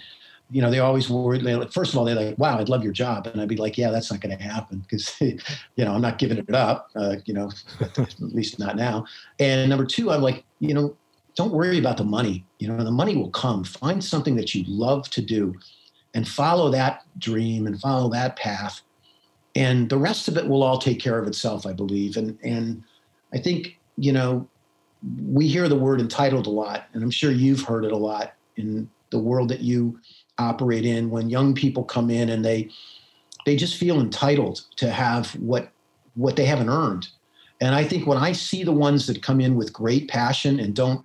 you 0.50 0.62
know, 0.62 0.70
they 0.70 0.78
always 0.78 1.10
worry. 1.10 1.38
They, 1.38 1.54
first 1.66 1.92
of 1.92 1.98
all, 1.98 2.04
they're 2.04 2.14
like, 2.14 2.38
"Wow, 2.38 2.58
I'd 2.58 2.68
love 2.68 2.82
your 2.82 2.92
job," 2.92 3.26
and 3.26 3.40
I'd 3.40 3.48
be 3.48 3.56
like, 3.56 3.76
"Yeah, 3.76 3.90
that's 3.90 4.10
not 4.10 4.20
going 4.20 4.36
to 4.36 4.42
happen 4.42 4.78
because, 4.78 5.14
you 5.20 5.38
know, 5.76 5.92
I'm 5.92 6.00
not 6.00 6.18
giving 6.18 6.38
it 6.38 6.54
up. 6.54 6.90
Uh, 6.96 7.16
you 7.26 7.34
know, 7.34 7.50
at 7.80 8.14
least 8.20 8.58
not 8.58 8.76
now." 8.76 9.04
And 9.38 9.68
number 9.68 9.84
two, 9.84 10.10
I'm 10.10 10.22
like, 10.22 10.44
you 10.60 10.74
know, 10.74 10.96
don't 11.36 11.52
worry 11.52 11.78
about 11.78 11.96
the 11.96 12.04
money. 12.04 12.46
You 12.58 12.68
know, 12.68 12.82
the 12.82 12.90
money 12.90 13.16
will 13.16 13.30
come. 13.30 13.64
Find 13.64 14.02
something 14.02 14.36
that 14.36 14.54
you 14.54 14.64
love 14.66 15.10
to 15.10 15.22
do 15.22 15.54
and 16.14 16.26
follow 16.26 16.70
that 16.70 17.04
dream 17.18 17.66
and 17.66 17.78
follow 17.80 18.08
that 18.10 18.36
path 18.36 18.82
and 19.58 19.88
the 19.88 19.98
rest 19.98 20.28
of 20.28 20.36
it 20.36 20.46
will 20.46 20.62
all 20.62 20.78
take 20.78 21.00
care 21.00 21.18
of 21.18 21.26
itself 21.26 21.66
i 21.66 21.72
believe 21.72 22.16
and 22.16 22.38
and 22.42 22.82
i 23.32 23.38
think 23.38 23.78
you 23.96 24.12
know 24.12 24.48
we 25.26 25.46
hear 25.46 25.68
the 25.68 25.76
word 25.76 26.00
entitled 26.00 26.46
a 26.46 26.50
lot 26.50 26.86
and 26.92 27.02
i'm 27.02 27.10
sure 27.10 27.30
you've 27.30 27.62
heard 27.62 27.84
it 27.84 27.92
a 27.92 27.96
lot 27.96 28.34
in 28.56 28.88
the 29.10 29.18
world 29.18 29.48
that 29.48 29.60
you 29.60 29.98
operate 30.38 30.84
in 30.84 31.10
when 31.10 31.30
young 31.30 31.54
people 31.54 31.84
come 31.84 32.10
in 32.10 32.28
and 32.28 32.44
they 32.44 32.68
they 33.46 33.56
just 33.56 33.76
feel 33.76 34.00
entitled 34.00 34.62
to 34.76 34.90
have 34.90 35.32
what 35.36 35.72
what 36.14 36.36
they 36.36 36.44
haven't 36.44 36.68
earned. 36.68 37.08
And 37.60 37.74
i 37.74 37.82
think 37.82 38.06
when 38.06 38.18
i 38.18 38.32
see 38.32 38.62
the 38.62 38.72
ones 38.72 39.06
that 39.06 39.22
come 39.22 39.40
in 39.40 39.56
with 39.56 39.72
great 39.72 40.08
passion 40.08 40.60
and 40.60 40.74
don't 40.74 41.04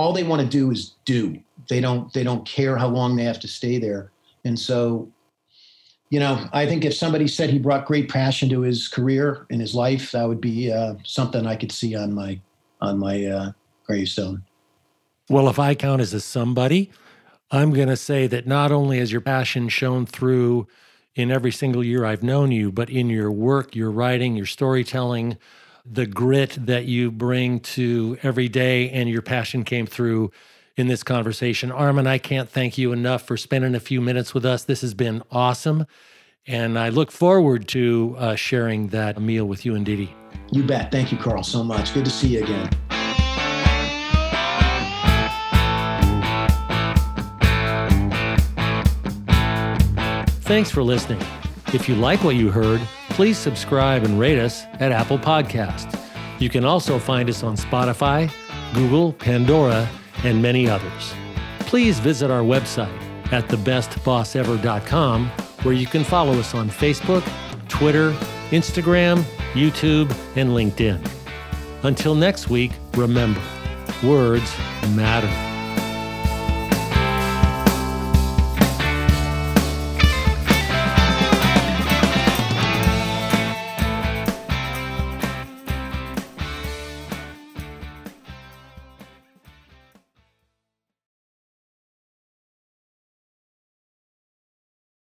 all 0.00 0.12
they 0.12 0.22
want 0.22 0.40
to 0.40 0.48
do 0.48 0.70
is 0.70 0.94
do. 1.04 1.38
They 1.68 1.80
don't 1.80 2.12
they 2.12 2.24
don't 2.24 2.46
care 2.46 2.76
how 2.76 2.88
long 2.88 3.16
they 3.16 3.24
have 3.24 3.40
to 3.40 3.48
stay 3.48 3.78
there. 3.78 4.10
And 4.44 4.58
so, 4.58 5.10
you 6.08 6.18
know, 6.18 6.48
I 6.52 6.66
think 6.66 6.84
if 6.84 6.94
somebody 6.94 7.28
said 7.28 7.50
he 7.50 7.58
brought 7.58 7.84
great 7.84 8.08
passion 8.08 8.48
to 8.48 8.62
his 8.62 8.88
career 8.88 9.46
and 9.50 9.60
his 9.60 9.74
life, 9.74 10.12
that 10.12 10.26
would 10.26 10.40
be 10.40 10.72
uh, 10.72 10.94
something 11.04 11.46
I 11.46 11.56
could 11.56 11.70
see 11.70 11.94
on 11.94 12.14
my 12.14 12.40
on 12.80 12.98
my 12.98 13.26
uh, 13.26 13.52
gravestone. 13.86 14.42
Well, 15.28 15.48
if 15.48 15.58
I 15.58 15.74
count 15.74 16.00
as 16.00 16.14
a 16.14 16.20
somebody, 16.20 16.90
I'm 17.50 17.72
going 17.72 17.88
to 17.88 17.96
say 17.96 18.26
that 18.28 18.46
not 18.46 18.70
only 18.70 18.98
has 18.98 19.10
your 19.10 19.20
passion 19.20 19.68
shown 19.68 20.06
through 20.06 20.68
in 21.14 21.30
every 21.30 21.50
single 21.50 21.82
year 21.82 22.04
I've 22.04 22.22
known 22.22 22.52
you, 22.52 22.70
but 22.70 22.88
in 22.88 23.10
your 23.10 23.30
work, 23.30 23.74
your 23.74 23.90
writing, 23.90 24.36
your 24.36 24.46
storytelling, 24.46 25.36
the 25.84 26.06
grit 26.06 26.56
that 26.66 26.84
you 26.84 27.10
bring 27.10 27.60
to 27.60 28.16
every 28.22 28.48
day, 28.48 28.90
and 28.90 29.08
your 29.08 29.22
passion 29.22 29.64
came 29.64 29.86
through 29.86 30.30
in 30.76 30.86
this 30.86 31.02
conversation. 31.02 31.72
Armen, 31.72 32.06
I 32.06 32.18
can't 32.18 32.48
thank 32.48 32.78
you 32.78 32.92
enough 32.92 33.22
for 33.22 33.36
spending 33.36 33.74
a 33.74 33.80
few 33.80 34.00
minutes 34.00 34.32
with 34.32 34.44
us. 34.44 34.64
This 34.64 34.82
has 34.82 34.94
been 34.94 35.22
awesome. 35.30 35.86
And 36.46 36.78
I 36.78 36.88
look 36.88 37.10
forward 37.10 37.68
to 37.68 38.14
uh, 38.18 38.34
sharing 38.36 38.88
that 38.88 39.20
meal 39.20 39.44
with 39.44 39.66
you 39.66 39.74
and 39.74 39.84
Dee. 39.84 40.14
You 40.52 40.62
bet. 40.62 40.90
Thank 40.90 41.12
you, 41.12 41.18
Carl, 41.18 41.42
so 41.42 41.62
much. 41.62 41.92
Good 41.92 42.04
to 42.04 42.10
see 42.10 42.28
you 42.28 42.44
again. 42.44 42.70
Thanks 50.50 50.68
for 50.68 50.82
listening. 50.82 51.22
If 51.72 51.88
you 51.88 51.94
like 51.94 52.24
what 52.24 52.34
you 52.34 52.50
heard, 52.50 52.80
please 53.10 53.38
subscribe 53.38 54.02
and 54.02 54.18
rate 54.18 54.36
us 54.36 54.64
at 54.80 54.90
Apple 54.90 55.16
Podcast. 55.16 55.96
You 56.40 56.48
can 56.48 56.64
also 56.64 56.98
find 56.98 57.30
us 57.30 57.44
on 57.44 57.56
Spotify, 57.56 58.28
Google, 58.74 59.12
Pandora, 59.12 59.88
and 60.24 60.42
many 60.42 60.68
others. 60.68 61.14
Please 61.60 62.00
visit 62.00 62.32
our 62.32 62.42
website 62.42 63.00
at 63.32 63.46
thebestbossever.com 63.46 65.28
where 65.62 65.74
you 65.74 65.86
can 65.86 66.02
follow 66.02 66.36
us 66.40 66.52
on 66.52 66.68
Facebook, 66.68 67.22
Twitter, 67.68 68.10
Instagram, 68.50 69.22
YouTube, 69.52 70.10
and 70.34 70.50
LinkedIn. 70.50 71.00
Until 71.84 72.16
next 72.16 72.50
week, 72.50 72.72
remember 72.94 73.40
words 74.02 74.52
matter. 74.96 75.49